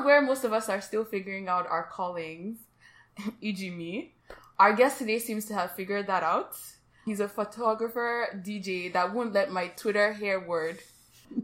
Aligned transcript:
where 0.00 0.22
most 0.22 0.44
of 0.44 0.52
us 0.52 0.68
are 0.68 0.80
still 0.80 1.04
figuring 1.04 1.48
out 1.48 1.66
our 1.66 1.84
callings, 1.84 2.58
e.g., 3.40 3.70
me, 3.70 4.14
our 4.58 4.72
guest 4.72 4.98
today 4.98 5.18
seems 5.18 5.44
to 5.46 5.54
have 5.54 5.72
figured 5.72 6.06
that 6.06 6.22
out. 6.22 6.56
He's 7.04 7.20
a 7.20 7.28
photographer, 7.28 8.28
DJ 8.46 8.92
that 8.92 9.12
won't 9.12 9.32
let 9.32 9.50
my 9.50 9.68
Twitter 9.68 10.12
hair 10.12 10.38
word. 10.40 10.78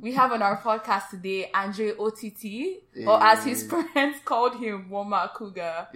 We 0.00 0.12
have 0.14 0.32
on 0.32 0.42
our 0.42 0.60
podcast 0.60 1.10
today 1.10 1.50
Andre 1.52 1.92
OTT, 1.98 3.06
or 3.06 3.22
as 3.22 3.44
his 3.44 3.66
friends 3.66 4.18
called 4.24 4.56
him, 4.56 4.88
Woma 4.90 5.28
Akugha. 5.28 5.88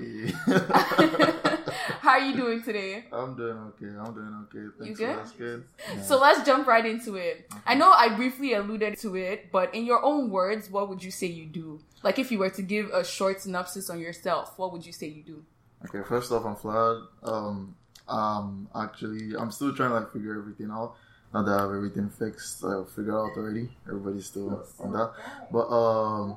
How 2.01 2.11
are 2.11 2.21
you 2.21 2.35
doing 2.37 2.63
today? 2.63 3.05
I'm 3.13 3.37
doing 3.37 3.57
okay. 3.57 3.87
I'm 3.99 4.13
doing 4.15 4.47
okay. 4.49 4.67
Thanks 4.79 5.01
You 5.01 5.07
for 5.07 5.13
good? 5.15 5.19
asking. 5.21 5.65
Yeah. 5.97 6.03
So 6.03 6.19
let's 6.21 6.45
jump 6.45 6.67
right 6.67 6.85
into 6.85 7.15
it. 7.15 7.49
I 7.67 7.75
know 7.75 7.91
I 7.93 8.09
briefly 8.15 8.55
alluded 8.55 8.99
to 9.01 9.15
it, 9.17 9.53
but 9.53 9.75
in 9.75 9.85
your 9.85 10.05
own 10.05 10.31
words, 10.31 10.71
what 10.71 10.89
would 10.89 11.03
you 11.05 11.11
say 11.11 11.27
you 11.29 11.47
do? 11.47 11.81
Like 12.03 12.19
if 12.19 12.33
you 12.33 12.39
were 12.39 12.51
to 12.51 12.63
give 12.63 12.91
a 12.91 13.05
short 13.05 13.41
synopsis 13.41 13.89
on 13.89 14.01
yourself, 14.01 14.55
what 14.59 14.73
would 14.73 14.85
you 14.85 14.93
say 14.93 15.07
you 15.07 15.23
do? 15.23 15.45
Okay, 15.87 16.07
first 16.09 16.33
off, 16.33 16.45
I'm 16.45 16.57
flattered. 16.57 17.03
Um, 17.23 17.77
um, 18.09 18.69
actually, 18.75 19.37
I'm 19.37 19.51
still 19.51 19.75
trying 19.75 19.91
to 19.91 19.95
like 19.97 20.13
figure 20.13 20.37
everything 20.39 20.71
out. 20.71 20.97
Not 21.33 21.47
that 21.47 21.59
I 21.59 21.63
have 21.63 21.71
everything 21.71 22.11
fixed, 22.11 22.63
I 22.65 22.83
figured 22.85 23.15
out 23.15 23.37
already. 23.37 23.71
Everybody's 23.89 24.27
still 24.27 24.67
on 24.81 24.93
that. 24.93 25.13
But 25.51 25.69
um, 25.69 26.37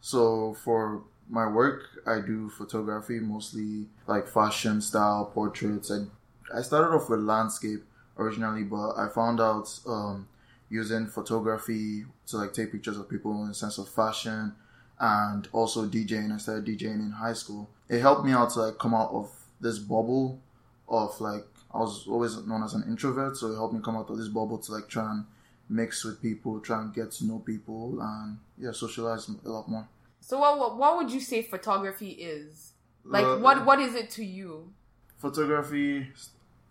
so 0.00 0.54
for 0.54 1.02
my 1.28 1.46
work, 1.46 1.82
I 2.06 2.20
do 2.20 2.50
photography, 2.50 3.20
mostly 3.20 3.86
like 4.06 4.28
fashion 4.28 4.80
style 4.80 5.26
portraits. 5.32 5.90
I 5.90 6.04
I 6.52 6.62
started 6.62 6.94
off 6.94 7.08
with 7.08 7.20
landscape 7.20 7.84
originally, 8.18 8.64
but 8.64 8.92
I 8.96 9.08
found 9.08 9.40
out 9.40 9.68
um, 9.86 10.28
using 10.68 11.06
photography 11.06 12.04
to 12.26 12.36
like 12.36 12.52
take 12.52 12.72
pictures 12.72 12.98
of 12.98 13.08
people 13.08 13.42
in 13.42 13.48
the 13.48 13.54
sense 13.54 13.78
of 13.78 13.88
fashion 13.88 14.54
and 14.98 15.48
also 15.52 15.86
DJing. 15.86 16.32
I 16.32 16.38
started 16.38 16.66
DJing 16.66 16.94
in 17.06 17.10
high 17.12 17.32
school. 17.32 17.70
It 17.88 18.00
helped 18.00 18.24
me 18.24 18.32
out 18.32 18.50
to 18.50 18.60
like 18.60 18.78
come 18.78 18.94
out 18.94 19.10
of 19.10 19.30
this 19.60 19.78
bubble 19.78 20.40
of 20.88 21.20
like 21.20 21.46
I 21.74 21.78
was 21.78 22.06
always 22.06 22.36
known 22.46 22.62
as 22.62 22.74
an 22.74 22.84
introvert, 22.86 23.36
so 23.36 23.50
it 23.50 23.56
helped 23.56 23.74
me 23.74 23.80
come 23.84 23.96
out 23.96 24.08
of 24.08 24.16
this 24.16 24.28
bubble 24.28 24.58
to 24.58 24.72
like 24.72 24.88
try 24.88 25.10
and 25.10 25.24
mix 25.68 26.04
with 26.04 26.22
people, 26.22 26.60
try 26.60 26.80
and 26.80 26.94
get 26.94 27.10
to 27.12 27.24
know 27.26 27.40
people, 27.40 27.98
and 28.00 28.38
yeah, 28.58 28.70
socialize 28.72 29.28
a 29.44 29.48
lot 29.48 29.68
more. 29.68 29.88
So 30.20 30.38
what 30.38 30.58
what, 30.58 30.76
what 30.78 30.96
would 30.96 31.10
you 31.10 31.20
say 31.20 31.42
photography 31.42 32.10
is? 32.10 32.72
Like 33.04 33.24
Uh, 33.26 33.38
what 33.38 33.64
what 33.66 33.80
is 33.80 33.94
it 33.94 34.08
to 34.10 34.24
you? 34.24 34.72
photography 35.18 36.06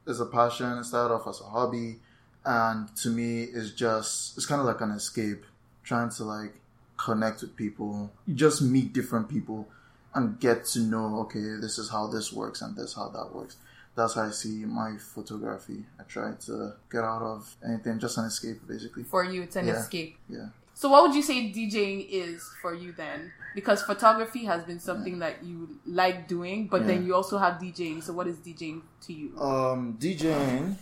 is 0.05 0.19
a 0.19 0.25
passion. 0.25 0.77
It 0.77 0.83
started 0.85 1.13
off 1.13 1.27
as 1.27 1.41
a 1.41 1.45
hobby, 1.45 1.99
and 2.45 2.95
to 2.97 3.09
me, 3.09 3.43
it's 3.43 3.71
just 3.71 4.37
it's 4.37 4.45
kind 4.45 4.61
of 4.61 4.67
like 4.67 4.81
an 4.81 4.91
escape, 4.91 5.43
trying 5.83 6.09
to 6.11 6.23
like 6.23 6.53
connect 6.97 7.41
with 7.41 7.55
people. 7.55 8.11
You 8.27 8.35
just 8.35 8.61
meet 8.61 8.93
different 8.93 9.27
people 9.27 9.67
and 10.13 10.39
get 10.39 10.65
to 10.73 10.79
know. 10.79 11.19
Okay, 11.21 11.57
this 11.59 11.77
is 11.77 11.89
how 11.89 12.07
this 12.07 12.31
works, 12.31 12.61
and 12.61 12.75
this 12.75 12.93
how 12.93 13.09
that 13.09 13.33
works. 13.35 13.57
That's 13.95 14.15
how 14.15 14.23
I 14.23 14.31
see 14.31 14.65
my 14.65 14.97
photography. 14.97 15.85
I 15.99 16.03
try 16.03 16.33
to 16.47 16.73
get 16.91 17.03
out 17.03 17.21
of 17.21 17.55
anything, 17.63 17.99
just 17.99 18.17
an 18.17 18.25
escape, 18.25 18.67
basically. 18.67 19.03
For 19.03 19.23
you, 19.23 19.43
it's 19.43 19.55
an 19.55 19.67
Yeah. 19.67 19.79
escape. 19.79 20.17
Yeah. 20.27 20.47
So 20.73 20.89
what 20.89 21.03
would 21.03 21.15
you 21.15 21.21
say 21.21 21.51
DJing 21.53 22.07
is 22.09 22.49
for 22.61 22.73
you 22.73 22.91
then? 22.93 23.31
Because 23.53 23.83
photography 23.83 24.45
has 24.45 24.63
been 24.63 24.79
something 24.79 25.19
that 25.19 25.43
you 25.43 25.77
like 25.85 26.27
doing, 26.27 26.67
but 26.67 26.87
then 26.87 27.05
you 27.05 27.13
also 27.13 27.37
have 27.37 27.61
DJing. 27.61 28.01
So 28.01 28.13
what 28.13 28.25
is 28.27 28.37
DJing 28.37 28.81
to 29.05 29.13
you? 29.13 29.39
Um, 29.39 29.95
DJing, 29.99 30.75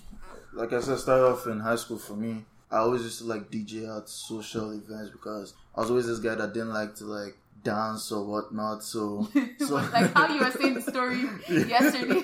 like 0.53 0.71
I 0.71 0.79
said, 0.79 0.97
started 0.99 1.25
off 1.25 1.45
in 1.47 1.59
high 1.59 1.75
school 1.75 1.97
for 1.97 2.13
me. 2.15 2.45
I 2.71 2.77
always 2.77 3.01
used 3.03 3.19
to 3.19 3.25
like 3.25 3.51
DJ 3.51 3.85
at 3.97 4.07
social 4.07 4.71
events 4.71 5.09
because 5.11 5.53
I 5.75 5.81
was 5.81 5.89
always 5.89 6.07
this 6.07 6.19
guy 6.19 6.35
that 6.35 6.53
didn't 6.53 6.71
like 6.71 6.95
to 6.95 7.03
like 7.03 7.35
dance 7.63 8.11
or 8.11 8.25
whatnot. 8.25 8.83
So, 8.83 9.27
so 9.59 9.75
like 9.75 10.13
how 10.13 10.33
you 10.33 10.39
were 10.41 10.51
saying 10.51 10.73
the 10.75 10.81
story 10.81 11.21
yesterday. 11.49 12.23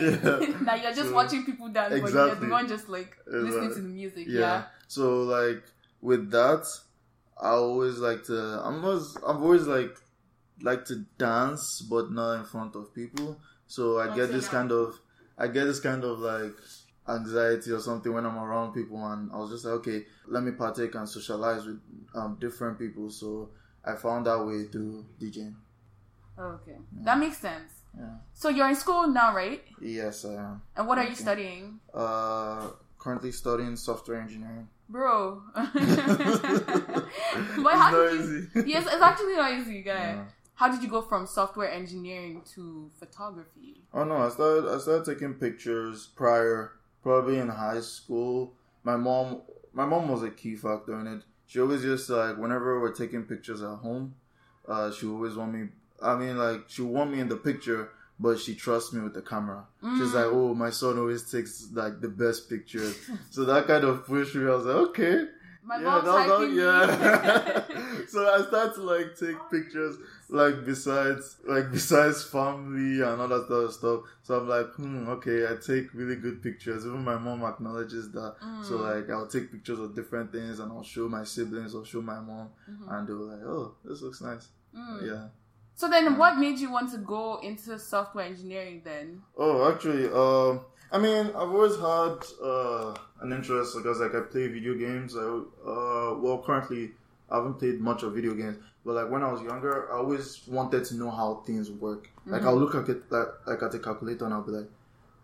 Yeah. 0.00 0.56
now 0.62 0.74
you're 0.74 0.92
just 0.94 1.08
So- 1.08 1.14
watching 1.14 1.44
people 1.44 1.68
dance, 1.68 2.00
but 2.00 2.12
you're 2.12 2.34
the 2.34 2.48
one 2.48 2.68
just 2.68 2.88
like 2.88 3.16
listening 3.26 3.46
Exactly. 3.46 3.68
to 3.76 3.82
the 3.82 3.88
music. 3.88 4.26
yeah. 4.28 4.40
Yeah. 4.40 4.62
So 4.88 5.22
like 5.22 5.62
with 6.00 6.30
that, 6.30 6.66
I 7.40 7.50
always 7.50 7.98
like 7.98 8.24
to. 8.24 8.60
I'm 8.64 8.84
always. 8.84 9.16
I've 9.26 9.42
always 9.42 9.66
like 9.66 9.96
like 10.62 10.84
to 10.86 11.04
dance, 11.18 11.80
but 11.90 12.10
not 12.12 12.34
in 12.38 12.44
front 12.44 12.76
of 12.76 12.94
people. 12.94 13.40
So 13.66 13.98
I 13.98 14.06
Don't 14.06 14.16
get 14.16 14.30
this 14.32 14.44
that. 14.44 14.50
kind 14.52 14.72
of. 14.72 14.98
I 15.36 15.48
get 15.48 15.64
this 15.64 15.80
kind 15.80 16.04
of 16.04 16.20
like 16.20 16.54
anxiety 17.08 17.70
or 17.72 17.80
something 17.80 18.12
when 18.12 18.24
I'm 18.24 18.38
around 18.38 18.72
people, 18.72 19.04
and 19.06 19.30
I 19.32 19.36
was 19.38 19.50
just 19.50 19.64
like, 19.64 19.74
okay, 19.74 20.04
let 20.28 20.42
me 20.44 20.52
partake 20.52 20.94
and 20.94 21.08
socialize 21.08 21.66
with 21.66 21.80
um, 22.14 22.36
different 22.40 22.78
people. 22.78 23.10
So 23.10 23.50
I 23.86 23.94
found 23.94 24.26
that 24.26 24.44
way 24.44 24.64
through 24.64 25.06
DJing. 25.20 25.54
Okay, 26.38 26.76
that 27.02 27.18
makes 27.18 27.38
sense. 27.38 27.72
Yeah. 27.96 28.16
So 28.32 28.48
you're 28.48 28.68
in 28.68 28.74
school 28.74 29.06
now, 29.06 29.34
right? 29.34 29.62
Yes, 29.80 30.24
I 30.24 30.34
am. 30.34 30.62
And 30.76 30.88
what 30.88 30.98
are 30.98 31.04
you 31.06 31.14
studying, 31.14 31.78
Uh, 31.94 32.70
currently 32.98 33.30
studying 33.32 33.76
software 33.76 34.20
engineering. 34.20 34.68
bro? 34.88 35.42
but 35.54 35.64
how 37.74 37.90
did 37.90 38.12
you? 38.12 38.48
easy. 38.56 38.70
Yes, 38.70 38.84
it's 38.86 39.02
actually 39.02 39.36
not 39.36 39.52
easy, 39.52 39.82
guy. 39.82 39.92
Yeah. 40.14 40.24
How 40.56 40.70
did 40.70 40.82
you 40.82 40.88
go 40.88 41.02
from 41.02 41.26
software 41.26 41.70
engineering 41.70 42.42
to 42.54 42.90
photography? 42.98 43.82
Oh 43.92 44.04
no, 44.04 44.16
I 44.16 44.28
started 44.28 44.72
I 44.72 44.78
started 44.78 45.04
taking 45.04 45.34
pictures 45.34 46.06
prior, 46.14 46.72
probably 47.02 47.38
in 47.38 47.48
high 47.48 47.80
school. 47.80 48.54
My 48.84 48.96
mom 48.96 49.42
my 49.72 49.84
mom 49.84 50.08
was 50.08 50.22
a 50.22 50.30
key 50.30 50.54
factor 50.56 50.98
in 51.00 51.06
it. 51.08 51.22
She 51.54 51.60
always 51.60 51.82
just 51.82 52.10
like 52.10 52.36
whenever 52.36 52.80
we're 52.80 52.90
taking 52.92 53.22
pictures 53.22 53.62
at 53.62 53.76
home, 53.76 54.16
uh, 54.66 54.90
she 54.90 55.06
always 55.06 55.36
want 55.36 55.54
me 55.54 55.68
I 56.02 56.16
mean 56.16 56.36
like 56.36 56.64
she 56.66 56.82
want 56.82 57.12
me 57.12 57.20
in 57.20 57.28
the 57.28 57.36
picture, 57.36 57.90
but 58.18 58.40
she 58.40 58.56
trusts 58.56 58.92
me 58.92 59.00
with 59.02 59.14
the 59.14 59.22
camera. 59.22 59.64
She's 59.80 60.12
like, 60.14 60.24
Oh, 60.26 60.52
my 60.52 60.70
son 60.70 60.98
always 60.98 61.30
takes 61.30 61.68
like 61.72 62.00
the 62.00 62.08
best 62.08 62.50
pictures. 62.50 62.98
so 63.30 63.44
that 63.44 63.68
kind 63.68 63.84
of 63.84 64.04
pushed 64.04 64.34
me. 64.34 64.50
I 64.50 64.54
was 64.56 64.64
like, 64.66 64.74
Okay. 64.88 65.26
My 65.64 65.76
yeah, 65.78 65.82
mom's 65.84 66.04
that 66.04 66.28
was- 66.28 66.48
hyping 66.48 66.50
me. 66.50 66.62
yeah. 66.62 68.04
so 68.08 68.34
I 68.34 68.46
started 68.46 68.74
to 68.74 68.82
like 68.82 69.18
take 69.18 69.36
pictures 69.50 69.96
like 70.28 70.64
besides 70.64 71.36
like 71.46 71.70
besides 71.72 72.24
family 72.24 73.00
and 73.02 73.20
all 73.20 73.28
that 73.28 73.46
other 73.50 73.70
stuff. 73.70 74.00
So 74.22 74.38
I'm 74.38 74.48
like, 74.48 74.66
hmm, 74.74 75.08
okay, 75.08 75.46
I 75.46 75.56
take 75.56 75.92
really 75.94 76.16
good 76.16 76.42
pictures. 76.42 76.84
Even 76.86 77.02
my 77.04 77.16
mom 77.16 77.42
acknowledges 77.44 78.10
that. 78.12 78.34
So 78.62 78.74
Mm. 78.78 78.80
like 78.98 79.10
I'll 79.10 79.26
take 79.26 79.50
pictures 79.52 79.78
of 79.78 79.94
different 79.94 80.32
things 80.32 80.58
and 80.60 80.70
I'll 80.72 80.82
show 80.82 81.08
my 81.08 81.24
siblings 81.24 81.74
or 81.74 81.84
show 81.84 82.02
my 82.02 82.20
mom 82.20 82.50
and 82.90 83.08
they're 83.08 83.14
like, 83.16 83.42
Oh, 83.44 83.74
this 83.84 84.02
looks 84.02 84.20
nice. 84.20 84.48
Mm. 84.76 85.06
Yeah. 85.06 85.28
So 85.76 85.88
then, 85.88 86.16
what 86.18 86.38
made 86.38 86.58
you 86.60 86.70
want 86.70 86.92
to 86.92 86.98
go 86.98 87.40
into 87.42 87.76
software 87.80 88.24
engineering 88.24 88.82
then? 88.84 89.22
Oh, 89.36 89.72
actually, 89.72 90.06
um, 90.08 90.60
I 90.92 90.98
mean, 90.98 91.26
I've 91.34 91.50
always 91.50 91.74
had 91.74 92.18
uh, 92.40 92.94
an 93.24 93.32
interest 93.32 93.76
because, 93.76 94.00
like, 94.00 94.14
I 94.14 94.20
play 94.20 94.46
video 94.48 94.74
games. 94.74 95.16
I, 95.16 95.22
uh, 95.22 96.14
well, 96.22 96.42
currently, 96.44 96.92
I 97.30 97.36
haven't 97.36 97.54
played 97.54 97.80
much 97.80 98.02
of 98.02 98.14
video 98.14 98.34
games, 98.34 98.58
but 98.84 98.94
like 98.94 99.10
when 99.10 99.22
I 99.22 99.32
was 99.32 99.42
younger, 99.42 99.90
I 99.90 99.96
always 99.96 100.46
wanted 100.46 100.84
to 100.86 100.94
know 100.96 101.10
how 101.10 101.42
things 101.46 101.70
work. 101.70 102.08
Like, 102.26 102.42
I'll 102.42 102.56
look 102.56 102.74
at 102.74 102.88
it 102.88 103.10
like, 103.10 103.28
like 103.46 103.62
at 103.62 103.74
a 103.74 103.78
calculator 103.78 104.26
and 104.26 104.34
I'll 104.34 104.42
be 104.42 104.52
like, 104.52 104.70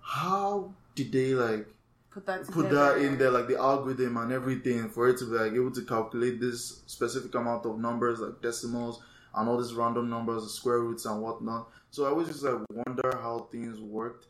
how 0.00 0.72
did 0.94 1.12
they 1.12 1.34
like 1.34 1.66
Put 2.10 2.26
that 2.26 2.48
put 2.48 2.70
that 2.70 2.98
in 2.98 3.18
there, 3.18 3.30
like 3.30 3.46
the 3.46 3.56
algorithm 3.56 4.16
and 4.16 4.32
everything, 4.32 4.88
for 4.88 5.08
it 5.08 5.18
to 5.18 5.26
be 5.26 5.38
like 5.38 5.52
able 5.52 5.70
to 5.70 5.82
calculate 5.82 6.40
this 6.40 6.82
specific 6.86 7.32
amount 7.36 7.64
of 7.66 7.78
numbers, 7.78 8.18
like 8.18 8.42
decimals 8.42 9.00
and 9.36 9.48
all 9.48 9.56
these 9.56 9.74
random 9.74 10.10
numbers, 10.10 10.52
square 10.52 10.80
roots 10.80 11.04
and 11.04 11.22
whatnot. 11.22 11.68
So 11.92 12.06
I 12.06 12.08
always 12.08 12.26
just 12.26 12.42
like 12.42 12.58
wonder 12.70 13.16
how 13.22 13.46
things 13.52 13.78
worked, 13.78 14.26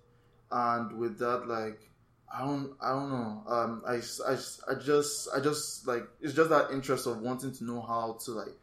and 0.53 0.99
with 0.99 1.19
that, 1.21 1.49
like 1.49 1.90
I 2.33 2.41
don't, 2.45 2.73
I 2.81 2.91
don't 2.91 3.11
know. 3.11 3.43
Um, 3.49 3.83
I, 3.87 3.95
I, 3.95 4.37
I 4.71 4.75
just, 4.75 5.29
I 5.35 5.41
just 5.41 5.87
like 5.87 6.05
it's 6.21 6.35
just 6.35 6.51
that 6.51 6.71
interest 6.71 7.07
of 7.07 7.19
wanting 7.19 7.53
to 7.53 7.65
know 7.65 7.81
how 7.81 8.19
to 8.25 8.31
like 8.33 8.55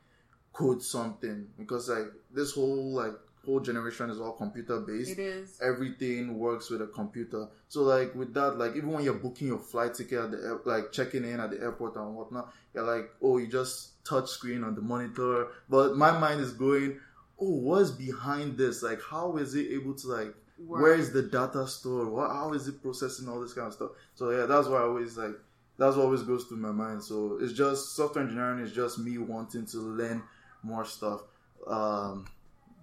code 0.53 0.81
something 0.81 1.47
because 1.57 1.89
like 1.89 2.07
this 2.33 2.53
whole 2.53 2.93
like 2.93 3.13
whole 3.45 3.59
generation 3.59 4.09
is 4.09 4.19
all 4.19 4.31
computer 4.33 4.79
based 4.81 5.11
It 5.11 5.19
is. 5.19 5.57
everything 5.61 6.37
works 6.37 6.69
with 6.69 6.81
a 6.81 6.87
computer. 6.87 7.47
So 7.69 7.83
like 7.83 8.13
with 8.15 8.33
that, 8.33 8.57
like 8.57 8.75
even 8.75 8.91
when 8.91 9.03
you're 9.03 9.13
booking 9.13 9.47
your 9.47 9.59
flight 9.59 9.93
ticket 9.93 10.19
at 10.19 10.31
the 10.31 10.37
air, 10.37 10.59
like 10.65 10.91
checking 10.91 11.23
in 11.23 11.39
at 11.39 11.51
the 11.51 11.59
airport 11.61 11.95
and 11.95 12.13
whatnot, 12.15 12.53
you're 12.73 12.83
like, 12.83 13.09
oh, 13.21 13.37
you 13.37 13.47
just 13.47 14.03
touch 14.05 14.29
screen 14.29 14.63
on 14.63 14.75
the 14.75 14.81
monitor. 14.81 15.47
But 15.69 15.95
my 15.95 16.17
mind 16.17 16.41
is 16.41 16.51
going, 16.53 16.99
oh, 17.39 17.51
what's 17.59 17.91
behind 17.91 18.57
this? 18.57 18.83
Like, 18.83 18.99
how 19.01 19.37
is 19.37 19.55
it 19.55 19.67
able 19.71 19.93
to 19.95 20.07
like? 20.07 20.35
Work. 20.59 20.81
Where 20.81 20.95
is 20.95 21.11
the 21.13 21.23
data 21.23 21.67
stored? 21.67 22.07
What? 22.07 22.31
How 22.31 22.53
is 22.53 22.67
it 22.67 22.81
processing 22.81 23.29
all 23.29 23.39
this 23.39 23.53
kind 23.53 23.67
of 23.67 23.73
stuff? 23.73 23.91
So 24.15 24.31
yeah, 24.31 24.45
that's 24.45 24.67
why 24.67 24.77
I 24.77 24.83
always 24.83 25.17
like. 25.17 25.35
That's 25.77 25.95
what 25.95 26.05
always 26.05 26.23
goes 26.23 26.45
through 26.45 26.57
my 26.57 26.71
mind. 26.71 27.03
So 27.03 27.37
it's 27.39 27.53
just 27.53 27.95
software 27.95 28.23
engineering 28.23 28.59
is 28.59 28.71
just 28.71 28.97
me 28.97 29.19
wanting 29.19 29.67
to 29.67 29.77
learn 29.77 30.23
more 30.63 30.85
stuff. 30.85 31.21
Um, 31.67 32.27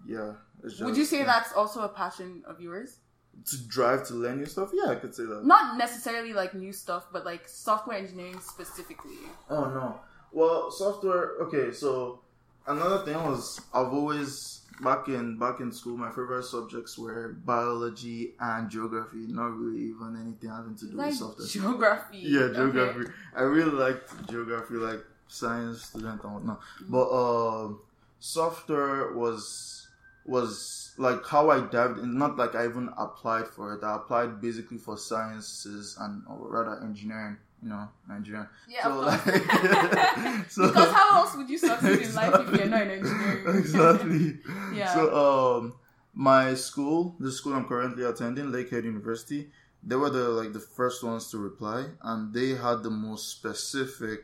yeah. 0.06 0.34
It's 0.62 0.74
just, 0.74 0.84
Would 0.84 0.96
you 0.96 1.04
say 1.04 1.18
yeah. 1.18 1.24
that's 1.24 1.52
also 1.52 1.80
a 1.82 1.88
passion 1.88 2.44
of 2.46 2.60
yours? 2.60 2.98
to 3.46 3.56
drive 3.68 4.06
to 4.08 4.14
learn 4.14 4.38
new 4.38 4.46
stuff? 4.46 4.70
Yeah, 4.72 4.90
I 4.90 4.94
could 4.96 5.14
say 5.14 5.24
that. 5.24 5.44
Not 5.44 5.76
necessarily 5.76 6.32
like 6.32 6.54
new 6.54 6.72
stuff, 6.72 7.06
but 7.12 7.24
like 7.24 7.48
software 7.48 7.98
engineering 7.98 8.40
specifically. 8.40 9.16
Oh 9.50 9.64
no. 9.64 10.00
Well, 10.32 10.70
software. 10.70 11.32
Okay, 11.42 11.72
so 11.72 12.20
another 12.66 13.04
thing 13.04 13.14
was 13.14 13.60
I've 13.72 13.92
always 13.92 14.63
back 14.80 15.08
in 15.08 15.38
back 15.38 15.60
in 15.60 15.72
school 15.72 15.96
my 15.96 16.08
favorite 16.08 16.44
subjects 16.44 16.98
were 16.98 17.36
biology 17.44 18.34
and 18.40 18.70
geography. 18.70 19.26
Not 19.28 19.56
really 19.56 19.82
even 19.90 20.18
anything 20.20 20.50
having 20.50 20.76
to 20.76 20.86
do 20.86 20.96
Like 20.96 21.08
with 21.10 21.16
software. 21.18 21.46
geography. 21.48 22.18
Yeah, 22.18 22.48
geography. 22.54 23.00
Okay. 23.00 23.12
I 23.36 23.42
really 23.42 23.70
liked 23.72 24.28
geography, 24.28 24.74
like 24.74 25.04
science 25.28 25.82
student 25.82 26.22
and 26.24 26.34
whatnot. 26.34 26.60
But 26.88 27.08
um, 27.10 27.80
software 28.18 29.12
was 29.12 29.86
was 30.24 30.92
like 30.96 31.26
how 31.26 31.50
I 31.50 31.60
dived 31.60 31.98
in. 31.98 32.16
Not 32.18 32.36
like 32.36 32.54
I 32.54 32.64
even 32.66 32.88
applied 32.96 33.48
for 33.48 33.74
it. 33.74 33.84
I 33.84 33.96
applied 33.96 34.40
basically 34.40 34.78
for 34.78 34.96
sciences 34.96 35.96
and 36.00 36.22
or 36.28 36.48
rather 36.50 36.82
engineering. 36.82 37.36
You 37.64 37.70
know, 37.70 37.88
Nigerian. 38.06 38.46
Yeah, 38.69 38.82
So, 38.84 39.00
like- 39.00 39.20
so- 40.50 40.66
because 40.69 40.93
how 40.93 41.20
else 41.22 41.34
would 41.37 41.49
you 41.49 41.56
succeed 41.58 42.02
in 42.02 42.14
life 42.14 42.34
if 42.40 42.61
you're 42.61 42.69
not 42.69 42.82
in 42.82 42.90
engineering? 42.90 43.44
exactly. 43.58 44.38
Yeah. 44.75 44.93
So 44.93 45.00
um, 45.25 45.72
my 46.12 46.52
school, 46.55 47.16
the 47.19 47.32
school 47.32 47.55
I'm 47.55 47.64
currently 47.66 48.05
attending, 48.05 48.46
Lakehead 48.52 48.84
University, 48.84 49.49
they 49.82 49.96
were 49.96 50.11
the 50.11 50.28
like 50.28 50.52
the 50.52 50.61
first 50.61 51.02
ones 51.02 51.31
to 51.31 51.38
reply, 51.38 51.87
and 52.02 52.32
they 52.34 52.50
had 52.50 52.82
the 52.82 52.90
most 52.90 53.28
specific 53.31 54.20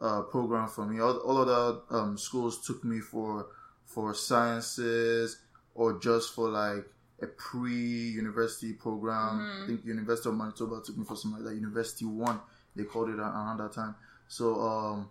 uh, 0.00 0.22
program 0.22 0.68
for 0.68 0.86
me. 0.86 1.00
All, 1.00 1.16
all 1.18 1.38
other 1.38 1.80
um, 1.90 2.16
schools 2.16 2.64
took 2.66 2.84
me 2.84 3.00
for 3.00 3.46
for 3.84 4.14
sciences 4.14 5.40
or 5.74 5.98
just 5.98 6.34
for 6.34 6.48
like 6.48 6.86
a 7.22 7.26
pre-university 7.26 8.72
program. 8.74 9.38
Mm-hmm. 9.40 9.62
I 9.62 9.66
think 9.66 9.84
University 9.84 10.28
of 10.28 10.36
Manitoba 10.36 10.80
took 10.84 10.96
me 10.98 11.04
for 11.04 11.16
something 11.16 11.42
like 11.44 11.50
that. 11.52 11.58
University 11.60 12.04
One, 12.04 12.40
they 12.76 12.84
called 12.84 13.08
it 13.08 13.18
around 13.18 13.58
that 13.58 13.72
time. 13.72 13.94
So 14.28 14.60
um, 14.60 15.08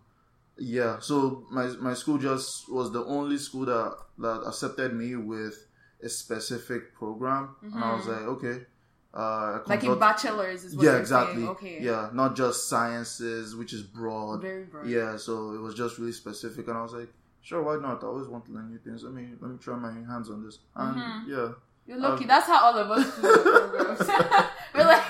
yeah, 0.58 1.00
so 1.00 1.46
my 1.52 1.66
my 1.82 1.94
school 1.94 2.18
just 2.18 2.72
was 2.72 2.92
the 2.92 3.04
only 3.06 3.38
school 3.38 3.66
that 3.66 3.96
that 4.20 4.44
accepted 4.48 4.94
me 4.94 5.16
with 5.16 5.66
a 6.04 6.10
specific 6.10 6.94
program, 6.94 7.56
and 7.62 7.84
I 7.84 7.94
was 7.96 8.08
like, 8.08 8.22
okay. 8.22 8.66
Uh, 9.14 9.60
Mm-hmm. 9.60 9.70
like 9.70 9.84
in 9.86 9.98
bachelor's 9.98 10.66
is 10.66 10.76
what 10.76 10.84
yeah, 10.86 10.98
exactly. 10.98 11.36
saying. 11.38 11.48
Okay. 11.48 11.78
Yeah, 11.82 12.10
not 12.12 12.36
just 12.36 12.68
sciences, 12.68 13.56
which 13.56 13.72
is 13.72 13.82
broad. 13.82 14.42
Very 14.42 14.66
broad. 14.66 14.88
Yeah, 14.88 15.16
so 15.16 15.54
it 15.54 15.62
was 15.62 15.74
just 15.74 15.98
really 15.98 16.12
specific, 16.12 16.68
and 16.68 16.78
I 16.78 16.82
was 16.84 16.92
like, 16.92 17.08
sure, 17.42 17.64
why 17.64 17.78
not? 17.82 18.04
I 18.04 18.08
always 18.08 18.28
want 18.28 18.46
to 18.48 18.52
learn 18.52 18.70
new 18.70 18.78
things. 18.78 19.04
Let 19.06 19.14
me 19.14 19.30
let 19.40 19.52
me 19.52 19.58
try 19.58 19.78
my 19.78 19.94
hands 19.94 20.30
on 20.30 20.44
this, 20.44 20.60
and 20.76 20.98
Mm-hmm. 20.98 21.32
yeah, 21.32 21.50
You're 21.88 21.98
lucky. 22.00 22.24
Um, 22.26 22.28
That's 22.28 22.48
how 22.48 22.60
all 22.66 22.78
of 22.78 22.92
us 22.92 23.06
do 23.16 23.22
programs. 23.22 24.00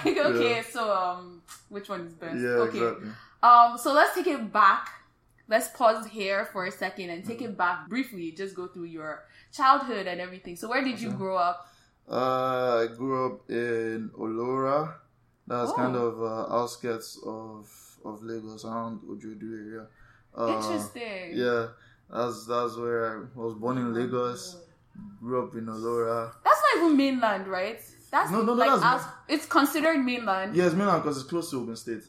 Like, 0.05 0.17
okay, 0.29 0.61
so 0.69 0.91
um, 0.93 1.41
which 1.69 1.89
one 1.89 2.01
is 2.01 2.13
best? 2.13 2.35
yeah, 2.35 2.65
okay. 2.67 2.77
exactly. 2.79 3.09
Um, 3.43 3.77
so 3.77 3.93
let's 3.93 4.15
take 4.15 4.27
it 4.27 4.51
back. 4.53 4.89
Let's 5.47 5.67
pause 5.69 6.07
here 6.07 6.45
for 6.45 6.65
a 6.65 6.71
second 6.71 7.09
and 7.11 7.23
take 7.23 7.41
it 7.41 7.55
back 7.57 7.87
briefly. 7.87 8.31
Just 8.31 8.55
go 8.55 8.67
through 8.67 8.85
your 8.85 9.25
childhood 9.53 10.07
and 10.07 10.19
everything. 10.19 10.55
So 10.55 10.67
where 10.69 10.83
did 10.83 10.99
you 10.99 11.11
grow 11.11 11.37
up? 11.37 11.67
Uh, 12.09 12.83
I 12.83 12.87
grew 12.95 13.25
up 13.33 13.49
in 13.49 14.09
Olowora. 14.17 14.93
That's 15.47 15.69
Oh. 15.71 15.75
kind 15.75 15.95
of 15.95 16.21
uh, 16.21 16.53
outskirts 16.55 17.19
of 17.25 17.69
of 18.03 18.21
Lagos, 18.23 18.65
around 18.65 19.01
Ojodu 19.01 19.49
area. 19.65 19.87
Uh, 20.37 20.47
Interesting. 20.57 21.31
Yeah, 21.33 21.67
that's 22.11 22.45
that's 22.47 22.75
where 22.77 23.01
I 23.35 23.39
was 23.39 23.53
born 23.55 23.77
in 23.77 23.93
Lagos. 23.93 24.57
Grew 25.19 25.45
up 25.47 25.53
in 25.55 25.65
Olowora. 25.65 26.33
That's 26.43 26.61
not 26.61 26.83
even 26.85 26.97
mainland, 26.97 27.47
right? 27.47 27.81
That's 28.15 28.31
No, 28.31 28.37
no, 28.43 28.45
no, 28.45 28.53
like 28.53 28.69
that's- 28.81 29.01
as, 29.03 29.07
it's 29.27 29.45
considered 29.45 29.97
mainland. 30.11 30.55
Yeah, 30.55 30.67
it's 30.67 30.75
mainland 30.75 31.03
because 31.03 31.17
it's 31.19 31.29
close 31.29 31.49
to 31.51 31.57
Ogun 31.61 31.75
State. 31.75 32.03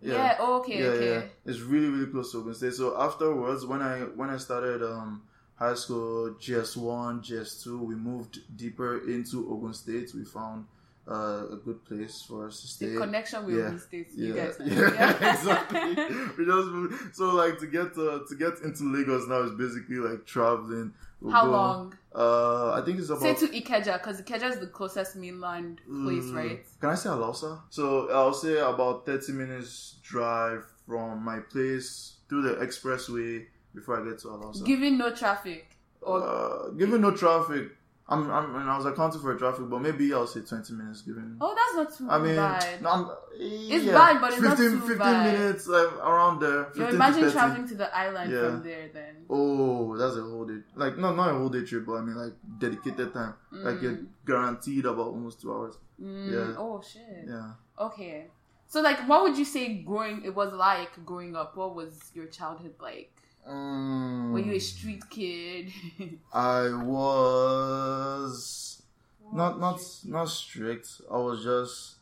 Yeah, 0.00 0.36
oh, 0.40 0.58
okay, 0.60 0.78
yeah, 0.82 0.88
okay. 0.94 1.10
yeah. 1.12 1.22
It's 1.50 1.60
really, 1.60 1.88
really 1.94 2.10
close 2.10 2.32
to 2.32 2.38
Ogun 2.38 2.54
State. 2.54 2.72
So 2.74 2.86
afterwards, 3.00 3.66
when 3.66 3.82
I 3.82 3.96
when 4.20 4.30
I 4.30 4.38
started 4.38 4.82
um 4.82 5.22
high 5.56 5.74
school, 5.74 6.34
GS 6.40 6.76
one, 6.76 7.20
GS 7.22 7.62
two, 7.62 7.78
we 7.90 7.94
moved 7.94 8.40
deeper 8.56 8.92
into 9.14 9.36
Ogun 9.52 9.74
State. 9.74 10.08
We 10.14 10.24
found 10.24 10.64
uh, 11.06 11.42
a 11.56 11.58
good 11.66 11.84
place 11.84 12.24
for 12.26 12.46
us 12.48 12.60
to 12.62 12.66
stay. 12.68 12.86
The 12.94 13.00
connection 13.04 13.44
with 13.46 13.56
Yeah. 13.56 13.66
Ogun 13.66 13.78
State, 13.88 14.08
you 14.16 14.34
yeah, 14.34 14.46
guys. 14.46 14.56
yeah, 14.64 15.32
exactly. 15.34 15.94
We 16.38 16.42
just 16.52 16.68
moved. 16.76 17.14
So 17.14 17.24
like 17.42 17.58
to 17.60 17.66
get 17.66 17.88
to 17.98 18.24
to 18.28 18.34
get 18.44 18.54
into 18.66 18.84
Lagos 18.96 19.28
now 19.28 19.42
is 19.42 19.52
basically 19.64 19.96
like 20.08 20.24
traveling. 20.24 20.94
We'll 21.20 21.32
How 21.32 21.46
long? 21.46 21.94
Uh, 22.14 22.72
I 22.72 22.82
think 22.84 22.98
it's 22.98 23.08
about. 23.08 23.22
Say 23.22 23.34
to 23.34 23.48
Ikeja, 23.48 23.94
because 23.94 24.20
Ikeja 24.20 24.50
is 24.50 24.58
the 24.58 24.66
closest 24.66 25.16
mainland 25.16 25.78
place, 25.86 26.24
Mm, 26.24 26.34
right? 26.36 26.66
Can 26.80 26.90
I 26.90 26.94
say 26.94 27.08
Alausa? 27.08 27.60
So 27.70 28.10
I'll 28.10 28.34
say 28.34 28.58
about 28.58 29.06
30 29.06 29.32
minutes 29.32 29.96
drive 30.02 30.64
from 30.86 31.24
my 31.24 31.38
place 31.40 32.16
through 32.28 32.42
the 32.42 32.54
expressway 32.56 33.46
before 33.74 34.00
I 34.02 34.08
get 34.10 34.18
to 34.20 34.28
Alausa. 34.28 34.64
Given 34.66 34.98
no 34.98 35.14
traffic. 35.14 35.68
Or 36.02 36.20
uh, 36.22 36.70
given 36.70 37.00
no 37.00 37.12
traffic, 37.12 37.70
I'm, 38.12 38.30
I'm, 38.30 38.56
and 38.56 38.70
I 38.70 38.76
was 38.76 38.86
accounting 38.86 39.20
for 39.20 39.34
traffic, 39.36 39.68
but 39.70 39.80
maybe 39.80 40.12
I'll 40.12 40.26
say 40.26 40.40
20 40.40 40.72
minutes 40.74 41.02
given. 41.02 41.36
oh, 41.40 41.54
that's 41.54 41.74
not 41.76 41.96
too 41.98 42.08
I 42.14 42.18
mean, 42.18 42.36
bad. 42.36 42.82
no, 42.82 43.16
It's 43.34 43.84
yeah, 43.84 43.92
bad, 43.92 44.20
but 44.20 44.32
it's 44.32 44.42
not 44.42 44.56
15, 44.58 44.70
too 44.80 44.86
15 44.86 44.98
bad. 44.98 45.32
minutes 45.32 45.66
like, 45.66 45.92
around 45.98 46.40
there. 46.40 46.64
15 46.66 46.82
You 46.82 46.88
imagine 46.94 47.20
30. 47.22 47.32
traveling 47.32 47.68
to 47.68 47.74
the 47.74 47.96
island 47.96 48.32
Yeah. 48.32 48.40
from 48.50 48.62
there 48.62 48.88
then. 48.92 49.16
Oh, 49.30 49.96
that's 49.96 50.16
a 50.16 50.22
whole 50.22 50.44
day. 50.44 50.60
Like, 50.74 50.98
no, 50.98 51.14
not 51.14 51.30
a 51.30 51.34
whole 51.38 51.48
day 51.48 51.64
trip, 51.64 51.86
but 51.86 51.94
I 51.94 52.00
mean, 52.02 52.16
like, 52.16 52.34
dedicated 52.58 53.12
time. 53.14 53.34
Like, 53.50 53.80
you're 53.82 53.98
guaranteed 54.26 54.84
about 54.86 55.06
almost 55.08 55.40
two 55.40 55.52
hours. 55.52 55.74
Mm, 56.00 56.32
Yeah. 56.32 56.54
Oh 56.58 56.82
shit. 56.82 57.24
Yeah. 57.28 57.52
Okay. 57.78 58.26
So 58.66 58.80
like 58.80 59.06
what 59.06 59.22
would 59.22 59.36
you 59.36 59.44
say 59.44 59.82
growing 59.82 60.22
it 60.24 60.34
was 60.34 60.52
like 60.54 61.04
growing 61.04 61.36
up? 61.36 61.56
What 61.56 61.74
was 61.74 62.10
your 62.14 62.26
childhood 62.26 62.74
like? 62.80 63.12
Um, 63.46 64.32
Were 64.32 64.38
you 64.40 64.52
a 64.52 64.58
street 64.60 65.02
kid? 65.10 65.72
I 66.32 66.68
was 67.72 68.82
not 69.32 69.58
not 69.58 69.80
not 70.04 70.28
strict. 70.28 70.88
I 71.10 71.16
was 71.18 71.42
just 71.42 71.96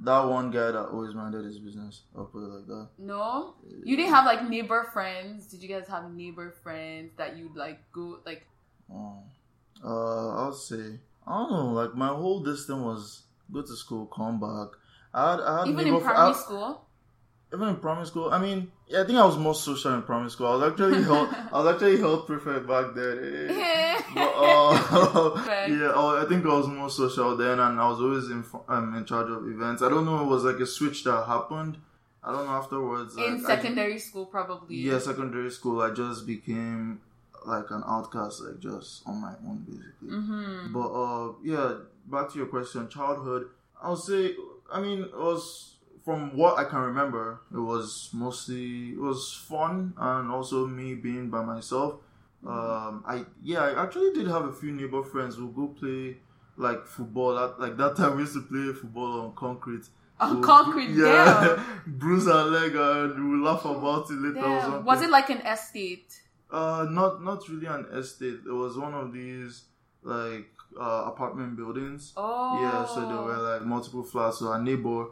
that 0.00 0.20
one 0.20 0.50
guy 0.50 0.70
that 0.72 0.88
always 0.88 1.14
minded 1.14 1.44
his 1.44 1.58
business. 1.58 2.02
I'll 2.16 2.24
put 2.24 2.38
it 2.42 2.48
like 2.48 2.66
that. 2.66 2.88
no? 2.98 3.54
You 3.84 3.96
didn't 3.96 4.12
have 4.14 4.24
like 4.24 4.48
neighbor 4.48 4.88
friends? 4.92 5.46
Did 5.46 5.62
you 5.62 5.68
guys 5.68 5.86
have 5.88 6.10
neighbor 6.12 6.50
friends 6.62 7.12
that 7.18 7.36
you'd 7.36 7.54
like 7.56 7.78
go 7.92 8.18
like 8.26 8.46
Oh. 8.92 9.18
Uh, 9.84 10.28
I'll 10.42 10.52
say 10.52 10.98
I 11.26 11.32
don't 11.38 11.50
know. 11.52 11.72
Like 11.72 11.94
my 11.94 12.08
whole 12.08 12.40
distance 12.40 12.82
was 12.82 13.22
go 13.52 13.62
to 13.62 13.76
school, 13.76 14.06
come 14.06 14.40
back. 14.40 14.68
I 15.14 15.30
had, 15.32 15.40
I 15.40 15.58
had 15.60 15.68
even 15.68 15.84
neighbor 15.84 15.98
in 15.98 16.02
primary 16.02 16.30
I- 16.30 16.32
school? 16.32 16.84
Even 17.52 17.68
in 17.68 17.76
primary 17.76 18.06
school. 18.06 18.30
I 18.30 18.38
mean, 18.40 18.70
yeah, 18.86 19.02
I 19.02 19.04
think 19.06 19.18
I 19.18 19.24
was 19.24 19.36
more 19.36 19.54
social 19.54 19.94
in 19.94 20.02
primary 20.02 20.30
school. 20.30 20.46
I 20.46 20.56
was 20.56 20.72
actually 20.72 21.02
health. 21.10 21.34
I 21.52 21.62
was 21.62 21.74
actually 21.74 21.98
health 21.98 22.26
prefect 22.26 22.66
back 22.66 22.94
then. 22.94 23.50
Eh. 23.50 24.00
But, 24.14 24.22
uh, 24.22 25.44
yeah, 25.68 25.90
I 25.94 26.22
I 26.22 26.28
think 26.28 26.44
I 26.44 26.48
was 26.48 26.66
more 26.66 26.90
social 26.90 27.36
then, 27.36 27.60
and 27.60 27.80
I 27.80 27.88
was 27.88 28.00
always 28.00 28.28
in 28.30 28.44
um, 28.68 28.94
in 28.96 29.04
charge 29.04 29.30
of 29.30 29.46
events. 29.48 29.82
I 29.82 29.88
don't 29.88 30.04
know, 30.04 30.22
it 30.24 30.26
was 30.26 30.42
like 30.44 30.56
a 30.60 30.66
switch 30.66 31.04
that 31.04 31.26
happened. 31.26 31.76
I 32.24 32.32
don't 32.32 32.44
know 32.46 32.52
afterwards. 32.52 33.16
in 33.16 33.42
like, 33.42 33.52
I- 33.52 33.54
secondary 33.56 33.98
school 33.98 34.26
probably. 34.26 34.76
yeah, 34.76 34.98
secondary 34.98 35.50
school. 35.50 35.80
I 35.80 35.90
just 35.90 36.26
became 36.26 37.00
like 37.46 37.70
an 37.70 37.82
outcast, 37.86 38.42
like 38.42 38.58
just 38.60 39.02
on 39.06 39.20
my 39.20 39.32
own, 39.46 39.64
basically. 39.68 40.08
Mm-hmm. 40.08 40.72
But 40.72 40.88
uh, 40.92 41.32
yeah, 41.44 41.74
back 42.06 42.30
to 42.32 42.38
your 42.38 42.48
question, 42.48 42.88
childhood. 42.88 43.48
I'll 43.82 43.96
say, 43.96 44.34
I 44.72 44.80
mean, 44.80 45.04
it 45.04 45.16
was 45.16 45.76
from 46.04 46.36
what 46.36 46.58
I 46.58 46.64
can 46.64 46.80
remember, 46.80 47.40
it 47.52 47.58
was 47.58 48.10
mostly 48.12 48.90
it 48.90 48.98
was 48.98 49.32
fun 49.48 49.92
and 49.96 50.30
also 50.30 50.66
me 50.66 50.94
being 50.94 51.30
by 51.30 51.42
myself. 51.44 51.94
Um, 52.46 53.04
I 53.06 53.24
yeah, 53.42 53.60
I 53.64 53.82
actually 53.82 54.12
did 54.12 54.26
have 54.28 54.44
a 54.46 54.52
few 54.52 54.72
neighbor 54.72 55.02
friends 55.02 55.36
who 55.36 55.50
go 55.52 55.68
play 55.68 56.16
like 56.56 56.86
football. 56.86 57.38
At, 57.38 57.60
like 57.60 57.76
that 57.76 57.96
time, 57.96 58.16
we 58.16 58.22
used 58.22 58.34
to 58.34 58.42
play 58.42 58.72
football 58.72 59.20
on 59.20 59.34
concrete. 59.34 59.86
On 60.18 60.34
We'll- 60.40 60.42
concrete, 60.48 60.90
yeah, 60.90 61.62
bruise 61.86 62.28
our 62.28 62.44
leg 62.44 62.74
and 62.74 63.30
we 63.32 63.38
laugh 63.44 63.64
about 63.64 64.10
it 64.10 64.14
later. 64.20 64.44
or 64.46 64.60
something. 64.60 64.84
Was 64.84 65.02
it 65.02 65.10
like 65.10 65.30
an 65.30 65.38
estate? 65.46 66.18
Uh, 66.50 66.86
not 66.90 67.22
not 67.22 67.46
really 67.48 67.66
an 67.66 67.86
estate. 67.92 68.40
It 68.46 68.52
was 68.52 68.76
one 68.76 68.92
of 68.94 69.12
these 69.12 69.64
like 70.02 70.48
uh, 70.80 71.04
apartment 71.06 71.56
buildings. 71.56 72.12
Oh. 72.16 72.58
Yeah, 72.60 72.86
so 72.86 73.00
there 73.06 73.20
were 73.22 73.36
like 73.36 73.62
multiple 73.66 74.02
flats. 74.02 74.38
So 74.38 74.48
our 74.48 74.60
neighbor, 74.62 75.06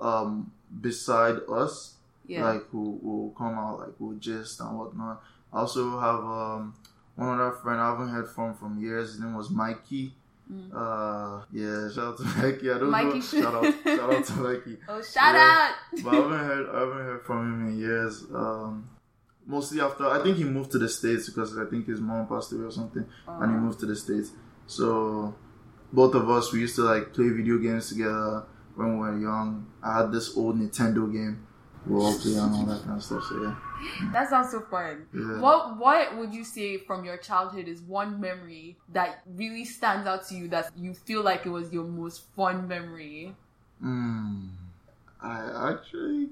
um, 0.00 0.52
beside 0.80 1.36
us, 1.48 1.94
Yeah. 2.26 2.44
like 2.46 2.64
who 2.70 2.98
will 3.02 3.30
come 3.36 3.58
out, 3.58 3.80
like 3.80 3.98
will 4.00 4.14
gist 4.14 4.60
and 4.60 4.78
whatnot. 4.78 5.22
I 5.52 5.58
also 5.60 5.98
have 5.98 6.20
um 6.24 6.74
one 7.16 7.28
other 7.40 7.52
friend 7.52 7.80
I 7.80 7.90
haven't 7.90 8.08
heard 8.08 8.28
from 8.28 8.54
from 8.54 8.78
years. 8.80 9.12
His 9.12 9.20
name 9.20 9.34
was 9.34 9.50
Mikey. 9.50 10.14
Mm. 10.52 10.70
Uh, 10.74 11.44
yeah, 11.52 11.88
shout 11.92 12.04
out 12.08 12.16
to 12.18 12.24
Mikey. 12.42 12.70
I 12.70 12.78
don't 12.78 12.90
Mikey 12.90 13.14
know. 13.14 13.20
should- 13.20 13.42
Shout 13.42 13.54
out, 13.54 13.74
shout 13.84 14.12
out 14.14 14.24
to 14.24 14.32
Mikey. 14.36 14.78
oh, 14.88 15.02
shout 15.02 15.34
Yeah. 15.34 15.70
out. 15.70 15.74
But 16.04 16.12
I 16.12 16.16
haven't 16.16 16.38
heard 16.38 16.66
I 16.74 16.78
haven't 16.80 17.04
heard 17.08 17.22
from 17.26 17.38
him 17.52 17.68
in 17.68 17.78
years. 17.78 18.24
Um, 18.34 18.88
mostly 19.46 19.80
after 19.80 20.06
I 20.06 20.22
think 20.22 20.36
he 20.38 20.44
moved 20.44 20.70
to 20.72 20.78
the 20.78 20.88
states 20.88 21.28
because 21.28 21.56
I 21.58 21.64
think 21.66 21.86
his 21.86 22.00
mom 22.00 22.26
passed 22.26 22.52
away 22.52 22.64
or 22.64 22.70
something, 22.70 23.04
and 23.26 23.50
he 23.50 23.56
Oh. 23.56 23.60
moved 23.60 23.80
to 23.80 23.86
the 23.86 23.96
states. 23.96 24.30
So 24.66 25.34
both 25.92 26.14
of 26.14 26.28
us 26.30 26.52
we 26.52 26.60
used 26.60 26.76
to 26.76 26.82
like 26.82 27.12
play 27.12 27.28
video 27.28 27.58
games 27.58 27.88
together 27.90 28.44
when 28.74 28.98
we 28.98 28.98
were 28.98 29.18
young. 29.18 29.66
I 29.82 29.98
had 29.98 30.12
this 30.12 30.36
old 30.36 30.58
Nintendo 30.58 31.12
game 31.12 31.46
we 31.86 31.96
all 31.96 32.16
play 32.18 32.34
and 32.34 32.54
all 32.54 32.64
that 32.66 32.82
kind 32.84 32.96
of 32.96 33.02
stuff. 33.02 33.24
So 33.28 33.42
yeah, 33.42 33.56
that 34.12 34.28
sounds 34.28 34.50
so 34.50 34.60
fun. 34.60 35.06
Yeah. 35.12 35.40
What 35.40 35.78
What 35.78 36.16
would 36.16 36.32
you 36.32 36.44
say 36.44 36.78
from 36.78 37.04
your 37.04 37.16
childhood 37.16 37.66
is 37.66 37.80
one 37.82 38.20
memory 38.20 38.76
that 38.92 39.22
really 39.34 39.64
stands 39.64 40.06
out 40.06 40.26
to 40.28 40.34
you 40.34 40.48
that 40.48 40.70
you 40.76 40.94
feel 40.94 41.22
like 41.22 41.44
it 41.46 41.50
was 41.50 41.72
your 41.72 41.84
most 41.84 42.22
fun 42.36 42.68
memory? 42.68 43.34
Mm, 43.84 44.50
I 45.20 45.72
actually. 45.72 46.28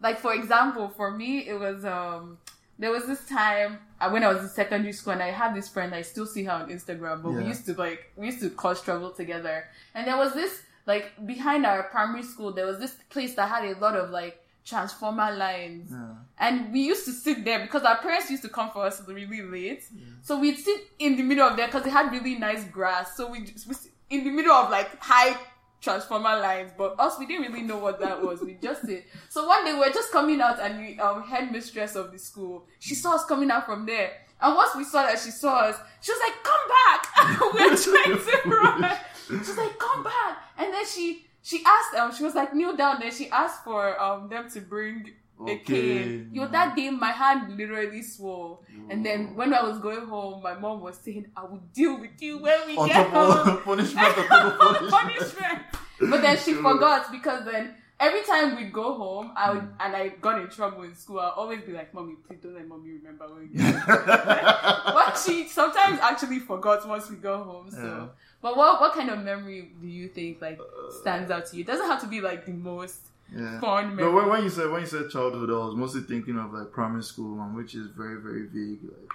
Like 0.00 0.18
for 0.18 0.34
example, 0.34 0.88
for 0.88 1.10
me, 1.10 1.46
it 1.46 1.58
was 1.58 1.84
um 1.84 2.38
there 2.78 2.90
was 2.90 3.06
this 3.06 3.26
time 3.26 3.78
uh, 4.00 4.10
when 4.10 4.22
I 4.22 4.28
was 4.28 4.42
in 4.42 4.48
secondary 4.48 4.92
school, 4.92 5.14
and 5.14 5.22
I 5.22 5.30
had 5.30 5.54
this 5.54 5.68
friend. 5.68 5.94
I 5.94 6.02
still 6.02 6.26
see 6.26 6.44
her 6.44 6.52
on 6.52 6.70
Instagram, 6.70 7.22
but 7.22 7.32
we 7.32 7.44
used 7.44 7.66
to 7.66 7.74
like 7.74 8.12
we 8.16 8.26
used 8.26 8.40
to 8.40 8.50
cause 8.50 8.80
trouble 8.82 9.10
together. 9.10 9.64
And 9.94 10.06
there 10.06 10.16
was 10.16 10.32
this 10.32 10.62
like 10.86 11.12
behind 11.26 11.66
our 11.66 11.84
primary 11.84 12.22
school, 12.22 12.52
there 12.52 12.66
was 12.66 12.78
this 12.78 12.94
place 13.10 13.34
that 13.34 13.48
had 13.48 13.64
a 13.64 13.78
lot 13.78 13.96
of 13.96 14.10
like 14.10 14.40
transformer 14.64 15.30
lines, 15.36 15.90
Yeah. 15.92 16.14
and 16.38 16.72
we 16.72 16.80
used 16.80 17.04
to 17.04 17.12
sit 17.12 17.44
there 17.44 17.60
because 17.60 17.82
our 17.84 17.98
parents 17.98 18.30
used 18.30 18.42
to 18.42 18.48
come 18.48 18.70
for 18.70 18.84
us 18.84 19.00
really 19.06 19.42
late. 19.42 19.84
So 20.22 20.38
we'd 20.40 20.58
sit 20.58 20.80
in 20.98 21.16
the 21.16 21.22
middle 21.22 21.46
of 21.48 21.56
there 21.56 21.66
because 21.68 21.86
it 21.86 21.90
had 21.90 22.10
really 22.10 22.34
nice 22.36 22.64
grass. 22.64 23.16
So 23.16 23.30
we 23.30 23.44
just 23.44 23.66
we 23.68 23.74
sit 23.74 23.92
in 24.10 24.24
the 24.24 24.30
middle 24.30 24.52
of 24.52 24.70
like 24.70 24.98
high 25.00 25.36
transformer 25.80 26.36
lines, 26.40 26.72
but 26.76 26.98
us 26.98 27.16
we 27.18 27.26
didn't 27.26 27.46
really 27.52 27.62
know 27.62 27.78
what 27.78 28.00
that 28.00 28.20
was. 28.20 28.40
We 28.40 28.54
just 28.54 28.84
did. 28.86 29.04
So 29.28 29.46
one 29.46 29.64
day 29.64 29.72
we 29.72 29.78
were 29.80 29.90
just 29.90 30.10
coming 30.10 30.40
out, 30.40 30.58
and 30.60 30.78
the 30.98 31.00
um, 31.04 31.22
headmistress 31.22 31.94
of 31.94 32.10
the 32.12 32.18
school 32.18 32.66
she 32.80 32.94
saw 32.94 33.14
us 33.14 33.24
coming 33.24 33.50
out 33.50 33.66
from 33.66 33.86
there. 33.86 34.12
And 34.40 34.54
once 34.54 34.74
we 34.76 34.84
saw 34.84 35.02
that 35.06 35.18
she 35.18 35.30
saw 35.30 35.60
us, 35.60 35.76
she 36.00 36.10
was 36.12 36.20
like, 36.20 36.42
"Come 36.42 36.64
back!" 36.68 37.40
We're 37.54 37.76
trying 37.86 38.18
to 38.18 38.48
run. 38.50 38.98
She 39.28 39.34
was 39.36 39.56
like, 39.58 39.78
"Come 39.78 40.02
back!" 40.04 40.38
And 40.58 40.72
then 40.72 40.86
she 40.86 41.26
she 41.42 41.62
asked 41.66 41.94
um 41.98 42.12
she 42.14 42.24
was 42.24 42.34
like, 42.34 42.54
"Kneel 42.54 42.76
down." 42.76 43.00
Then 43.00 43.12
she 43.12 43.28
asked 43.30 43.64
for 43.64 44.00
um 44.00 44.28
them 44.28 44.48
to 44.50 44.60
bring 44.60 45.10
a 45.38 45.50
Okay. 45.50 45.62
cane. 45.64 46.30
Yo, 46.32 46.46
that 46.48 46.74
day 46.74 46.90
my 46.90 47.10
hand 47.12 47.56
literally 47.56 48.02
swole. 48.02 48.62
And 48.90 49.04
then 49.04 49.34
when 49.34 49.52
I 49.52 49.62
was 49.62 49.78
going 49.78 50.06
home, 50.06 50.42
my 50.42 50.54
mom 50.54 50.80
was 50.80 50.96
saying, 50.98 51.26
"I 51.36 51.42
will 51.44 51.62
deal 51.74 52.00
with 52.00 52.20
you 52.20 52.38
when 52.38 52.66
we 52.66 52.76
On 52.76 52.88
get 52.88 53.06
home." 53.10 53.58
punishment, 53.64 54.16
on 54.16 54.26
top 54.28 54.54
punishment. 54.58 54.90
punishment. 54.90 55.58
But 55.98 56.22
then 56.22 56.36
she 56.38 56.52
forgot 56.54 57.10
because 57.12 57.44
then 57.44 57.74
every 57.98 58.22
time 58.22 58.56
we'd 58.56 58.72
go 58.72 58.94
home, 58.94 59.32
I 59.36 59.50
would, 59.52 59.62
Hmm. 59.62 59.80
and 59.80 59.96
I 59.96 60.08
got 60.20 60.40
in 60.40 60.48
trouble 60.48 60.82
in 60.84 60.94
school. 60.94 61.20
I'd 61.20 61.32
always 61.36 61.62
be 61.62 61.72
like, 61.72 61.92
"Mommy, 61.94 62.14
please 62.26 62.38
don't 62.42 62.54
let 62.54 62.66
mommy 62.68 62.90
remember 62.92 63.26
when 63.28 63.40
we 63.42 63.48
get 63.58 63.74
home." 63.74 64.94
but 64.94 65.18
she 65.24 65.48
sometimes 65.48 65.98
actually 66.00 66.38
forgot 66.40 66.86
once 66.88 67.10
we 67.10 67.16
go 67.16 67.42
home. 67.42 67.70
So, 67.70 67.78
Yeah. 67.84 68.06
But 68.42 68.56
what 68.56 68.80
what 68.80 68.92
kind 68.94 69.10
of 69.10 69.18
memory 69.24 69.70
do 69.80 69.86
you 69.86 70.08
think 70.08 70.40
like 70.40 70.60
stands 71.00 71.30
out 71.30 71.46
to 71.46 71.56
you? 71.56 71.62
It 71.62 71.66
doesn't 71.66 71.86
have 71.86 72.00
to 72.02 72.06
be 72.06 72.20
like 72.20 72.46
the 72.46 72.52
most 72.52 73.08
yeah. 73.34 73.60
fun 73.60 73.96
memory. 73.96 74.22
No, 74.22 74.28
when, 74.28 74.44
you 74.44 74.50
said 74.50 74.70
when 74.70 74.80
you 74.82 74.86
said 74.86 75.10
childhood, 75.10 75.50
I 75.50 75.54
was 75.66 75.74
mostly 75.74 76.02
thinking 76.02 76.38
of 76.38 76.52
like 76.52 76.72
primary 76.72 77.02
school 77.02 77.36
one, 77.36 77.54
which 77.54 77.74
is 77.74 77.88
very 77.88 78.20
very 78.20 78.46
vague. 78.46 78.82
Like, 78.82 79.10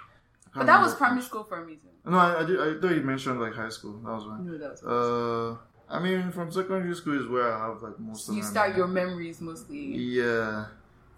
but 0.54 0.66
that 0.66 0.80
was 0.82 0.94
primary 0.94 1.22
school 1.22 1.44
for 1.44 1.62
a 1.62 1.64
reason. 1.64 1.88
No, 2.04 2.18
I, 2.18 2.40
I, 2.42 2.44
did, 2.44 2.60
I 2.60 2.80
thought 2.80 2.94
you 2.94 3.02
mentioned 3.02 3.40
like 3.40 3.54
high 3.54 3.70
school. 3.70 3.98
That 4.04 4.10
was 4.10 4.26
one. 4.26 4.46
No, 4.46 4.58
that 4.58 4.82
was. 4.82 4.82
Uh, 4.82 5.56
I 5.88 5.98
mean, 5.98 6.30
from 6.30 6.50
secondary 6.52 6.94
school 6.94 7.18
is 7.20 7.26
where 7.28 7.52
I 7.52 7.68
have 7.68 7.82
like 7.82 7.98
most 7.98 8.28
of 8.28 8.34
you 8.34 8.42
start 8.42 8.76
your 8.76 8.86
memories. 8.86 9.40
memories 9.40 9.40
mostly. 9.40 9.96
Yeah, 9.96 10.66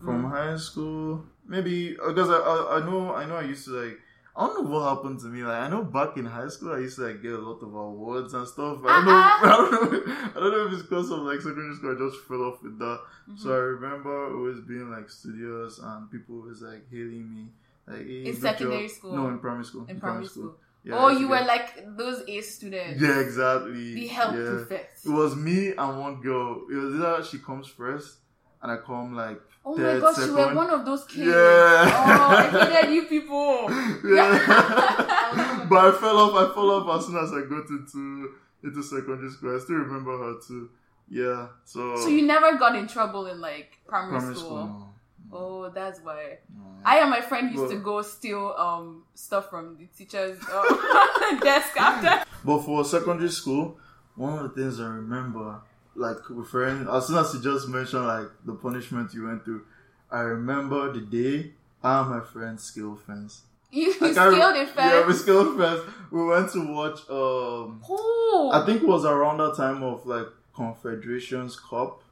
from 0.02 0.24
Mm. 0.24 0.30
high 0.30 0.56
school, 0.56 1.24
maybe 1.46 1.92
because 1.94 2.28
I, 2.30 2.36
I 2.36 2.76
I 2.78 2.86
know 2.86 3.14
I 3.14 3.24
know 3.24 3.36
I 3.36 3.42
used 3.42 3.64
to 3.66 3.70
like 3.72 3.98
I 4.36 4.46
don't 4.48 4.64
know 4.64 4.70
what 4.70 4.96
happened 4.96 5.20
to 5.20 5.26
me. 5.26 5.44
Like 5.44 5.58
I 5.62 5.68
know 5.68 5.84
back 5.84 6.16
in 6.16 6.24
high 6.26 6.48
school 6.48 6.72
I 6.74 6.78
used 6.78 6.96
to 6.96 7.02
like 7.06 7.22
get 7.22 7.32
a 7.32 7.38
lot 7.38 7.62
of 7.62 7.72
awards 7.74 8.34
and 8.34 8.46
stuff. 8.48 8.78
I 8.84 8.96
don't 8.96 9.06
know. 9.06 9.12
Uh-uh. 9.12 9.38
I 9.44 9.56
don't 9.56 9.72
know. 9.72 10.14
I 10.34 10.40
don't 10.40 10.50
know 10.52 10.66
if 10.66 10.72
it's 10.72 10.82
because 10.82 11.10
of 11.10 11.20
like 11.20 11.40
secondary 11.40 11.74
school. 11.76 11.94
I 11.94 11.98
just 11.98 12.24
fell 12.26 12.42
off 12.42 12.62
with 12.62 12.78
that. 12.80 13.00
Mhm. 13.30 13.38
So 13.38 13.52
I 13.52 13.56
remember 13.58 14.34
always 14.36 14.60
being 14.60 14.90
like 14.90 15.08
studios 15.08 15.78
and 15.78 16.10
people 16.10 16.40
was 16.40 16.62
like 16.62 16.90
hailing 16.90 17.32
me. 17.34 17.44
Like, 17.86 18.06
hey, 18.06 18.24
In 18.26 18.34
secondary 18.36 18.88
job. 18.88 18.96
school? 18.96 19.16
No, 19.16 19.28
in 19.28 19.38
primary 19.38 19.64
school. 19.64 19.86
in 19.88 20.00
primary 20.00 20.26
school. 20.26 20.56
Yeah, 20.82 20.96
oh, 20.98 21.08
you 21.08 21.28
were 21.28 21.38
get- 21.38 21.46
like 21.46 21.96
those 21.96 22.24
A 22.28 22.40
students. 22.40 23.00
Yeah, 23.00 23.20
exactly. 23.20 23.94
The 23.94 24.06
help 24.08 24.34
yeah. 24.34 24.50
prefect. 24.50 25.06
It 25.06 25.10
was 25.10 25.34
me 25.36 25.68
and 25.76 26.00
one 26.00 26.20
girl. 26.20 26.62
It 26.70 26.74
was 26.74 26.94
either 26.96 27.22
she 27.24 27.38
comes 27.38 27.68
first 27.68 28.18
and 28.64 28.72
I 28.72 28.78
come 28.78 29.14
like 29.14 29.40
Oh 29.66 29.76
my 29.76 29.98
gosh, 29.98 30.18
you 30.18 30.34
were 30.34 30.54
one 30.54 30.68
of 30.68 30.84
those 30.84 31.04
kids. 31.06 31.26
Yeah. 31.26 31.32
Oh, 31.32 32.36
I 32.36 32.68
hated 32.70 32.94
you 32.94 33.04
people. 33.04 33.70
yeah. 34.04 35.66
but 35.70 35.84
I 35.86 35.98
fell 35.98 36.18
off. 36.18 36.34
I 36.34 36.54
fell 36.54 36.70
off 36.70 37.00
as 37.00 37.06
soon 37.06 37.16
as 37.16 37.32
I 37.32 37.48
got 37.48 37.70
into 37.70 38.34
into 38.62 38.82
secondary 38.82 39.30
school. 39.30 39.56
I 39.56 39.60
still 39.60 39.76
remember 39.76 40.18
her 40.18 40.34
too. 40.46 40.68
Yeah. 41.08 41.48
So. 41.64 41.96
So 41.96 42.08
you 42.08 42.26
never 42.26 42.58
got 42.58 42.76
in 42.76 42.86
trouble 42.86 43.26
in 43.26 43.40
like 43.40 43.78
primary, 43.86 44.18
primary 44.18 44.36
school. 44.36 44.48
school. 44.48 44.66
no. 44.66 44.94
Oh, 45.32 45.70
that's 45.70 46.00
why. 46.00 46.38
I 46.84 46.98
and 46.98 47.08
my 47.08 47.22
friend 47.22 47.50
used 47.50 47.70
to 47.70 47.78
go 47.78 48.02
steal 48.02 48.54
um 48.58 49.04
stuff 49.14 49.48
from 49.48 49.78
the 49.78 49.86
teacher's 49.96 50.38
uh, 50.52 51.40
desk 51.40 51.74
after. 51.80 52.28
But 52.44 52.60
for 52.60 52.84
secondary 52.84 53.30
school, 53.30 53.78
one 54.14 54.38
of 54.38 54.42
the 54.54 54.62
things 54.62 54.78
I 54.78 54.88
remember, 54.88 55.62
like 55.94 56.18
referring, 56.28 56.88
as 56.88 57.06
soon 57.06 57.18
as 57.18 57.32
you 57.34 57.40
just 57.42 57.68
mentioned 57.68 58.06
like 58.06 58.28
the 58.44 58.54
punishment 58.54 59.12
you 59.14 59.26
went 59.26 59.44
through, 59.44 59.62
I 60.10 60.20
remember 60.20 60.92
the 60.92 61.00
day 61.00 61.52
I 61.82 62.00
and 62.00 62.10
my 62.10 62.20
friend 62.20 62.58
scaled 62.60 63.00
fence. 63.02 63.42
You, 63.70 63.88
you 63.92 64.00
Like, 64.00 64.12
scaled 64.12 64.56
in 64.56 64.68
Yeah, 64.76 65.00
we 65.00 65.12
fence. 65.12 65.20
scaled 65.20 65.58
fence. 65.58 65.80
We 66.10 66.24
went 66.24 66.52
to 66.52 66.72
watch. 66.72 67.00
Um, 67.10 67.82
Oh, 67.88 68.50
I 68.52 68.64
think 68.64 68.82
it 68.82 68.88
was 68.88 69.04
around 69.04 69.38
that 69.38 69.56
time 69.56 69.82
of 69.82 70.06
like 70.06 70.26
Confederations 70.54 71.58
Cup 71.58 72.02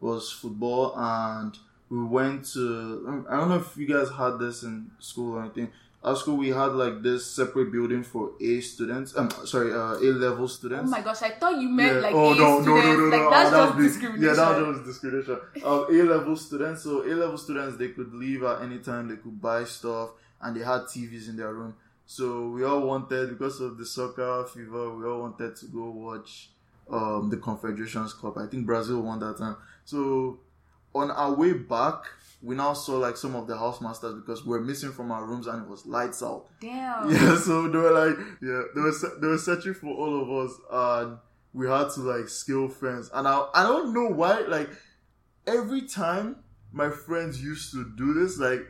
was 0.00 0.32
football, 0.32 0.94
and 0.96 1.56
we 1.90 2.02
went 2.04 2.46
to. 2.54 3.24
I 3.28 3.36
don't 3.36 3.48
know 3.50 3.56
if 3.56 3.76
you 3.76 3.86
guys 3.86 4.08
had 4.10 4.38
this 4.38 4.62
in 4.62 4.90
school 4.98 5.36
or 5.36 5.42
anything. 5.42 5.70
At 6.02 6.16
school, 6.16 6.38
we 6.38 6.48
had 6.48 6.72
like 6.72 7.02
this 7.02 7.30
separate 7.30 7.70
building 7.70 8.02
for 8.02 8.30
A 8.40 8.60
students. 8.62 9.14
Um, 9.16 9.28
sorry, 9.44 9.70
uh, 9.72 9.96
A 9.96 10.08
level 10.16 10.48
students. 10.48 10.88
oh 10.88 10.90
my 10.90 11.02
gosh! 11.02 11.20
I 11.22 11.30
thought 11.32 11.60
you 11.60 11.68
meant 11.68 11.96
Yeah. 11.96 12.00
like 12.00 12.14
oh 12.14 12.32
A 12.32 12.36
no, 12.36 12.58
no, 12.58 12.62
students. 12.62 12.86
no, 12.86 12.96
no, 12.96 13.04
like 13.04 13.20
no, 13.20 13.30
that's 13.30 13.48
oh, 13.48 13.50
that 13.50 13.64
just 13.66 13.76
would 13.76 13.82
discrimination. 13.82 14.24
Yeah, 14.24 14.34
that 14.34 14.66
was 14.66 14.80
discrimination. 14.86 15.38
Um, 15.62 15.86
A 15.90 16.02
level 16.14 16.36
students. 16.36 16.82
So 16.84 17.02
A 17.02 17.12
level 17.14 17.36
students, 17.36 17.76
they 17.76 17.88
could 17.88 18.14
leave 18.14 18.42
at 18.44 18.62
any 18.62 18.78
time. 18.78 19.08
They 19.08 19.16
could 19.16 19.40
buy 19.42 19.64
stuff, 19.64 20.10
and 20.40 20.56
they 20.56 20.64
had 20.64 20.82
TVs 20.82 21.28
in 21.28 21.36
their 21.36 21.52
room. 21.52 21.74
So 22.06 22.48
we 22.48 22.64
all 22.64 22.80
wanted, 22.80 23.28
because 23.28 23.60
of 23.60 23.76
the 23.78 23.84
soccer 23.86 24.44
fever, 24.52 24.96
we 24.96 25.04
all 25.04 25.20
wanted 25.20 25.54
to 25.56 25.66
go 25.66 25.90
watch 25.90 26.48
um, 26.90 27.28
the 27.30 27.36
Confederations 27.36 28.14
Cup. 28.14 28.36
I 28.38 28.46
think 28.46 28.64
Brazil 28.66 29.00
won 29.02 29.20
that 29.20 29.36
time. 29.38 29.56
So 29.84 30.38
on 30.94 31.10
our 31.10 31.34
way 31.34 31.52
back, 31.52 32.04
we 32.42 32.54
now 32.56 32.72
saw 32.72 32.96
like 32.98 33.16
some 33.16 33.36
of 33.36 33.46
the 33.46 33.56
housemasters 33.56 34.14
because 34.14 34.44
we 34.44 34.50
were 34.50 34.60
missing 34.60 34.92
from 34.92 35.10
our 35.12 35.24
rooms 35.24 35.46
and 35.46 35.62
it 35.62 35.68
was 35.68 35.84
lights 35.86 36.22
out. 36.22 36.46
Damn. 36.60 37.10
Yeah, 37.12 37.36
so 37.38 37.68
they 37.68 37.78
were 37.78 37.92
like, 37.92 38.16
yeah, 38.42 38.62
they 38.74 38.80
were 38.80 38.92
they 39.20 39.26
were 39.26 39.38
searching 39.38 39.74
for 39.74 39.88
all 39.88 40.22
of 40.22 40.46
us, 40.46 40.56
and 40.70 41.18
we 41.52 41.68
had 41.68 41.90
to 41.90 42.00
like 42.00 42.28
scale 42.28 42.68
fence. 42.68 43.10
And 43.12 43.28
I 43.28 43.46
I 43.54 43.62
don't 43.62 43.92
know 43.92 44.08
why, 44.08 44.40
like 44.40 44.70
every 45.46 45.82
time 45.82 46.36
my 46.72 46.88
friends 46.90 47.42
used 47.42 47.72
to 47.72 47.84
do 47.96 48.14
this, 48.14 48.38
like 48.38 48.66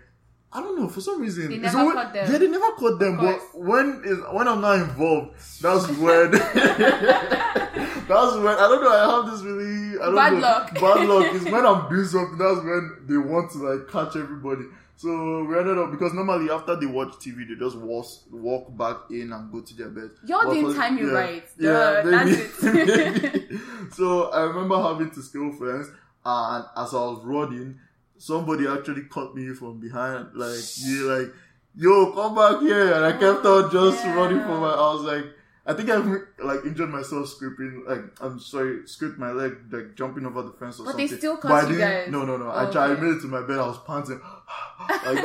I 0.53 0.61
don't 0.61 0.77
know 0.81 0.89
for 0.89 1.01
some 1.01 1.21
reason 1.21 1.49
They 1.51 1.59
never 1.59 1.79
always- 1.79 1.95
caught 1.95 2.13
them. 2.13 2.33
Yeah, 2.33 2.39
they 2.39 2.49
never 2.49 2.73
caught 2.73 2.99
them. 2.99 3.17
But 3.19 3.41
when 3.55 4.03
is 4.05 4.19
when 4.33 4.49
I'm 4.49 4.61
not 4.61 4.81
involved, 4.81 5.35
that's 5.63 5.87
when 5.97 6.33
that's 8.11 8.37
when 8.37 8.49
I 8.49 8.69
don't 8.69 8.83
know. 8.83 8.91
I 8.93 9.23
have 9.23 9.31
this 9.31 9.43
really 9.43 9.99
I 9.99 10.07
don't 10.07 10.15
Bad 10.17 10.33
know 10.35 10.41
luck. 10.41 10.75
bad 10.81 11.09
luck. 11.09 11.35
Is 11.35 11.45
when 11.45 11.65
I'm 11.67 11.89
doing 11.89 12.05
something. 12.07 12.39
That's 12.39 12.59
when 12.59 12.97
they 13.09 13.17
want 13.17 13.51
to 13.53 13.59
like 13.59 13.89
catch 13.91 14.17
everybody. 14.17 14.65
So 14.97 15.45
we 15.45 15.57
ended 15.59 15.79
up 15.79 15.91
because 15.91 16.13
normally 16.13 16.51
after 16.51 16.77
they 16.77 16.85
watch 16.85 17.09
TV, 17.15 17.49
they 17.49 17.55
just 17.59 17.79
walk 17.79 18.07
walk 18.31 18.77
back 18.77 18.97
in 19.11 19.33
and 19.33 19.51
go 19.51 19.61
to 19.63 19.75
their 19.75 19.89
bed. 19.89 20.11
Y'all 20.27 20.45
But 20.45 20.61
for- 20.61 20.75
time 20.75 20.99
you 20.99 21.07
yeah, 21.11 21.19
right. 21.19 21.45
Yeah, 21.59 22.03
maybe, 22.05 22.31
that's 22.37 22.63
it. 22.65 23.33
maybe. 23.33 23.61
So 23.93 24.31
I 24.31 24.43
remember 24.43 24.81
having 24.81 25.11
to 25.13 25.23
scale 25.23 25.53
friends, 25.53 25.89
and 26.25 26.65
as 26.77 26.93
I 26.95 26.99
was 26.99 27.25
running, 27.25 27.79
somebody 28.19 28.67
actually 28.69 29.05
caught 29.05 29.35
me 29.35 29.55
from 29.55 29.81
behind, 29.81 30.29
like 30.35 30.61
yeah, 30.85 31.03
like 31.03 31.33
yo, 31.77 32.13
come 32.13 32.35
back 32.35 32.61
here, 32.61 32.93
and 32.93 33.05
I 33.05 33.13
kept 33.13 33.45
on 33.47 33.71
just 33.73 34.05
yeah. 34.05 34.15
running 34.15 34.41
for 34.41 34.59
my. 34.59 34.71
I 34.71 34.95
was 34.95 35.03
like. 35.03 35.25
I 35.71 35.75
think 35.75 35.89
I've 35.89 36.07
like 36.43 36.65
injured 36.65 36.91
myself 36.91 37.29
scraping 37.29 37.85
like 37.87 38.01
I'm 38.21 38.41
sorry, 38.41 38.87
scraped 38.87 39.19
my 39.19 39.31
leg 39.31 39.53
like 39.71 39.95
jumping 39.95 40.27
over 40.27 40.43
the 40.43 40.53
fence 40.53 40.81
or 40.81 40.87
But 40.87 40.97
they 40.97 41.07
something. 41.07 41.19
still 41.19 41.35
But 41.37 41.43
caught 41.43 41.65
I 41.65 41.69
you 41.69 41.77
didn't- 41.77 41.81
guys. 42.05 42.11
No, 42.11 42.25
no, 42.25 42.37
no. 42.37 42.47
Oh, 42.51 42.67
I 42.67 42.71
tried. 42.73 42.91
I 42.91 43.01
made 43.01 43.13
it 43.17 43.21
to 43.21 43.29
my 43.29 43.43
bed. 43.43 43.59
I 43.59 43.67
was 43.69 43.79
panting 43.87 44.21
like. 44.81 45.01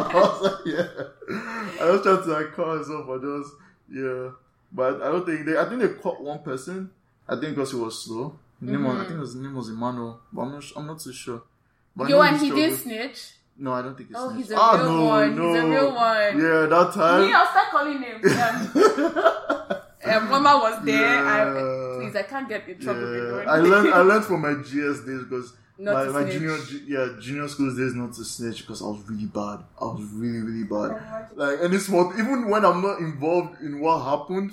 I 0.00 0.10
was 0.14 0.42
like, 0.42 0.66
yeah. 0.66 0.88
I 1.84 1.90
was 1.90 2.02
trying 2.02 2.22
to 2.22 2.28
like 2.32 2.52
call 2.52 2.76
myself, 2.78 3.06
but 3.06 3.20
just 3.22 3.54
yeah. 3.92 4.30
But 4.72 5.02
I 5.02 5.12
don't 5.12 5.26
think 5.26 5.44
they. 5.46 5.58
I 5.58 5.68
think 5.68 5.82
they 5.82 5.88
caught 5.88 6.22
one 6.22 6.38
person. 6.42 6.90
I 7.28 7.36
think 7.36 7.54
because 7.54 7.72
he 7.72 7.76
was 7.78 8.02
slow. 8.02 8.38
His 8.60 8.70
name 8.70 8.84
was, 8.84 8.96
I 8.96 9.04
think 9.08 9.20
his 9.20 9.34
name 9.34 9.54
was 9.54 9.68
Emmanuel, 9.68 10.20
but 10.32 10.42
I'm 10.42 10.52
not. 10.52 10.64
I'm 10.76 10.86
not 10.86 11.00
too 11.00 11.12
sure. 11.12 11.42
But 11.94 12.04
I 12.06 12.08
Yo, 12.10 12.20
and 12.22 12.40
he 12.40 12.50
did 12.50 12.78
snitch. 12.78 13.32
No, 13.56 13.72
I 13.72 13.82
don't 13.82 13.94
think 13.96 14.08
he's. 14.08 14.16
Oh, 14.18 14.30
he's 14.30 14.50
a 14.52 14.56
ah, 14.56 14.72
real 14.72 14.92
no, 14.94 15.04
one. 15.04 15.36
No. 15.36 15.52
He's 15.52 15.62
a 15.62 15.66
real 15.66 15.94
one. 15.94 16.40
Yeah, 16.40 16.66
that 16.66 16.92
time. 16.94 17.26
Me, 17.26 17.32
I'll 17.34 17.46
start 17.46 17.70
calling 17.70 18.00
him. 18.02 18.20
Um, 18.24 19.36
um, 20.16 20.28
Mama 20.30 20.58
was 20.62 20.84
there. 20.84 21.26
I, 21.26 21.98
please, 21.98 22.16
I 22.16 22.22
can't 22.22 22.48
get 22.48 22.68
in 22.68 22.78
trouble. 22.78 23.14
Yeah, 23.14 23.50
I 23.50 23.58
learned 23.58 23.94
I 23.94 24.00
learned 24.00 24.24
from 24.24 24.42
my 24.42 24.54
GS 24.54 25.04
days 25.06 25.24
because 25.24 25.52
my, 25.78 26.04
my 26.08 26.30
junior 26.30 26.56
yeah 26.86 27.16
junior 27.20 27.48
school 27.48 27.74
days 27.74 27.94
not 27.94 28.12
to 28.14 28.24
snitch 28.24 28.60
because 28.60 28.82
I 28.82 28.86
was 28.86 29.02
really 29.08 29.26
bad. 29.26 29.60
I 29.80 29.84
was 29.84 30.02
really 30.12 30.40
really 30.40 30.64
bad. 30.64 31.30
Like 31.34 31.58
any 31.62 31.78
small 31.78 32.12
even 32.18 32.48
when 32.48 32.64
I'm 32.64 32.82
not 32.82 32.98
involved 33.00 33.60
in 33.62 33.80
what 33.80 34.00
happened, 34.00 34.52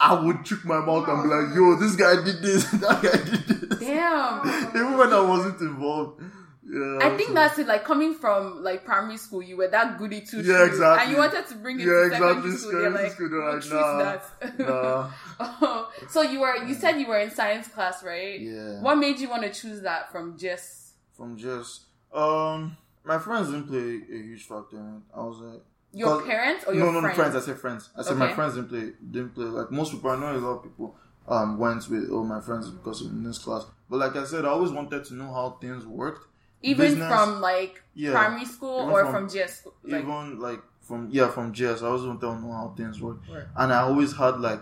I 0.00 0.14
would 0.24 0.44
trick 0.44 0.64
my 0.64 0.80
mouth 0.80 1.06
and 1.08 1.22
be 1.22 1.28
like, 1.28 1.54
"Yo, 1.54 1.76
this 1.76 1.96
guy 1.96 2.16
did 2.24 2.42
this, 2.42 2.64
that 2.70 3.02
guy 3.02 3.30
did 3.30 3.70
this." 3.70 3.78
Damn. 3.78 4.48
even 4.74 4.98
when 4.98 5.12
I 5.12 5.20
wasn't 5.20 5.60
involved. 5.60 6.22
Yeah, 6.64 6.98
I 7.02 7.16
think 7.16 7.28
so- 7.28 7.34
that's 7.34 7.58
it. 7.58 7.66
Like 7.66 7.84
coming 7.84 8.14
from 8.14 8.62
like 8.62 8.84
primary 8.84 9.16
school, 9.16 9.42
you 9.42 9.56
were 9.56 9.68
that 9.68 9.98
goody 9.98 10.20
two 10.20 10.42
Yeah, 10.42 10.64
exactly. 10.64 11.02
and 11.02 11.10
you 11.10 11.16
wanted 11.18 11.46
to 11.48 11.54
bring 11.56 11.80
it 11.80 11.86
Yeah, 11.86 11.92
to 11.92 12.02
exactly. 12.04 12.28
secondary 12.28 12.56
school. 12.56 12.72
You're 12.72 13.08
Secondary 13.08 13.52
like, 13.52 13.62
school, 13.62 13.80
like, 13.98 14.58
nah. 14.58 14.66
Nah, 14.66 15.10
Oh, 15.40 15.90
so 16.08 16.22
you 16.22 16.40
were 16.40 16.56
you 16.64 16.74
said 16.74 17.00
you 17.00 17.06
were 17.08 17.18
in 17.18 17.30
science 17.30 17.66
class, 17.68 18.02
right? 18.04 18.40
yeah. 18.40 18.80
What 18.80 18.96
made 18.96 19.18
you 19.18 19.28
want 19.28 19.42
to 19.42 19.50
choose 19.50 19.82
that 19.82 20.12
from 20.12 20.38
just 20.38 20.94
From 21.16 21.36
just 21.36 21.82
um, 22.14 22.76
my 23.04 23.18
friends 23.18 23.48
didn't 23.48 23.66
play 23.68 24.00
a 24.16 24.22
huge 24.22 24.44
factor. 24.46 24.76
in 24.78 24.96
it. 24.96 25.02
I 25.16 25.20
was 25.24 25.38
like. 25.38 25.62
your 25.92 26.22
parents 26.22 26.64
or 26.66 26.74
your 26.74 26.86
no, 26.86 26.92
no, 26.92 27.00
friends? 27.00 27.16
friends. 27.16 27.36
I 27.36 27.40
said 27.40 27.58
friends. 27.58 27.90
I 27.98 28.02
said 28.02 28.16
my 28.16 28.32
friends 28.32 28.54
didn't 28.54 28.68
play. 28.68 28.92
Didn't 29.10 29.34
play. 29.34 29.46
Like 29.46 29.70
most 29.72 29.90
people, 29.92 30.10
I 30.10 30.16
know 30.20 30.30
a 30.30 30.38
lot 30.38 30.56
of 30.58 30.62
people 30.62 30.94
um 31.26 31.58
went 31.58 31.88
with 31.88 32.08
all 32.10 32.24
my 32.24 32.40
friends 32.40 32.70
because 32.70 33.00
of 33.04 33.24
this 33.24 33.38
class. 33.38 33.64
But 33.90 33.96
like 33.98 34.14
I 34.16 34.24
said, 34.24 34.44
I 34.44 34.48
always 34.50 34.70
wanted 34.70 35.04
to 35.06 35.14
know 35.14 35.32
how 35.32 35.56
things 35.60 35.84
worked. 35.86 36.26
Even 36.62 36.86
business- 36.90 37.08
from 37.08 37.40
like 37.40 37.82
Yeah. 37.94 38.12
primary 38.12 38.44
school 38.46 38.90
or 38.90 39.04
from- 39.04 39.12
from, 39.12 39.28
GS? 39.28 39.66
Like, 39.84 40.02
Even 40.02 40.38
like 40.40 40.62
from 40.80 41.08
yeah 41.10 41.28
from 41.28 41.52
JS, 41.52 41.82
I 41.82 41.86
always 41.86 42.02
to 42.02 42.26
know 42.40 42.52
how 42.52 42.72
things 42.76 43.00
work. 43.00 43.18
Right. 43.32 43.44
And 43.56 43.72
I 43.72 43.82
always 43.82 44.12
had 44.16 44.40
like 44.40 44.60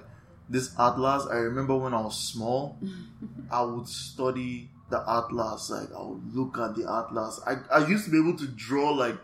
this 0.49 0.75
atlas. 0.79 1.27
I 1.31 1.37
remember 1.37 1.77
when 1.77 1.95
I 1.95 2.01
was 2.03 2.19
small, 2.19 2.77
I 3.51 3.63
would 3.63 3.87
study 3.89 4.71
the 4.91 4.99
atlas. 5.09 5.71
Like 5.71 5.89
I 5.97 6.03
would 6.03 6.35
look 6.35 6.59
at 6.59 6.75
the 6.75 6.91
atlas. 6.91 7.41
I 7.47 7.57
I 7.73 7.87
used 7.87 8.05
to 8.07 8.11
be 8.11 8.19
able 8.19 8.37
to 8.39 8.47
draw 8.49 8.91
like 8.91 9.17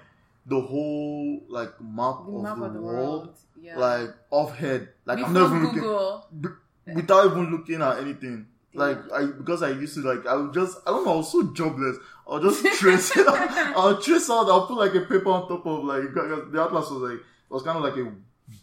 the 0.47 0.61
whole 0.61 1.41
like 1.49 1.73
map, 1.81 2.25
the 2.27 2.33
of, 2.37 2.43
map 2.43 2.59
the 2.59 2.65
of 2.65 2.73
the 2.75 2.81
world, 2.81 3.27
world. 3.27 3.35
Yeah. 3.61 3.79
like 3.79 4.11
off 4.31 4.55
head. 4.57 4.91
Like 5.05 5.19
Before 5.19 5.29
I'm 5.29 5.35
not 5.35 5.47
even 5.51 5.63
looking. 5.65 5.81
Google. 5.81 6.27
b- 6.41 6.95
without 6.95 7.27
even 7.27 7.51
looking 7.51 7.83
at 7.83 7.99
anything. 7.99 8.47
Like 8.77 8.99
I 9.13 9.27
because 9.27 9.63
I 9.63 9.71
used 9.71 9.95
to 9.95 10.01
like 10.03 10.27
I 10.27 10.37
would 10.37 10.53
just 10.53 10.79
I 10.87 10.91
don't 10.91 11.05
know 11.05 11.15
I 11.15 11.17
was 11.17 11.33
so 11.33 11.53
jobless. 11.55 11.97
I'll 12.29 12.41
just 12.41 12.65
trace 12.79 13.17
it. 13.17 13.27
I'll 13.29 14.01
trace 14.01 14.29
out 14.29 14.49
I'll 14.49 14.67
put 14.67 14.77
like 14.77 14.95
a 14.95 15.01
paper 15.01 15.31
on 15.31 15.49
top 15.49 15.65
of 15.67 15.85
like 15.85 16.13
the 16.13 16.63
atlas 16.63 16.91
was 16.91 17.11
like 17.11 17.21
it 17.21 17.51
was 17.51 17.63
kind 17.63 17.79
of 17.79 17.85
like 17.85 17.97
a 17.97 18.13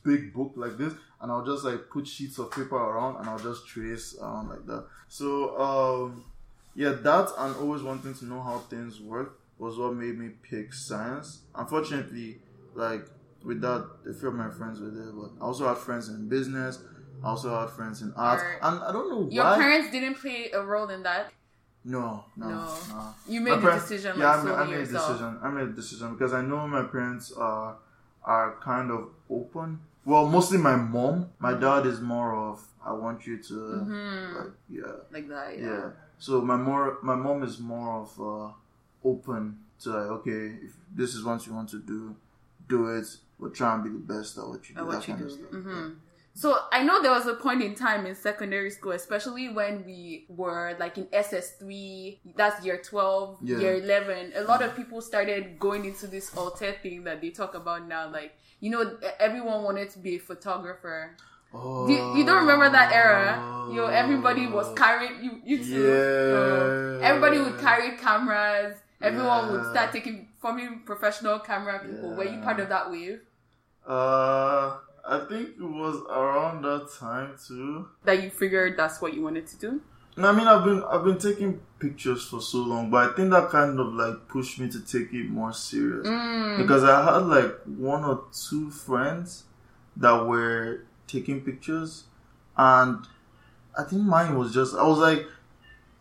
big 0.04 0.34
book 0.34 0.54
like 0.56 0.78
this 0.78 0.94
and 1.22 1.32
I'll 1.32 1.46
just 1.46 1.64
like 1.64 1.90
put 1.90 2.08
sheets 2.08 2.38
of 2.38 2.52
paper 2.52 2.76
around 2.76 3.18
and 3.18 3.30
I'll 3.30 3.40
just 3.40 3.68
trace 3.68 4.16
around 4.22 4.50
like 4.50 4.66
that. 4.68 4.86
So 5.08 5.60
um 5.60 6.26
yeah 6.76 6.92
that 6.92 7.30
and 7.38 7.56
always 7.58 7.82
wanting 7.82 8.14
to 8.14 8.26
know 8.26 8.42
how 8.42 8.60
things 8.60 9.02
work 9.02 9.40
was 9.58 9.78
what 9.78 9.96
made 9.96 10.18
me 10.20 10.30
pick 10.44 10.74
science. 10.74 11.40
Unfortunately, 11.56 12.40
like 12.76 13.06
with 13.44 13.62
that 13.62 13.88
a 14.10 14.14
few 14.14 14.30
of 14.30 14.36
my 14.36 14.50
friends 14.50 14.80
were 14.80 14.90
there 14.90 15.12
but 15.12 15.32
I 15.42 15.46
also 15.46 15.68
had 15.68 15.78
friends 15.78 16.10
in 16.10 16.30
business 16.30 16.80
I 17.24 17.28
also 17.30 17.58
had 17.60 17.70
friends 17.70 18.02
in 18.02 18.14
art, 18.16 18.40
Art. 18.42 18.60
and 18.62 18.84
I 18.84 18.92
don't 18.92 19.10
know 19.10 19.30
Your 19.32 19.46
why. 19.46 19.58
parents 19.58 19.92
didn't 19.92 20.16
play 20.16 20.52
a 20.52 20.62
role 20.62 20.90
in 20.90 21.04
that. 21.04 21.32
no, 21.86 22.24
no, 22.38 22.48
No. 22.50 22.78
no. 22.90 23.16
You 23.28 23.42
made 23.42 23.54
the 23.54 23.58
parents- 23.62 23.84
decision 23.90 24.18
Yeah, 24.20 24.36
like 24.36 24.40
I 24.40 24.44
made, 24.44 24.54
I 24.54 24.66
made 24.66 24.88
a 24.90 24.92
decision. 24.92 25.40
I 25.44 25.50
made 25.50 25.68
a 25.68 25.72
decision 25.74 26.14
because 26.14 26.34
I 26.34 26.42
know 26.42 26.68
my 26.68 26.84
parents 26.84 27.32
are 27.34 27.78
are 28.26 28.56
kind 28.62 28.90
of 28.92 29.10
open. 29.30 29.80
Well, 30.06 30.28
mostly 30.28 30.58
my 30.58 30.76
mom. 30.78 31.30
My 31.40 31.54
dad 31.54 31.86
is 31.86 32.00
more 32.02 32.34
of 32.36 32.56
I 32.86 32.92
want 32.94 33.26
you 33.28 33.38
to 33.50 33.54
Mhm. 33.54 34.36
like 34.38 34.54
yeah, 34.70 34.96
Like 35.12 35.28
that, 35.30 35.60
yeah. 35.60 35.66
yeah. 35.68 35.90
So 36.20 36.42
my 36.42 36.56
more 36.58 36.98
my 37.02 37.16
mom 37.16 37.44
is 37.44 37.60
more 37.60 37.90
of 38.02 38.10
uh, 38.32 38.52
open 39.04 39.60
to 39.82 39.90
like 39.90 40.10
okay, 40.18 40.42
if 40.68 40.72
this 40.96 41.16
is 41.16 41.24
what 41.24 41.46
you 41.48 41.54
want 41.54 41.70
to 41.70 41.80
do, 41.80 42.16
do 42.68 42.88
it. 42.98 43.08
But 43.40 43.54
try 43.54 43.74
and 43.76 43.84
be 43.84 43.90
the 43.90 44.06
best 44.14 44.38
at 44.38 44.48
what 44.48 44.62
you 44.70 44.76
do. 44.76 44.82
At 44.82 44.88
what 44.88 44.94
that 45.00 45.08
you 45.08 45.14
kind 45.16 45.28
do. 45.28 45.34
of 45.34 45.40
stuff. 45.40 45.92
So 46.36 46.58
I 46.72 46.82
know 46.84 47.02
there 47.02 47.12
was 47.12 47.28
a 47.28 47.36
point 47.36 47.62
in 47.62 47.76
time 47.76 48.08
in 48.08 48.16
secondary 48.16 48.72
school, 48.72 48.94
especially 48.94 49.50
when 49.50 49.86
we 49.86 50.26
were 50.30 50.76
like 50.80 50.98
in 50.98 51.06
SS3, 51.06 52.20
that's 52.36 52.66
year 52.66 52.80
12, 52.84 53.38
Yeah. 53.44 53.58
year 53.60 53.76
11. 53.76 54.34
A 54.36 54.42
lot 54.42 54.64
of 54.64 54.76
people 54.76 55.02
started 55.02 55.60
going 55.60 55.86
into 55.86 56.08
this 56.08 56.36
alter 56.36 56.74
thing 56.82 57.04
that 57.04 57.22
they 57.22 57.30
talk 57.30 57.54
about 57.54 57.88
now. 57.88 58.10
Like, 58.10 58.34
you 58.60 58.72
know, 58.72 58.98
everyone 59.20 59.64
wanted 59.64 59.92
to 59.92 60.00
be 60.00 60.16
a 60.16 60.20
photographer. 60.20 61.16
Oh, 61.54 61.86
Do 61.86 61.94
you, 61.94 62.18
you 62.18 62.26
don't 62.26 62.40
remember 62.40 62.68
that 62.68 62.92
era? 62.92 63.38
Yo, 63.72 63.86
everybody 63.86 64.48
was 64.48 64.74
carrying 64.76 65.24
you. 65.24 65.40
You 65.46 65.58
too. 65.64 65.84
Yeah. 65.86 66.34
Uh, 66.34 67.00
everybody 67.04 67.38
would 67.40 67.60
carry 67.60 67.96
cameras. 67.98 68.76
Everyone 69.00 69.52
would 69.52 69.70
start 69.70 69.92
taking 69.92 70.30
forming 70.42 70.82
professional 70.84 71.38
camera 71.40 71.78
people. 71.86 72.16
Were 72.16 72.24
you 72.24 72.42
part 72.42 72.60
of 72.60 72.70
that 72.70 72.90
wave? 72.90 73.20
Uh, 73.86 74.78
I 75.06 75.20
think 75.20 75.50
it 75.60 75.62
was 75.64 76.02
around 76.10 76.64
that 76.64 76.90
time 77.00 77.36
too. 77.48 77.88
That 78.06 78.24
you 78.24 78.30
figured 78.30 78.78
that's 78.78 79.02
what 79.02 79.14
you 79.14 79.22
wanted 79.24 79.48
to 79.48 79.58
do? 79.58 79.82
No, 80.16 80.30
I 80.30 80.32
mean 80.32 80.48
I've 80.48 80.64
been 80.64 80.84
I've 80.84 81.04
been 81.04 81.18
taking 81.18 81.60
pictures 81.80 82.24
for 82.26 82.40
so 82.42 82.60
long, 82.60 82.90
but 82.90 83.10
I 83.12 83.16
think 83.16 83.32
that 83.32 83.50
kind 83.50 83.80
of 83.80 83.88
like 83.94 84.28
pushed 84.28 84.60
me 84.60 84.70
to 84.70 84.80
take 84.82 85.12
it 85.14 85.30
more 85.30 85.52
serious 85.54 86.08
Mm. 86.08 86.58
because 86.58 86.84
I 86.84 87.04
had 87.04 87.24
like 87.26 87.54
one 87.66 88.04
or 88.06 88.24
two 88.48 88.70
friends 88.70 89.44
that 89.98 90.26
were 90.26 90.86
taking 91.08 91.42
pictures, 91.42 92.06
and 92.58 93.00
I 93.78 93.84
think 93.84 94.04
mine 94.04 94.38
was 94.38 94.54
just 94.54 94.76
I 94.76 94.84
was 94.88 95.00
like, 95.00 95.26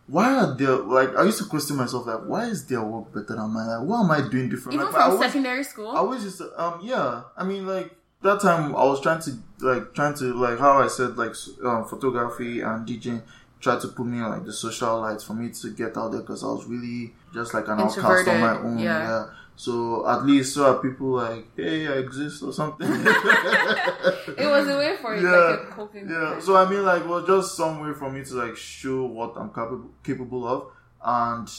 why 0.07 0.33
are 0.35 0.55
there 0.55 0.75
like 0.77 1.15
I 1.15 1.23
used 1.23 1.39
to 1.39 1.45
question 1.45 1.75
myself 1.75 2.05
like 2.05 2.21
why 2.25 2.45
is 2.45 2.65
their 2.67 2.83
work 2.83 3.11
better 3.13 3.35
than 3.35 3.49
mine? 3.49 3.67
Like 3.67 3.87
what 3.87 4.03
am 4.03 4.11
I 4.11 4.29
doing 4.29 4.47
different? 4.49 4.75
Even 4.75 4.85
like, 4.85 4.95
I 4.95 4.97
from 5.03 5.11
always- 5.13 5.27
secondary 5.27 5.63
school? 5.63 5.89
I 5.89 6.13
used 6.13 6.37
to, 6.37 6.63
um, 6.63 6.79
yeah. 6.83 7.23
I 7.35 7.43
mean, 7.43 7.65
like 7.67 7.91
that 8.23 8.41
time, 8.41 8.75
I 8.75 8.83
was 8.85 9.01
trying 9.01 9.21
to, 9.21 9.37
like, 9.59 9.93
trying 9.93 10.15
to, 10.15 10.33
like, 10.33 10.59
how 10.59 10.81
I 10.81 10.87
said, 10.87 11.17
like, 11.17 11.33
um, 11.63 11.85
photography 11.85 12.61
and 12.61 12.87
DJing 12.87 13.21
tried 13.63 13.79
to 13.79 13.87
put 13.87 14.05
me 14.05 14.17
in 14.17 14.29
like 14.29 14.43
the 14.45 14.51
social 14.53 14.99
lights 14.99 15.23
for 15.23 15.33
me 15.33 15.49
to 15.49 15.69
get 15.71 15.95
out 15.97 16.11
there 16.11 16.21
because 16.21 16.43
I 16.43 16.47
was 16.47 16.65
really 16.65 17.13
just 17.33 17.53
like 17.53 17.67
an 17.69 17.79
outcast 17.79 18.27
on 18.27 18.41
my 18.41 18.57
own. 18.57 18.77
yeah. 18.77 19.07
Yeah. 19.07 19.25
So 19.55 20.07
at 20.09 20.25
least 20.25 20.55
so 20.55 20.65
are 20.65 20.81
people 20.81 21.11
like, 21.11 21.45
hey, 21.55 21.87
I 21.87 21.93
exist 21.93 22.43
or 22.43 22.51
something. 22.51 22.87
it 22.91 24.47
was 24.49 24.67
a 24.67 24.77
way 24.77 24.97
for 25.01 25.15
you, 25.15 25.29
Yeah, 25.29 25.37
like 25.37 25.59
a 25.59 25.65
coping 25.71 26.09
yeah. 26.09 26.39
So 26.39 26.55
I 26.57 26.69
mean, 26.69 26.83
like, 26.83 27.07
well, 27.07 27.25
just 27.25 27.55
some 27.55 27.79
way 27.79 27.93
for 27.93 28.11
me 28.11 28.23
to 28.25 28.33
like 28.33 28.57
show 28.57 29.05
what 29.05 29.33
I'm 29.37 29.49
capable 29.49 29.91
capable 30.03 30.47
of, 30.47 30.71
and 31.03 31.49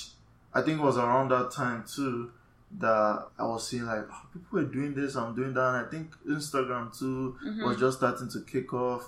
I 0.53 0.61
think 0.61 0.81
it 0.81 0.85
was 0.85 0.98
around 0.98 1.31
that 1.31 1.53
time 1.53 1.85
too 1.88 2.33
that 2.79 3.29
I 3.39 3.45
was 3.47 3.69
seeing 3.69 3.85
like 3.87 4.05
oh, 4.11 4.23
people 4.33 4.59
were 4.59 4.65
doing 4.65 4.95
this, 4.95 5.15
I'm 5.17 5.35
doing 5.35 5.55
that. 5.55 5.75
And 5.75 5.87
I 5.87 5.91
think 5.91 6.15
Instagram 6.29 6.97
too 6.99 7.37
Mm-hmm. 7.45 7.65
was 7.65 7.79
just 7.79 7.99
starting 7.99 8.29
to 8.31 8.41
kick 8.43 8.73
off. 8.75 9.03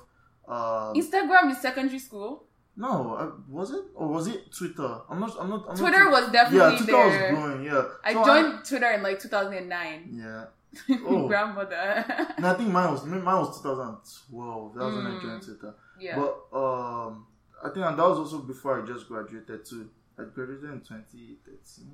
Um, 0.48 0.94
Instagram 0.94 1.50
is 1.50 1.60
secondary 1.60 1.98
school. 1.98 2.44
no, 2.76 3.16
I, 3.16 3.52
was 3.52 3.70
it 3.72 3.84
or 3.94 4.08
was 4.08 4.26
it 4.28 4.52
Twitter? 4.56 5.00
I'm 5.10 5.18
not. 5.20 5.34
I'm 5.40 5.50
not. 5.50 5.66
I'm 5.68 5.76
Twitter 5.76 6.04
not, 6.04 6.12
was 6.12 6.30
definitely 6.32 6.58
yeah, 6.70 6.76
Twitter 6.76 6.92
there. 7.10 7.32
was 7.34 7.40
growing. 7.40 7.64
Yeah, 7.64 7.82
I 8.04 8.12
So 8.12 8.24
joined 8.24 8.64
Twitter 8.64 8.90
in 8.92 9.02
like 9.02 9.18
2009. 9.20 10.10
yeah. 10.22 10.44
Oh. 11.06 11.26
Grandmother. 11.26 12.04
And 12.36 12.46
I 12.46 12.52
think 12.54 12.70
mine 12.70 12.92
was 12.92 13.04
mine 13.06 13.24
was 13.24 13.60
2012. 13.62 14.74
That 14.74 14.84
was 14.84 14.94
when 14.94 15.06
I 15.06 15.10
Mm. 15.10 15.22
joined 15.22 15.42
Twitter. 15.42 15.74
yeah. 15.98 16.16
But 16.16 16.56
um, 16.56 17.26
I 17.64 17.70
think 17.70 17.84
and 17.86 17.98
that 17.98 18.08
was 18.08 18.18
also 18.18 18.38
before 18.42 18.82
I 18.82 18.86
just 18.86 19.08
graduated 19.08 19.64
too. 19.64 19.88
I 20.18 20.24
graduated 20.24 20.64
in 20.70 20.80
2013. 20.80 21.90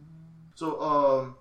So 0.57 0.81
um, 0.83 1.37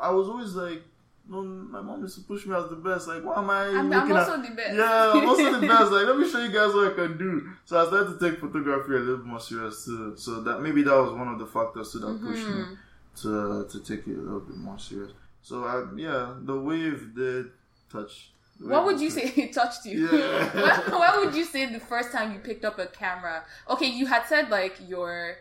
I 0.00 0.10
was 0.10 0.28
always 0.28 0.54
like, 0.54 0.82
no, 1.28 1.42
my 1.42 1.80
mom 1.80 2.02
used 2.02 2.16
to 2.18 2.24
push 2.24 2.44
me 2.46 2.54
as 2.54 2.68
the 2.68 2.76
best. 2.76 3.08
Like, 3.08 3.22
why 3.24 3.36
am 3.38 3.48
I 3.48 3.66
I'm, 3.68 3.90
I'm 3.92 4.12
also 4.12 4.34
at? 4.34 4.42
the 4.42 4.54
best. 4.54 4.74
Yeah, 4.76 5.12
I'm 5.14 5.28
also 5.30 5.58
the 5.60 5.66
best. 5.66 5.90
Like, 5.90 6.06
let 6.06 6.18
me 6.18 6.28
show 6.28 6.42
you 6.44 6.52
guys 6.52 6.74
what 6.74 6.92
I 6.92 6.94
can 6.94 7.16
do. 7.16 7.48
So 7.64 7.80
I 7.82 7.86
started 7.86 8.18
to 8.18 8.30
take 8.30 8.40
photography 8.40 8.92
a 8.94 8.98
little 8.98 9.24
more 9.24 9.40
serious 9.40 9.84
too. 9.86 10.14
So 10.16 10.42
that 10.42 10.60
maybe 10.60 10.82
that 10.82 10.94
was 10.94 11.12
one 11.12 11.28
of 11.28 11.38
the 11.38 11.46
factors 11.46 11.92
too 11.92 12.00
that 12.00 12.20
pushed 12.22 12.46
me 12.46 12.52
Mhm. 12.64 12.76
to 13.22 13.68
to 13.72 13.80
take 13.84 14.06
it 14.06 14.18
a 14.18 14.20
little 14.20 14.40
bit 14.40 14.56
more 14.56 14.78
serious. 14.78 15.12
So 15.42 15.64
I, 15.64 15.84
yeah, 15.96 16.34
the 16.42 16.58
wave 16.60 17.14
did 17.14 17.46
touch. 17.90 18.30
What 18.60 18.84
would 18.84 19.00
you 19.00 19.10
touch. 19.10 19.22
say 19.34 19.42
it 19.42 19.52
touched 19.54 19.86
you? 19.86 20.08
Yeah. 20.08 20.60
what, 20.90 20.92
what 20.92 21.24
would 21.24 21.34
you 21.34 21.44
say 21.44 21.66
the 21.72 21.80
first 21.80 22.12
time 22.12 22.32
you 22.34 22.38
picked 22.40 22.64
up 22.64 22.78
a 22.78 22.86
camera? 22.86 23.44
Okay, 23.70 23.86
you 23.88 24.06
had 24.06 24.24
said 24.26 24.50
like 24.50 24.76
your 24.86 25.36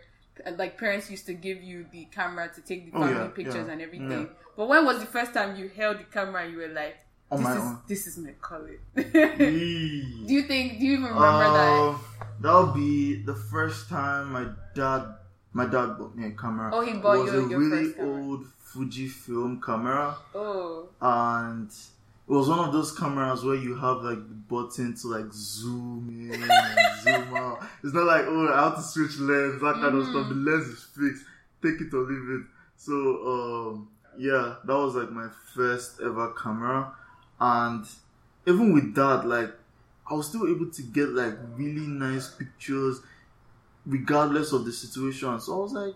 like 0.57 0.77
parents 0.77 1.09
used 1.09 1.25
to 1.27 1.33
give 1.33 1.61
you 1.63 1.85
the 1.91 2.05
camera 2.05 2.49
to 2.55 2.61
take 2.61 2.91
the 2.91 2.97
Oh, 2.97 3.01
family 3.01 3.15
yeah, 3.15 3.27
pictures 3.27 3.55
yeah, 3.67 3.71
and 3.73 3.81
everything. 3.81 4.11
yeah. 4.11 4.25
But 4.57 4.67
when 4.67 4.85
was 4.85 4.99
the 4.99 5.05
first 5.05 5.33
time 5.33 5.55
you 5.55 5.69
held 5.69 5.99
the 5.99 6.03
camera 6.05 6.43
and 6.43 6.51
you 6.53 6.59
were 6.59 6.67
like, 6.67 6.95
this 7.31 7.39
my 7.41 7.51
is 7.55 7.61
own. 7.61 7.79
this 7.87 8.07
is 8.07 8.17
my? 8.17 8.79
Yee. 8.95 10.23
do 10.27 10.33
you 10.33 10.43
think? 10.43 10.79
Do 10.79 10.85
you 10.85 10.93
even 10.93 11.05
remember 11.05 11.51
that? 11.53 11.79
Um, 11.79 11.99
That'll 12.41 12.73
be 12.73 13.23
the 13.23 13.35
first 13.35 13.89
time 13.89 14.31
my 14.33 14.47
dad, 14.75 15.15
my 15.53 15.65
dad 15.65 15.97
bought 15.97 16.15
me 16.15 16.27
a 16.27 16.31
camera. 16.31 16.71
Oh, 16.73 16.81
he 16.81 16.93
bought 16.93 17.13
it 17.19 17.23
was 17.23 17.33
you 17.33 17.45
a 17.45 17.49
your 17.49 17.59
really 17.59 17.93
old 17.99 18.45
Fujifilm 18.73 19.61
camera, 19.63 20.15
Oh, 20.35 20.89
and 21.01 21.71
it 22.27 22.31
was 22.31 22.47
one 22.49 22.59
of 22.59 22.71
those 22.73 22.97
cameras 22.97 23.43
where 23.43 23.55
you 23.55 23.75
have 23.75 23.97
like 24.01 24.17
the 24.17 24.33
button 24.49 24.95
to 24.95 25.07
like 25.07 25.31
zoom 25.33 26.07
in 26.31 26.41
and 26.41 26.51
zoom 27.03 27.35
out. 27.35 27.59
It's 27.83 27.93
not 27.93 28.05
like 28.05 28.25
oh 28.27 28.47
I 28.53 28.63
have 28.63 28.75
to 28.77 28.81
switch 28.81 29.17
lens 29.19 29.61
that 29.61 29.73
kind 29.75 29.95
of 29.97 30.03
Mhm. 30.05 30.09
stuff. 30.11 30.29
The 30.29 30.35
lens 30.35 30.67
is 30.67 30.83
fixed. 30.83 31.25
take 31.61 31.79
it 31.81 31.93
or 31.93 32.01
leave 32.03 32.41
it. 32.41 32.45
So 32.77 32.93
um, 33.73 33.87
yeah, 34.17 34.55
that 34.65 34.73
was 34.75 34.95
like 34.95 35.11
my 35.11 35.27
first 35.55 35.99
ever 36.01 36.33
camera, 36.33 36.93
and 37.39 37.85
even 38.45 38.73
with 38.73 38.93
that, 38.95 39.25
like 39.25 39.53
I 40.09 40.13
was 40.13 40.27
still 40.27 40.47
able 40.47 40.69
to 40.71 40.81
get 40.81 41.09
like 41.09 41.35
really 41.55 41.87
nice 41.87 42.27
pictures, 42.29 42.99
regardless 43.85 44.51
of 44.51 44.65
the 44.65 44.71
situation. 44.71 45.39
So 45.39 45.55
I 45.55 45.63
was 45.63 45.73
like, 45.73 45.93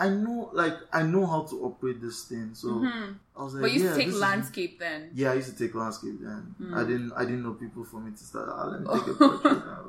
I 0.00 0.08
know, 0.08 0.48
like 0.54 0.76
I 0.92 1.02
know 1.02 1.26
how 1.26 1.42
to 1.50 1.56
operate 1.66 2.00
this 2.00 2.24
thing. 2.24 2.54
So 2.54 2.68
Mhm. 2.68 3.14
I 3.36 3.42
was 3.44 3.52
like, 3.54 3.62
But 3.62 3.72
you 3.72 3.80
used 3.80 3.84
yeah, 3.84 3.90
to 3.92 3.96
take 3.98 4.06
this 4.06 4.14
is- 4.16 4.20
landscape 4.28 4.78
then. 4.80 5.10
yeah, 5.14 5.30
I 5.32 5.34
used 5.34 5.50
to 5.52 5.58
take 5.62 5.74
landscape 5.74 6.18
then. 6.22 6.54
Mm. 6.60 6.74
I 6.74 6.82
didn't 6.90 7.12
I 7.20 7.24
didn't 7.28 7.42
know 7.42 7.52
people 7.64 7.84
for 7.84 8.00
me 8.00 8.10
to 8.12 8.24
start. 8.30 8.48
Ah, 8.50 8.64
let 8.72 8.80
me 8.80 8.86
take 8.96 9.08
a 9.08 9.14
portrait 9.20 9.60
now. 9.66 9.84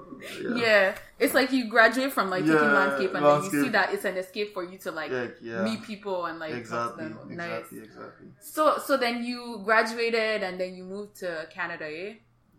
Yeah. 0.66 0.96
It's 1.18 1.34
like 1.34 1.52
you 1.54 1.70
graduate 1.70 2.12
from 2.12 2.30
like 2.30 2.44
taking 2.46 2.74
landscape 2.80 3.14
and 3.16 3.26
then 3.26 3.44
you 3.46 3.52
see 3.64 3.70
that 3.70 3.94
it's 3.94 4.06
an 4.06 4.18
escape 4.18 4.54
for 4.54 4.64
you 4.64 4.78
to 4.80 4.92
like 4.92 5.12
Yeah, 5.12 5.28
yeah. 5.42 5.64
meet 5.64 5.82
people 5.84 6.26
and 6.26 6.38
like 6.40 6.54
exactly, 6.56 7.08
talk 7.10 7.22
to 7.22 7.28
them. 7.30 7.38
Nice. 7.38 7.50
exactly, 7.72 7.80
exactly. 7.88 8.28
So 8.42 8.78
so 8.86 8.98
then 8.98 9.24
you 9.24 9.62
graduated 9.64 10.44
and 10.44 10.60
then 10.60 10.76
you 10.76 10.84
moved 10.84 11.16
to 11.24 11.48
Canada, 11.50 11.86
eh? 11.88 12.16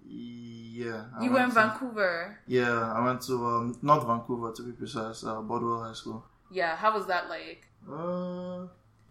Yeah. 0.08 1.04
I 1.16 1.22
You 1.24 1.28
in 1.28 1.32
went 1.34 1.48
to- 1.50 1.54
Vancouver. 1.54 2.38
Yeah, 2.46 2.92
I 2.96 3.04
went 3.04 3.20
to 3.28 3.34
um, 3.46 3.78
not 3.82 4.06
Vancouver 4.06 4.52
to 4.52 4.62
be 4.62 4.72
precise, 4.72 5.22
uh, 5.24 5.40
Bodwell 5.42 5.84
High 5.84 5.92
School. 5.94 6.24
Yeah, 6.52 6.76
how 6.76 6.92
was 6.94 7.06
that 7.06 7.28
like? 7.28 7.66
Uh, 7.90 8.66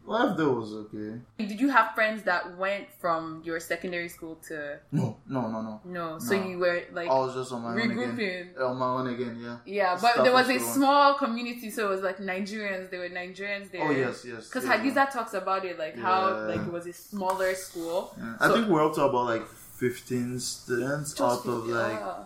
life 0.06 0.36
there 0.38 0.50
was 0.50 0.74
okay. 0.74 1.20
Did 1.38 1.60
you 1.60 1.70
have 1.70 1.94
friends 1.94 2.24
that 2.24 2.58
went 2.58 2.88
from 3.00 3.42
your 3.44 3.60
secondary 3.60 4.10
school 4.10 4.36
to 4.48 4.80
No, 4.92 5.18
no, 5.28 5.42
no, 5.50 5.62
no. 5.62 5.82
no? 5.86 6.20
So 6.20 6.36
No. 6.38 6.48
you 6.48 6.58
were 6.60 6.82
like 6.92 7.10
I 7.10 7.14
was 7.14 7.34
just 7.36 7.52
on 7.52 7.62
my 7.64 7.72
own 7.72 7.80
again. 7.80 7.98
regrouping. 7.98 8.62
On 8.70 8.78
my 8.78 8.86
own 8.88 9.08
again, 9.14 9.38
yeah. 9.42 9.58
Yeah, 9.66 9.98
but 10.02 10.14
Stuff 10.14 10.24
there 10.26 10.34
was 10.34 10.50
a 10.50 10.60
small 10.60 11.16
community, 11.16 11.70
so 11.70 11.88
it 11.88 11.90
was 11.90 12.02
like 12.02 12.18
Nigerians. 12.18 12.90
There 12.90 13.00
were 13.02 13.10
Nigerians 13.10 13.72
there. 13.72 13.84
Oh 13.88 13.92
yes, 13.92 14.26
yes. 14.26 14.48
Because 14.48 14.66
yeah. 14.66 14.78
Hadiza 14.78 15.12
talks 15.12 15.34
about 15.34 15.66
it, 15.66 15.78
like 15.78 15.98
how 15.98 16.46
like 16.48 16.62
it 16.62 16.72
was 16.72 16.88
a 16.88 16.94
smaller 16.94 17.54
school. 17.56 18.14
Yeah. 18.18 18.38
So- 18.38 18.46
I 18.46 18.54
think 18.54 18.68
we're 18.70 18.86
up 18.86 18.94
to 18.96 19.04
about 19.04 19.26
like 19.26 19.46
15 19.48 20.40
students 20.40 21.20
out 21.20 21.46
of 21.46 21.68
like 21.68 21.94
Yeah. 22.00 22.24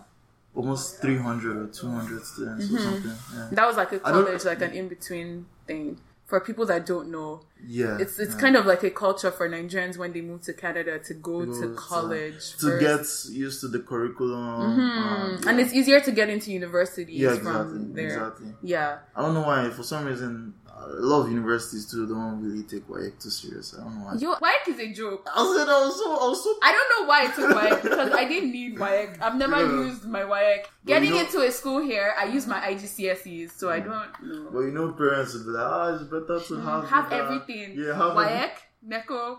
Almost 0.56 1.00
300 1.02 1.56
or 1.56 1.66
200 1.68 2.24
students 2.24 2.72
or 2.72 2.78
something. 2.78 3.12
Yeah. 3.34 3.48
that 3.52 3.66
was 3.66 3.76
like 3.76 3.92
a 3.92 3.98
college, 4.00 4.44
like 4.44 4.62
an 4.62 4.72
in 4.72 4.88
between 4.88 5.46
thing. 5.66 6.00
For 6.26 6.40
people 6.40 6.66
that 6.66 6.84
don't 6.86 7.12
know, 7.12 7.42
Yeah. 7.64 7.98
it's 8.00 8.18
it's 8.18 8.34
yeah. 8.34 8.40
kind 8.40 8.56
of 8.56 8.66
like 8.66 8.82
a 8.82 8.90
culture 8.90 9.30
for 9.30 9.48
Nigerians 9.48 9.96
when 9.96 10.12
they 10.12 10.22
move 10.22 10.40
to 10.48 10.52
Canada 10.54 10.98
to 10.98 11.14
go 11.14 11.44
Go 11.46 11.52
to 11.52 11.68
to- 11.68 11.74
college 11.74 12.56
to 12.56 12.66
first. 12.80 13.28
get 13.30 13.36
used 13.36 13.60
to 13.60 13.68
the 13.68 13.78
curriculum. 13.78 14.76
Mhm. 14.76 15.46
and 15.46 15.60
it's 15.60 15.72
easier 15.72 16.00
to 16.00 16.10
get 16.10 16.28
into 16.28 16.50
universities 16.50 17.20
yeah, 17.20 17.36
from 17.36 17.92
there. 17.94 18.06
exactly. 18.06 18.48
Yeah, 18.62 18.98
I 19.14 19.22
don't 19.22 19.34
know 19.34 19.42
why. 19.42 19.70
For 19.70 19.84
some 19.84 20.04
reason, 20.04 20.54
a 20.78 21.00
lot 21.00 21.22
of 21.24 21.30
universities 21.32 21.90
too 21.90 22.06
don't 22.06 22.42
really 22.42 22.62
take 22.62 22.86
WAEC 22.86 23.22
too 23.22 23.30
serious. 23.30 23.74
I 23.74 23.82
don't 23.82 23.94
know 23.98 24.04
why. 24.06 24.14
Yo, 24.16 24.34
WAEC 24.34 24.68
is 24.74 24.78
a 24.80 24.92
joke. 24.92 25.26
I 25.34 25.54
said 25.56 25.68
I 25.68 25.80
was 25.86 25.96
so, 25.96 26.10
I 26.12 26.28
was 26.28 26.44
so. 26.44 26.54
I 26.62 26.70
don't 26.72 26.90
know 26.94 27.08
why 27.08 27.18
I 27.22 27.26
took 27.26 27.50
WAEC 27.56 27.82
because 27.82 28.12
I 28.12 28.24
didn't 28.26 28.52
need 28.52 28.76
WAEC. 28.76 29.20
I've 29.22 29.36
never 29.36 29.56
Yeah. 29.56 29.84
used 29.86 30.04
my 30.04 30.20
WAEC. 30.22 30.62
But 30.62 30.86
Getting 30.86 31.08
you 31.10 31.14
know- 31.16 31.20
into 31.22 31.40
a 31.40 31.50
school 31.50 31.80
here, 31.80 32.14
I 32.18 32.24
use 32.26 32.46
my 32.46 32.60
IGCSEs, 32.60 33.52
so 33.52 33.70
I 33.70 33.80
don't 33.80 34.10
know. 34.22 34.50
But 34.52 34.60
you 34.60 34.72
know, 34.72 34.92
parents 34.92 35.34
would 35.34 35.44
be 35.44 35.50
like, 35.50 35.66
ah, 35.66 35.94
it's 35.94 36.04
better 36.04 36.40
to 36.48 36.54
have 36.60 36.84
Mm, 36.84 36.88
have 36.88 37.10
that." 37.10 37.20
everything. 37.24 37.78
Yeah, 37.78 37.94
have 37.96 38.12
WAEC, 38.14 38.50
NECO, 38.82 39.38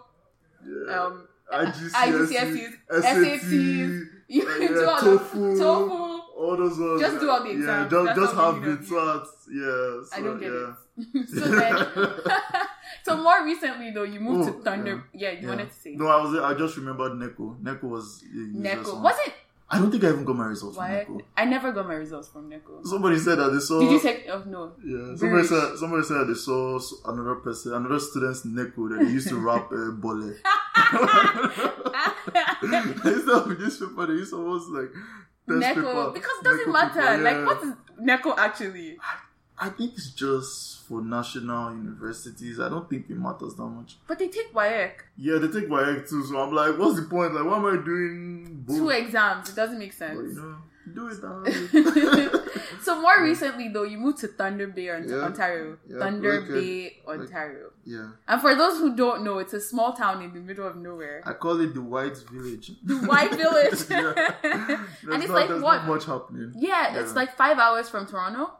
Yeah. 0.65 0.99
um, 1.03 1.27
IGCSE, 1.53 2.73
SATs, 2.89 3.51
you 4.27 4.43
yeah, 4.43 4.67
do 4.67 4.85
all 4.89 4.97
TOEFL, 4.97 5.31
the 5.57 5.63
TOEFL. 5.63 6.19
all 6.37 6.57
those 6.57 6.77
ones. 6.77 7.01
Just 7.01 7.19
do 7.21 7.29
all 7.29 7.41
the 7.43 7.49
Yeah, 7.49 7.55
exams. 7.55 7.91
just, 7.91 8.15
just 8.19 8.33
have 8.35 8.61
the 8.61 8.67
need. 8.75 8.79
Yeah. 9.49 10.01
So, 10.03 10.07
I 10.13 10.21
don't 10.21 10.39
get 10.39 10.51
yeah. 10.51 10.69
it. 10.71 10.75
so 11.27 11.39
then, 11.41 11.87
so 13.05 13.17
more 13.17 13.43
recently 13.45 13.91
though, 13.91 14.03
you 14.03 14.19
moved 14.19 14.49
Oh, 14.49 14.53
to 14.53 14.63
Thunder. 14.63 15.03
Yeah, 15.13 15.31
you 15.31 15.39
Yeah. 15.43 15.49
wanted 15.49 15.69
to 15.69 15.75
say 15.75 15.91
No, 15.95 16.07
I 16.07 16.21
was. 16.21 16.39
I 16.39 16.53
just 16.57 16.75
remembered 16.77 17.13
NECO. 17.13 17.57
NECO 17.61 17.87
was. 17.87 18.23
yeah, 18.33 18.75
NECO. 18.75 18.99
Was 19.01 19.15
it 19.27 19.33
I 19.69 19.79
don't 19.79 19.91
think 19.91 20.03
I 20.05 20.07
even 20.09 20.23
got 20.23 20.37
my 20.37 20.45
results 20.45 20.77
from 20.77 20.85
WAEC? 20.85 21.09
NECO. 21.09 21.21
I 21.35 21.43
never 21.45 21.71
got 21.73 21.87
my 21.87 21.95
results 21.95 22.29
from 22.29 22.49
NECO. 22.49 22.83
Somebody 22.85 23.19
said 23.19 23.37
that 23.37 23.49
they 23.49 23.59
saw. 23.59 23.79
Did 23.81 23.91
you 23.91 23.99
take? 23.99 24.25
Oh 24.29 24.43
no. 24.47 24.71
Yeah, 24.83 25.15
somebody 25.17 25.45
said 25.45 25.77
somebody 25.77 26.03
said 26.03 26.25
they 26.27 26.33
saw 26.33 26.79
another 27.05 27.35
person, 27.35 27.73
another 27.73 27.99
student's 27.99 28.45
NECO 28.45 28.87
that 28.89 28.99
they 29.05 29.11
used 29.11 29.27
to 29.29 29.35
wrap 29.45 29.69
uh, 29.71 29.91
bole. 29.91 30.33
Instead 33.03 33.29
of 33.29 33.59
newspaper, 33.59 34.05
they 34.07 34.13
used 34.13 34.31
to 34.31 34.37
almost 34.37 34.69
like 34.69 34.89
paper. 35.47 36.11
because 36.13 36.37
it 36.39 36.43
doesn't 36.43 36.67
NECO 36.67 36.71
matter. 36.71 37.01
paper, 37.01 37.23
Like 37.23 37.35
yeah. 37.35 37.45
what 37.45 37.63
is 37.63 37.73
NECO 37.99 38.35
actually? 38.37 38.97
I 39.59 39.69
think 39.69 39.93
it's 39.93 40.11
just 40.11 40.76
for 40.87 41.01
national 41.01 41.71
universities. 41.75 42.59
I 42.59 42.69
don't 42.69 42.89
think 42.89 43.09
it 43.09 43.17
matters 43.17 43.55
that 43.55 43.65
much. 43.65 43.97
But 44.07 44.19
they 44.19 44.27
take 44.29 44.53
WAEC. 44.53 44.91
Yeah, 45.17 45.37
they 45.39 45.47
take 45.47 45.69
WAEC 45.69 46.09
too, 46.09 46.23
so 46.25 46.39
I'm 46.39 46.53
like, 46.53 46.77
what's 46.77 46.95
the 46.99 47.07
point? 47.07 47.33
Like, 47.33 47.45
why 47.45 47.57
am 47.57 47.65
I 47.65 47.83
doing 47.83 48.63
both? 48.65 48.77
Two 48.77 48.89
exams. 48.89 49.49
It 49.49 49.55
doesn't 49.55 49.79
make 49.79 49.97
But, 49.97 50.13
you 50.13 50.23
sense. 50.25 50.37
know, 50.37 50.55
do 50.93 51.07
it 51.09 51.19
so 52.81 53.01
more 53.01 53.21
recently 53.21 53.67
though, 53.67 53.83
you 53.83 53.97
moved 53.97 54.19
to 54.19 54.27
Thunder 54.29 54.67
Bay, 54.67 54.89
Ont- 54.89 55.09
Yeah. 55.09 55.15
Ontario. 55.17 55.77
Yeah, 55.85 55.99
Thunder 55.99 56.39
like 56.39 56.49
a- 56.49 56.53
Bay, 56.53 56.97
Ontario. 57.05 57.71
yeah, 57.83 58.09
And 58.27 58.39
for 58.39 58.55
those 58.55 58.77
who 58.79 58.95
don't 58.95 59.23
know, 59.25 59.39
it's 59.39 59.51
a 59.53 59.59
small 59.59 59.91
town 59.91 60.21
in 60.21 60.33
the 60.33 60.39
middle 60.39 60.65
of 60.65 60.77
nowhere. 60.77 61.21
I 61.25 61.33
call 61.33 61.59
it 61.59 61.73
the 61.73 61.81
White 61.81 62.15
Village. 62.31 62.71
The 62.85 62.95
White 62.99 63.35
Village. 63.35 63.81
Yeah. 63.89 64.13
and 65.11 65.21
it's 65.23 65.27
not- 65.27 65.35
like 65.35 65.47
there's 65.49 65.61
what? 65.61 65.77
Not 65.83 65.87
much 65.87 66.05
happening. 66.05 66.53
Yeah, 66.55 66.99
it's 67.01 67.15
like 67.15 67.35
five 67.35 67.57
hours 67.59 67.89
from 67.89 68.05
Toronto. 68.07 68.51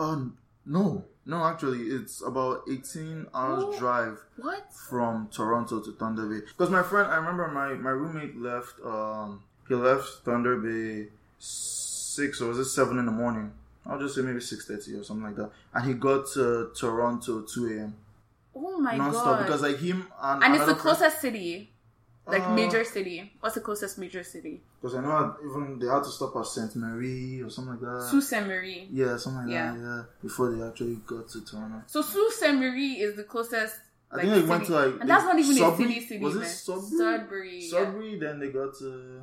Um, 0.00 0.38
no, 0.66 1.04
no, 1.26 1.44
actually, 1.44 1.82
it's 1.82 2.20
about 2.22 2.62
18 2.70 3.26
hours 3.34 3.64
Oh. 3.66 3.78
drive 3.78 4.18
What? 4.36 4.72
from 4.72 5.28
Toronto 5.32 5.80
to 5.80 5.92
Thunder 5.92 6.26
Bay. 6.26 6.40
Because 6.46 6.70
my 6.70 6.82
friend, 6.82 7.10
I 7.10 7.16
remember 7.16 7.48
my, 7.48 7.74
my 7.74 7.90
roommate 7.90 8.36
left, 8.36 8.74
um, 8.84 9.42
he 9.68 9.74
left 9.74 10.08
Thunder 10.24 10.56
Bay 10.56 11.08
6 11.38 12.40
or 12.40 12.48
was 12.48 12.58
it 12.58 12.64
7 12.66 12.98
in 12.98 13.06
the 13.06 13.12
morning? 13.12 13.52
I'll 13.86 13.98
just 13.98 14.14
say 14.14 14.22
maybe 14.22 14.38
6.30 14.38 15.00
or 15.00 15.04
something 15.04 15.24
like 15.24 15.36
that. 15.36 15.50
And 15.74 15.84
he 15.86 15.94
got 15.94 16.26
to 16.34 16.70
Toronto 16.78 17.42
2 17.42 17.66
a.m. 17.78 17.94
Oh 18.54 18.78
my 18.78 18.96
non-stop 18.96 19.24
god! 19.38 19.46
because 19.46 19.62
like 19.62 19.78
him 19.78 20.06
and 20.20 20.44
and 20.44 20.54
it's 20.54 20.66
the 20.66 20.74
friend- 20.76 20.80
closest 20.98 21.20
city, 21.22 21.70
like 22.26 22.42
Uh, 22.42 22.54
major 22.54 22.84
city. 22.84 23.32
What's 23.40 23.54
the 23.54 23.62
closest 23.62 23.96
major 23.98 24.22
city? 24.22 24.60
Because 24.82 24.96
I 24.96 25.00
know 25.02 25.36
even 25.48 25.78
they 25.78 25.86
had 25.86 26.02
to 26.02 26.10
stop 26.10 26.34
at 26.34 26.44
Saint 26.46 26.74
Marie 26.74 27.40
or 27.40 27.48
something 27.50 27.74
like 27.74 27.80
that. 27.82 28.08
Sault 28.10 28.24
Ste. 28.24 28.44
Marie. 28.48 28.88
yeah, 28.90 29.16
something 29.16 29.44
like 29.44 29.52
Yeah. 29.52 29.72
that. 29.72 29.80
Yeah, 29.80 30.02
before 30.20 30.50
they 30.50 30.66
actually 30.66 30.96
got 31.06 31.28
to 31.28 31.44
Toronto. 31.44 31.82
So 31.86 32.02
Sault 32.02 32.32
Ste. 32.32 32.52
Marie 32.54 32.94
is 32.94 33.14
the 33.14 33.22
closest. 33.22 33.76
I 34.10 34.16
like, 34.16 34.24
think 34.26 34.42
they 34.44 34.50
went 34.50 34.64
to 34.66 34.72
like 34.72 35.00
and 35.00 35.08
that's 35.08 35.24
not 35.24 35.38
even 35.38 35.56
Sudbury? 35.56 35.84
a 35.84 35.94
city. 35.94 36.06
City. 36.06 36.24
Was 36.24 36.34
it 36.36 36.40
man. 36.40 36.48
Sudbury? 36.48 37.60
Sudbury. 37.62 38.12
yeah. 38.14 38.18
Then 38.20 38.40
they 38.40 38.48
got 38.50 38.76
to. 38.80 39.22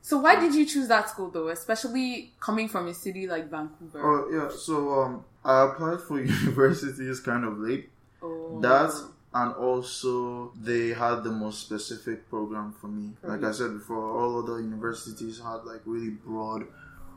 So 0.00 0.18
why 0.18 0.40
did 0.40 0.54
you 0.54 0.64
choose 0.66 0.88
that 0.88 1.08
school 1.10 1.30
though, 1.30 1.48
especially 1.48 2.32
coming 2.40 2.68
from 2.68 2.88
a 2.88 2.94
city 2.94 3.26
like 3.26 3.50
Vancouver? 3.50 4.00
Oh 4.02 4.30
yeah, 4.32 4.48
so 4.56 5.02
um, 5.02 5.24
I 5.44 5.64
applied 5.66 6.00
for 6.00 6.18
universities 6.22 7.20
kind 7.20 7.44
of 7.44 7.58
late. 7.58 7.90
Oh. 8.22 8.58
That 8.60 8.90
and 9.34 9.52
also 9.54 10.52
they 10.60 10.90
had 10.90 11.24
the 11.24 11.30
most 11.30 11.60
specific 11.60 12.28
program 12.30 12.72
for 12.80 12.86
me. 12.86 13.10
Like. 13.22 13.40
I 13.40 13.42
mm-hmm. 13.42 13.52
said 13.52 13.72
before, 13.74 14.18
all 14.18 14.38
other 14.38 14.60
universities 14.60 15.40
had 15.40 15.64
like 15.64 15.80
really 15.84 16.10
broad 16.10 16.66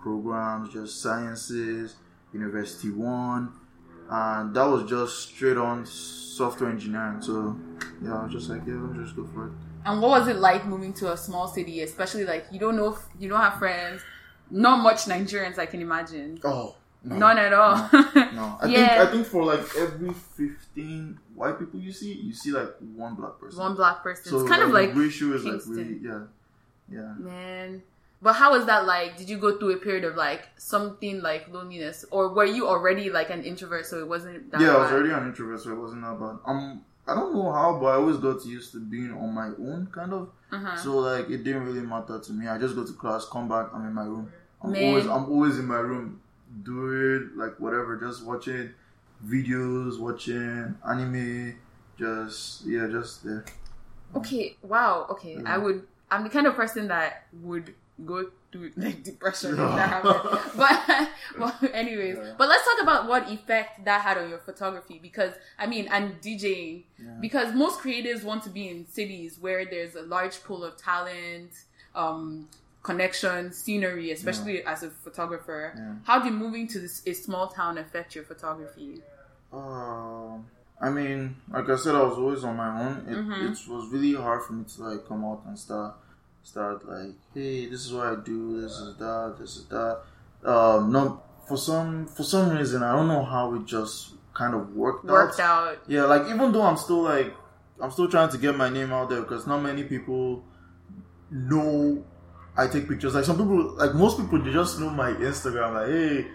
programs, 0.01 0.73
just 0.73 1.01
sciences, 1.01 1.95
University 2.33 2.89
One, 2.89 3.53
and 4.09 4.55
that 4.55 4.65
was 4.65 4.89
just 4.89 5.29
straight 5.29 5.57
on 5.57 5.85
software 5.85 6.71
engineering. 6.71 7.21
So 7.21 7.55
yeah, 8.03 8.19
I 8.19 8.23
was 8.23 8.33
just 8.33 8.49
like, 8.49 8.61
yeah, 8.65 8.79
let's 8.81 8.97
just 8.97 9.15
go 9.15 9.25
for 9.33 9.47
it. 9.47 9.53
And 9.85 10.01
what 10.01 10.09
was 10.19 10.27
it 10.27 10.37
like 10.37 10.65
moving 10.65 10.93
to 10.95 11.13
a 11.13 11.17
small 11.17 11.47
city, 11.47 11.81
especially 11.81 12.25
like 12.25 12.45
you 12.51 12.59
don't 12.59 12.75
know, 12.75 12.93
if, 12.93 12.99
you 13.19 13.29
don't 13.29 13.39
have 13.39 13.59
friends, 13.59 14.01
not 14.49 14.77
much 14.81 15.05
Nigerians, 15.05 15.59
I 15.59 15.67
can 15.67 15.81
imagine. 15.81 16.39
Oh. 16.43 16.75
No. 17.03 17.17
None 17.17 17.37
at 17.37 17.53
all. 17.53 17.75
No, 17.77 18.57
I 18.61 18.67
Yeah. 18.67 18.87
think 18.87 18.91
I 19.09 19.11
think 19.11 19.27
for 19.27 19.43
like 19.45 19.61
every 19.77 20.11
fifteen 20.13 21.19
white 21.35 21.57
people 21.59 21.79
you 21.79 21.91
see, 21.91 22.13
you 22.13 22.33
see 22.33 22.51
like 22.51 22.73
one 22.95 23.15
black 23.15 23.39
person. 23.39 23.59
One 23.59 23.75
black 23.75 24.03
person. 24.03 24.25
So 24.31 24.39
it's 24.41 24.49
kind 24.49 24.61
of 24.61 24.69
the 24.69 24.73
like 24.73 24.95
ratio 24.95 25.33
is 25.33 25.43
Kingston. 25.43 25.75
like 25.77 25.85
really 25.85 25.99
yeah, 26.03 26.21
yeah. 26.89 27.13
Man. 27.17 27.83
But 28.19 28.33
how 28.33 28.51
was 28.53 28.65
that 28.65 28.85
like? 28.87 29.15
Did 29.15 29.29
you 29.29 29.37
go 29.37 29.57
through 29.59 29.73
a 29.75 29.77
period 29.77 30.03
of 30.03 30.15
like 30.15 30.47
something 30.57 31.21
like 31.21 31.47
loneliness, 31.49 32.03
or 32.11 32.33
were 32.33 32.45
you 32.45 32.67
already 32.67 33.09
like 33.11 33.29
an 33.29 33.43
introvert, 33.43 33.85
so 33.85 33.99
it 33.99 34.07
wasn't 34.07 34.51
that 34.51 34.59
yeah, 34.59 34.75
I 34.75 34.79
was 34.79 34.91
already 34.91 35.11
an 35.11 35.27
introvert, 35.27 35.61
so 35.61 35.71
it 35.71 35.75
wasn't 35.79 36.01
that 36.01 36.19
bad. 36.19 36.37
Um, 36.45 36.81
I 37.07 37.13
don't 37.13 37.33
know 37.33 37.51
how, 37.51 37.77
but 37.79 37.85
I 37.85 37.93
always 37.95 38.17
got 38.17 38.43
used 38.43 38.71
to 38.73 38.79
being 38.79 39.13
on 39.13 39.33
my 39.35 39.47
own, 39.49 39.87
kind 39.93 40.13
of. 40.13 40.29
Uh-huh. 40.51 40.75
So 40.77 40.97
like, 40.97 41.29
it 41.29 41.43
didn't 41.43 41.65
really 41.65 41.81
matter 41.85 42.19
to 42.19 42.33
me. 42.33 42.47
I 42.47 42.57
just 42.57 42.73
go 42.75 42.83
to 42.85 42.93
class, 42.93 43.25
come 43.31 43.47
back, 43.47 43.67
I'm 43.73 43.85
in 43.85 43.93
my 43.93 44.03
room. 44.05 44.31
I'm 44.63 44.71
Man. 44.71 44.83
always, 44.85 45.05
I'm 45.05 45.25
always 45.29 45.59
in 45.59 45.67
my 45.67 45.77
room, 45.77 46.19
doing 46.63 47.31
like 47.35 47.59
whatever, 47.59 47.97
just 47.97 48.23
watching 48.25 48.71
videos, 49.25 49.99
watching 49.99 50.75
anime, 50.87 51.55
just 51.97 52.65
yeah, 52.65 52.87
just 52.87 53.23
there. 53.23 53.45
Okay, 54.15 54.55
wow. 54.61 55.05
Okay, 55.11 55.35
Mm. 55.35 55.47
I 55.47 55.57
would 55.57 55.87
I'm 56.09 56.23
the 56.23 56.29
kind 56.29 56.47
of 56.47 56.55
person 56.55 56.87
that 56.87 57.25
would 57.43 57.73
go 58.05 58.29
through 58.51 58.71
like 58.77 59.03
depression 59.03 59.51
if 59.51 59.57
that 59.57 59.89
happened. 59.89 60.39
But, 60.55 61.09
but 61.61 61.73
anyways, 61.75 62.15
Yeah. 62.17 62.33
but 62.37 62.47
let's 62.47 62.63
talk 62.63 62.81
about 62.81 63.07
what 63.07 63.29
effect 63.29 63.83
that 63.85 64.01
had 64.01 64.17
on 64.17 64.29
your 64.29 64.39
photography 64.39 64.99
because 65.01 65.33
I 65.59 65.67
mean, 65.67 65.87
and 65.91 66.21
DJing 66.21 66.83
because 67.19 67.53
most 67.53 67.79
creatives 67.79 68.23
want 68.23 68.43
to 68.43 68.49
be 68.49 68.69
in 68.69 68.87
cities 68.87 69.37
where 69.39 69.65
there's 69.65 69.95
a 69.95 70.03
large 70.03 70.43
pool 70.43 70.63
of 70.63 70.77
talent, 70.77 71.51
um, 71.95 72.47
connection, 72.91 73.51
scenery, 73.53 74.07
especially 74.17 74.57
as 74.73 74.79
a 74.83 74.89
photographer. 75.05 75.61
Yeah. 75.75 75.93
How 76.09 76.17
did 76.23 76.33
moving 76.33 76.65
to 76.73 76.79
this, 76.79 76.95
a 77.05 77.13
small 77.13 77.47
town 77.59 77.77
affect 77.77 78.15
your 78.15 78.23
photography? 78.31 79.01
Um, 79.53 80.45
I 80.81 80.89
mean, 80.89 81.35
like 81.55 81.69
I 81.69 81.75
said, 81.75 81.93
I 81.95 82.03
was 82.03 82.17
always 82.17 82.43
on 82.43 82.55
my 82.65 82.71
own. 82.85 82.95
It, 83.11 83.17
Mhm. 83.17 83.41
it 83.51 83.57
was 83.73 83.83
really 83.93 84.13
hard 84.15 84.41
for 84.43 84.53
me 84.53 84.63
to 84.73 84.83
like 84.89 85.07
come 85.07 85.23
out 85.29 85.41
and 85.47 85.57
start, 85.57 85.95
start 86.43 86.87
like, 86.87 87.13
hey, 87.33 87.67
this 87.71 87.81
is 87.85 87.91
what 87.93 88.07
I 88.07 88.15
do. 88.31 88.61
This 88.61 88.73
is 88.85 88.95
that. 88.97 89.35
This 89.39 89.51
is 89.57 89.65
that. 89.75 89.95
Um, 90.53 90.91
no, 90.91 91.21
for 91.47 91.57
some 91.57 92.05
for 92.07 92.23
some 92.23 92.45
reason, 92.57 92.83
I 92.83 92.91
don't 92.95 93.07
know 93.13 93.23
how 93.23 93.53
it 93.55 93.65
just 93.65 94.13
kind 94.33 94.53
of 94.53 94.75
worked, 94.75 95.03
Worked 95.05 95.39
out. 95.39 95.67
out. 95.69 95.77
Yeah, 95.87 96.03
like 96.13 96.23
even 96.33 96.51
though 96.53 96.61
I'm 96.69 96.77
still 96.77 97.01
like, 97.13 97.33
I'm 97.81 97.91
still 97.91 98.07
trying 98.15 98.29
to 98.29 98.37
get 98.37 98.55
my 98.55 98.69
name 98.69 98.91
out 98.97 99.09
there 99.09 99.21
because 99.21 99.47
not 99.47 99.59
many 99.69 99.83
people 99.83 100.43
know 101.31 102.03
I 102.57 102.67
take 102.67 102.87
pictures. 102.89 103.13
Like 103.15 103.25
some 103.25 103.37
people, 103.37 103.75
like 103.75 103.93
most 103.93 104.17
people, 104.17 104.41
they 104.41 104.51
just 104.51 104.79
know 104.79 104.89
my 104.89 105.11
Instagram. 105.11 105.73
Like, 105.75 105.87
hey, 105.89 106.27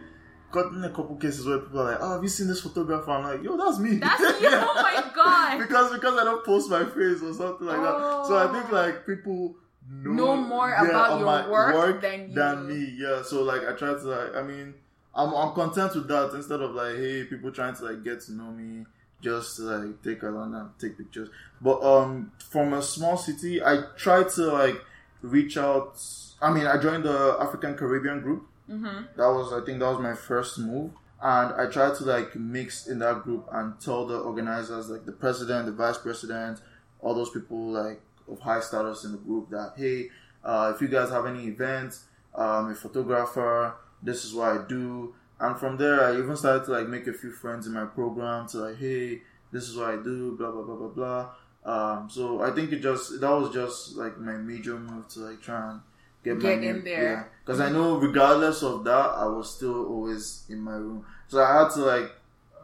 gotten 0.52 0.84
a 0.84 0.90
couple 0.90 1.16
cases 1.16 1.46
where 1.46 1.58
people 1.58 1.80
are 1.80 1.92
like, 1.92 1.98
"Oh, 2.00 2.12
have 2.14 2.22
you 2.22 2.28
seen 2.28 2.46
this 2.46 2.60
photographer?" 2.60 3.10
I'm 3.10 3.24
like, 3.24 3.42
"Yo, 3.42 3.56
that's 3.56 3.78
me." 3.78 3.96
That's 3.96 4.20
you. 4.40 4.48
Oh 4.52 4.74
my 4.82 5.10
god. 5.14 5.58
because 5.58 5.92
because 5.92 6.18
I 6.18 6.24
don't 6.24 6.44
post 6.44 6.70
my 6.70 6.84
face 6.84 7.22
or 7.22 7.32
something 7.34 7.66
like 7.66 7.80
that. 7.80 8.24
So 8.26 8.36
I 8.36 8.52
think 8.52 8.72
Oh. 8.72 8.76
like 8.76 9.06
people 9.06 9.56
know, 9.90 10.12
Know 10.12 10.36
more 10.36 10.68
yeah, 10.70 10.88
about 10.88 11.18
your 11.18 11.26
my 11.26 11.48
work 11.48 12.00
than 12.00 12.28
you. 12.28 12.34
than 12.34 12.68
me. 12.68 12.94
Yeah. 12.98 13.22
So 13.22 13.42
like 13.42 13.62
I 13.66 13.72
try 13.72 13.88
to 13.94 13.98
like 13.98 14.34
I 14.36 14.42
mean 14.42 14.74
I'm 15.14 15.34
I'm 15.34 15.52
content 15.54 15.94
with 15.96 16.06
that 16.08 16.32
instead 16.34 16.60
of 16.60 16.70
like 16.72 16.96
hey 16.96 17.24
people 17.24 17.50
trying 17.50 17.74
to 17.76 17.84
like 17.84 18.04
get 18.04 18.20
to 18.22 18.32
know 18.32 18.50
me 18.52 18.84
just 19.20 19.56
to, 19.56 19.62
like 19.62 20.02
take 20.02 20.22
around 20.22 20.54
and 20.54 20.70
take 20.78 20.96
pictures. 20.96 21.28
But 21.60 21.82
um 21.82 22.30
from 22.50 22.72
a 22.74 22.82
small 22.82 23.16
city 23.16 23.62
I 23.62 23.82
try 23.96 24.22
to 24.22 24.42
like 24.52 24.76
reach 25.22 25.56
out. 25.56 26.00
I 26.40 26.52
mean 26.52 26.66
I 26.66 26.76
joined 26.78 27.04
the 27.04 27.36
African 27.40 27.74
Caribbean 27.76 28.20
group 28.20 28.46
hmm 28.66 29.02
that 29.16 29.28
was 29.28 29.52
I 29.52 29.64
think 29.64 29.80
that 29.80 29.88
was 29.90 30.00
my 30.00 30.14
first 30.14 30.58
move. 30.58 30.92
And 31.20 31.54
I 31.54 31.70
tried 31.70 31.94
to 31.96 32.04
like 32.04 32.34
mix 32.34 32.88
in 32.88 32.98
that 32.98 33.22
group 33.22 33.46
and 33.52 33.78
tell 33.80 34.06
the 34.06 34.18
organizers, 34.18 34.88
like 34.90 35.04
the 35.06 35.12
president, 35.12 35.66
the 35.66 35.72
vice 35.72 35.98
president, 35.98 36.60
all 37.00 37.14
those 37.14 37.30
people 37.30 37.70
like 37.70 38.00
of 38.28 38.40
high 38.40 38.60
status 38.60 39.04
in 39.04 39.12
the 39.12 39.18
group 39.18 39.50
that 39.50 39.74
hey, 39.76 40.10
uh, 40.44 40.72
if 40.74 40.80
you 40.80 40.88
guys 40.88 41.10
have 41.10 41.26
any 41.26 41.44
events, 41.46 42.04
I'm 42.34 42.66
um, 42.66 42.70
a 42.72 42.74
photographer, 42.74 43.74
this 44.02 44.24
is 44.24 44.34
what 44.34 44.48
I 44.48 44.66
do. 44.66 45.14
And 45.38 45.58
from 45.58 45.76
there, 45.76 46.04
I 46.04 46.18
even 46.18 46.36
started 46.36 46.64
to 46.64 46.72
like 46.72 46.88
make 46.88 47.06
a 47.06 47.12
few 47.12 47.30
friends 47.30 47.66
in 47.66 47.72
my 47.72 47.84
program 47.84 48.48
to 48.48 48.58
like, 48.58 48.78
hey, 48.78 49.22
this 49.52 49.68
is 49.68 49.76
what 49.76 49.90
I 49.90 49.96
do, 49.96 50.34
blah 50.36 50.50
blah 50.50 50.62
blah 50.62 50.76
blah 50.76 50.88
blah. 50.88 51.30
Um, 51.64 52.08
so 52.10 52.42
I 52.42 52.50
think 52.50 52.72
it 52.72 52.80
just 52.80 53.20
that 53.20 53.30
was 53.30 53.52
just 53.54 53.96
like 53.96 54.18
my 54.18 54.32
major 54.32 54.76
move 54.78 55.06
to 55.08 55.20
like 55.20 55.40
try 55.40 55.70
and 55.70 55.80
get, 56.24 56.36
my 56.36 56.50
Get 56.50 56.60
name- 56.60 56.76
in 56.76 56.84
there. 56.84 57.30
because 57.44 57.60
I 57.60 57.70
know 57.70 57.96
regardless 57.98 58.62
of 58.62 58.82
that, 58.84 59.10
I 59.10 59.26
was 59.26 59.54
still 59.54 59.86
always 59.86 60.44
in 60.48 60.58
my 60.60 60.72
room. 60.74 61.04
So 61.28 61.40
I 61.42 61.62
had 61.62 61.70
to 61.74 61.80
like, 61.80 62.10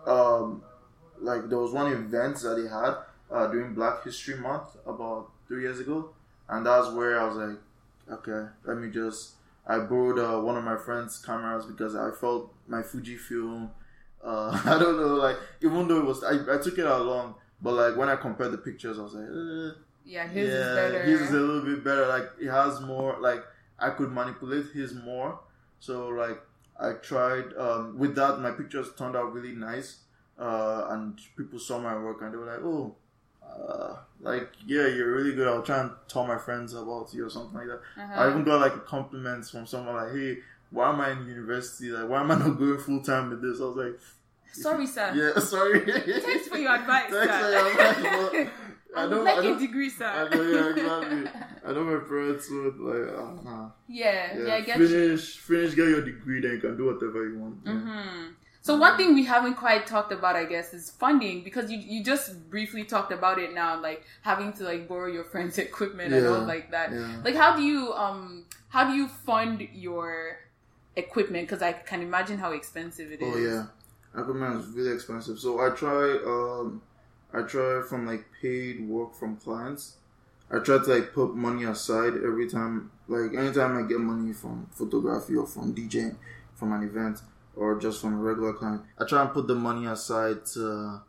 um, 0.07 0.63
like 1.21 1.49
there 1.49 1.59
was 1.59 1.73
one 1.73 1.93
event 1.93 2.41
that 2.41 2.55
they 2.61 2.69
had 2.69 2.97
uh, 3.31 3.47
during 3.49 3.75
Black 3.75 4.03
History 4.05 4.37
Month 4.37 4.77
about 4.87 5.31
three 5.47 5.63
years 5.63 5.79
ago, 5.81 6.11
and 6.49 6.67
that's 6.67 6.89
where 6.91 7.21
I 7.21 7.25
was 7.27 7.37
like, 7.37 8.19
okay, 8.19 8.49
let 8.65 8.79
me 8.79 8.91
just. 8.91 9.33
I 9.67 9.81
borrowed 9.81 10.19
uh, 10.19 10.41
one 10.41 10.57
of 10.57 10.65
my 10.65 10.77
friend's 10.79 11.19
cameras 11.19 11.67
because 11.67 11.95
I 11.95 12.11
felt 12.11 12.53
my 12.67 12.81
Fujifilm. 12.83 13.69
Uh, 14.25 14.51
I 14.65 14.79
don't 14.79 14.97
know, 14.97 15.15
like 15.17 15.37
even 15.63 15.87
though 15.87 15.99
it 15.99 16.05
was, 16.07 16.25
I, 16.25 16.55
I 16.55 16.59
took 16.59 16.79
it 16.79 16.87
along, 16.87 17.35
but 17.61 17.73
like 17.75 17.97
when 17.97 18.09
I 18.09 18.17
compared 18.17 18.53
the 18.53 18.59
pictures, 18.59 18.99
I 18.99 19.03
was 19.03 19.15
like, 19.15 19.25
eh, 19.25 19.81
Yeah, 20.05 20.27
his 20.29 20.49
yeah, 20.49 20.55
is 20.55 20.75
better. 20.75 21.03
His 21.05 21.21
is 21.23 21.31
a 21.31 21.41
little 21.41 21.63
bit 21.63 21.85
better. 21.85 22.07
Like 22.07 22.31
it 22.41 22.51
has 22.51 22.81
more. 22.81 23.17
Like 23.21 23.45
I 23.79 23.91
could 23.91 24.13
manipulate 24.13 24.67
his 24.73 24.95
more. 24.95 25.41
So 25.81 26.09
like 26.09 26.41
I 26.79 26.93
tried 26.93 27.55
um, 27.57 27.99
with 27.99 28.15
that. 28.17 28.41
My 28.41 28.53
pictures 28.53 28.89
turned 28.97 29.17
out 29.17 29.33
really 29.33 29.53
nice, 29.55 29.99
uh, 30.39 30.87
and 30.91 31.19
people 31.37 31.59
saw 31.59 31.79
my 31.79 31.97
work 31.99 32.23
and 32.23 32.33
they 32.33 32.37
were 32.37 32.47
like, 32.47 32.63
"Oh, 32.63 32.95
uh, 33.45 33.97
like 34.21 34.51
yeah, 34.67 34.87
you're 34.87 35.13
really 35.13 35.35
good." 35.35 35.49
I'll 35.49 35.63
try 35.63 35.81
and 35.81 35.91
tell 36.07 36.27
my 36.27 36.39
friends 36.39 36.75
about 36.75 37.13
you 37.13 37.27
or 37.27 37.31
something 37.31 37.59
like 37.59 37.67
that. 37.67 37.81
Uh-huh. 38.03 38.21
I 38.23 38.31
even 38.31 38.45
got 38.45 38.61
like 38.61 38.87
compliments 38.87 39.51
from 39.51 39.67
someone 39.67 39.97
like, 39.97 40.13
"Hey, 40.13 40.39
why 40.71 40.91
am 40.91 41.01
I 41.01 41.11
in 41.13 41.27
university? 41.27 41.91
Like, 41.91 42.09
why 42.09 42.21
am 42.21 42.31
I 42.31 42.39
not 42.39 42.59
going 42.59 42.79
full 42.79 43.03
time 43.03 43.31
with 43.31 43.43
this?" 43.43 43.61
I 43.61 43.65
was 43.65 43.77
like, 43.77 44.01
Sorry, 44.53 44.87
sir. 44.87 45.13
"Yeah, 45.37 45.41
sorry." 45.43 45.81
Thanks 46.21 46.48
your 46.63 46.75
advice, 46.75 47.11
Thanks 47.11 47.37
for 47.37 47.51
your 47.51 47.69
advice, 47.69 48.51
I 48.97 49.01
I 49.03 49.05
would 49.07 49.11
don't- 49.15 49.25
like 49.25 49.37
I 49.37 49.41
a 49.41 49.43
don't- 49.43 49.59
degree, 49.61 49.91
sir. 49.91 50.07
I 50.07 50.29
know, 50.35 50.43
yeah, 50.43 50.71
exactly. 50.71 51.41
I 51.67 51.73
know 51.73 51.85
my 51.85 51.99
parents 52.09 52.51
would 52.51 52.79
like, 52.81 53.45
nah. 53.45 53.71
yeah, 53.89 54.37
yeah, 54.39 54.47
yeah, 54.47 54.55
I 54.55 54.61
get 54.63 54.79
you. 54.79 54.89
finish, 54.89 55.37
finish, 55.39 55.75
get 55.75 55.89
your 55.89 56.03
degree, 56.05 56.41
then 56.41 56.53
you 56.53 56.59
can 56.61 56.77
do 56.77 56.87
whatever 56.87 57.29
you 57.29 57.39
want. 57.39 57.57
Yeah. 57.65 57.73
hmm 57.73 58.27
So 58.63 58.77
one 58.77 58.97
thing 58.99 59.15
we 59.15 59.25
haven't 59.25 59.55
quite 59.55 59.87
talked 59.87 60.13
about, 60.13 60.37
I 60.37 60.45
guess, 60.45 60.75
is 60.75 60.91
funding 60.91 61.37
because 61.45 61.71
you 61.73 61.79
you 61.93 62.03
just 62.05 62.27
briefly 62.51 62.85
talked 62.85 63.13
about 63.19 63.39
it 63.45 63.55
now, 63.55 63.81
like 63.81 64.01
having 64.23 64.53
to 64.59 64.65
like 64.71 64.83
borrow 64.89 65.07
your 65.19 65.25
friends' 65.33 65.59
equipment 65.59 66.13
and 66.13 66.27
all 66.27 66.45
like 66.55 66.71
that. 66.77 66.89
yeah. 66.93 67.23
Like, 67.27 67.37
how 67.43 67.51
do 67.57 67.63
you 67.63 67.93
um 68.05 68.45
how 68.77 68.83
do 68.91 68.95
you 69.01 69.07
fund 69.29 69.57
your 69.87 70.37
equipment? 70.97 71.49
Because 71.49 71.63
I 71.63 71.73
can 71.73 72.03
imagine 72.03 72.39
how 72.39 72.53
expensive 72.53 73.13
it 73.13 73.21
is. 73.23 73.35
Oh 73.35 73.39
yeah, 73.39 73.63
equipment 74.17 74.61
is 74.61 74.67
really 74.69 74.93
expensive. 74.93 75.39
So 75.39 75.61
I 75.61 75.71
try, 75.75 76.19
um, 76.27 76.83
I 77.33 77.43
try 77.43 77.83
from 77.89 78.07
like 78.07 78.25
paid 78.41 78.87
work 78.89 79.15
from 79.15 79.37
clients. 79.37 79.97
I 80.51 80.59
try 80.61 80.79
to 80.79 80.85
like 80.95 81.13
put 81.13 81.35
money 81.37 81.65
aside 81.65 82.15
every 82.15 82.49
time, 82.49 82.91
like 83.07 83.35
anytime 83.35 83.77
I 83.77 83.87
get 83.87 84.01
money 84.01 84.33
from 84.33 84.69
photography 84.73 85.37
or 85.37 85.47
from 85.47 85.75
DJing, 85.75 86.17
from 86.55 86.73
an 86.73 86.83
event 86.83 87.21
or 87.55 87.79
just 87.79 88.01
from 88.01 88.15
a 88.15 88.17
regular 88.17 88.53
client. 88.55 88.83
I 88.99 89.05
try 89.05 89.23
and 89.23 89.33
put 89.33 89.47
the 89.47 89.55
money 89.55 89.87
aside 89.87 90.47
to 90.55 91.03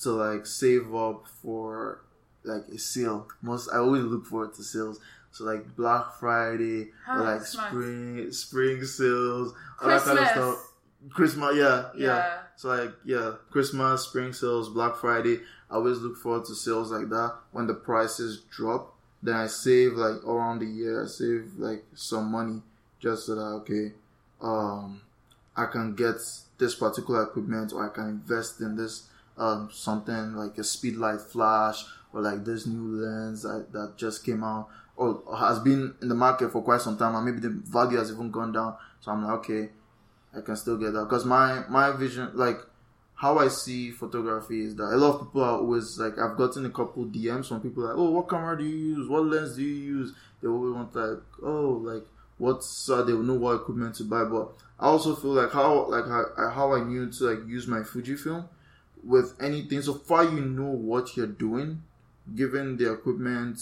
to 0.00 0.10
like 0.10 0.46
save 0.46 0.94
up 0.94 1.26
for 1.42 2.00
like 2.44 2.62
a 2.68 2.78
sale. 2.78 3.28
Most 3.42 3.68
I 3.72 3.78
always 3.78 4.04
look 4.04 4.24
forward 4.24 4.54
to 4.54 4.62
sales. 4.62 5.00
So 5.30 5.44
like 5.44 5.76
Black 5.76 6.14
Friday 6.18 6.92
or 7.08 7.20
like 7.20 7.42
spring 7.42 8.32
spring 8.32 8.84
sales, 8.84 9.52
all 9.82 9.88
that 9.88 10.02
kind 10.02 10.18
of 10.18 10.28
stuff. 10.28 10.72
Christmas, 11.10 11.56
yeah, 11.56 11.90
yeah, 11.94 12.06
Yeah. 12.06 12.38
So 12.56 12.68
like, 12.68 12.92
yeah, 13.04 13.32
Christmas, 13.50 14.02
spring 14.02 14.32
sales, 14.32 14.68
Black 14.68 14.96
Friday. 14.96 15.40
I 15.70 15.74
always 15.74 15.98
look 15.98 16.16
forward 16.16 16.46
to 16.46 16.54
sales 16.54 16.90
like 16.90 17.08
that 17.10 17.34
when 17.52 17.66
the 17.66 17.74
prices 17.74 18.42
drop. 18.50 18.94
Then 19.22 19.36
I 19.36 19.46
save 19.46 19.92
like 19.92 20.24
around 20.24 20.60
the 20.60 20.66
year. 20.66 21.04
I 21.04 21.06
save 21.06 21.52
like 21.58 21.84
some 21.94 22.30
money 22.30 22.62
just 22.98 23.26
so 23.26 23.34
that 23.34 23.40
okay, 23.40 23.92
um, 24.40 25.02
I 25.56 25.66
can 25.66 25.94
get 25.94 26.16
this 26.58 26.74
particular 26.74 27.24
equipment 27.24 27.72
or 27.72 27.84
I 27.84 27.94
can 27.94 28.08
invest 28.08 28.60
in 28.60 28.76
this 28.76 29.08
um 29.38 29.68
something 29.70 30.34
like 30.34 30.56
a 30.56 30.62
speedlight 30.62 31.20
flash 31.20 31.84
or 32.12 32.22
like 32.22 32.42
this 32.44 32.66
new 32.66 33.04
lens 33.04 33.42
that, 33.42 33.70
that 33.72 33.94
just 33.98 34.24
came 34.24 34.42
out 34.42 34.68
or 34.96 35.22
has 35.36 35.58
been 35.58 35.94
in 36.00 36.08
the 36.08 36.14
market 36.14 36.50
for 36.50 36.62
quite 36.62 36.80
some 36.80 36.96
time 36.96 37.14
and 37.14 37.24
maybe 37.26 37.40
the 37.40 37.50
value 37.50 37.98
has 37.98 38.10
even 38.10 38.30
gone 38.30 38.52
down. 38.52 38.74
So 39.00 39.12
I'm 39.12 39.22
like, 39.22 39.32
okay, 39.40 39.68
I 40.36 40.40
can 40.42 40.56
still 40.56 40.76
get 40.76 40.92
that 40.92 41.04
because 41.04 41.24
my 41.24 41.64
my 41.68 41.92
vision, 41.92 42.30
like 42.34 42.58
how 43.14 43.38
I 43.38 43.48
see 43.48 43.90
photography, 43.90 44.60
is 44.64 44.76
that 44.76 44.84
a 44.84 44.96
lot 44.96 45.14
of 45.14 45.20
people 45.26 45.42
are 45.42 45.58
always 45.58 45.98
like 45.98 46.18
I've 46.18 46.36
gotten 46.36 46.66
a 46.66 46.70
couple 46.70 47.06
DMs 47.06 47.48
from 47.48 47.60
people 47.60 47.84
like, 47.84 47.96
oh, 47.96 48.10
what 48.10 48.28
camera 48.28 48.56
do 48.58 48.64
you 48.64 48.96
use? 48.96 49.08
What 49.08 49.24
lens 49.24 49.56
do 49.56 49.62
you 49.62 49.74
use? 49.74 50.12
They 50.42 50.48
always 50.48 50.74
want 50.74 50.94
like, 50.94 51.22
oh, 51.42 51.80
like 51.82 52.04
what 52.38 52.62
so 52.62 52.96
uh, 52.96 53.02
they 53.02 53.14
will 53.14 53.22
know 53.22 53.34
what 53.34 53.56
equipment 53.56 53.94
to 53.96 54.04
buy. 54.04 54.24
But 54.24 54.52
I 54.78 54.86
also 54.86 55.14
feel 55.14 55.32
like 55.32 55.52
how 55.52 55.86
like 55.86 56.06
how, 56.06 56.50
how 56.50 56.74
I 56.74 56.84
knew 56.84 57.10
to 57.10 57.24
like 57.24 57.48
use 57.48 57.66
my 57.66 57.78
Fujifilm 57.78 58.48
with 59.02 59.34
anything. 59.40 59.80
So 59.82 59.94
far, 59.94 60.24
you 60.24 60.40
know 60.40 60.70
what 60.70 61.16
you're 61.16 61.26
doing, 61.26 61.82
given 62.34 62.76
the 62.76 62.92
equipment. 62.92 63.60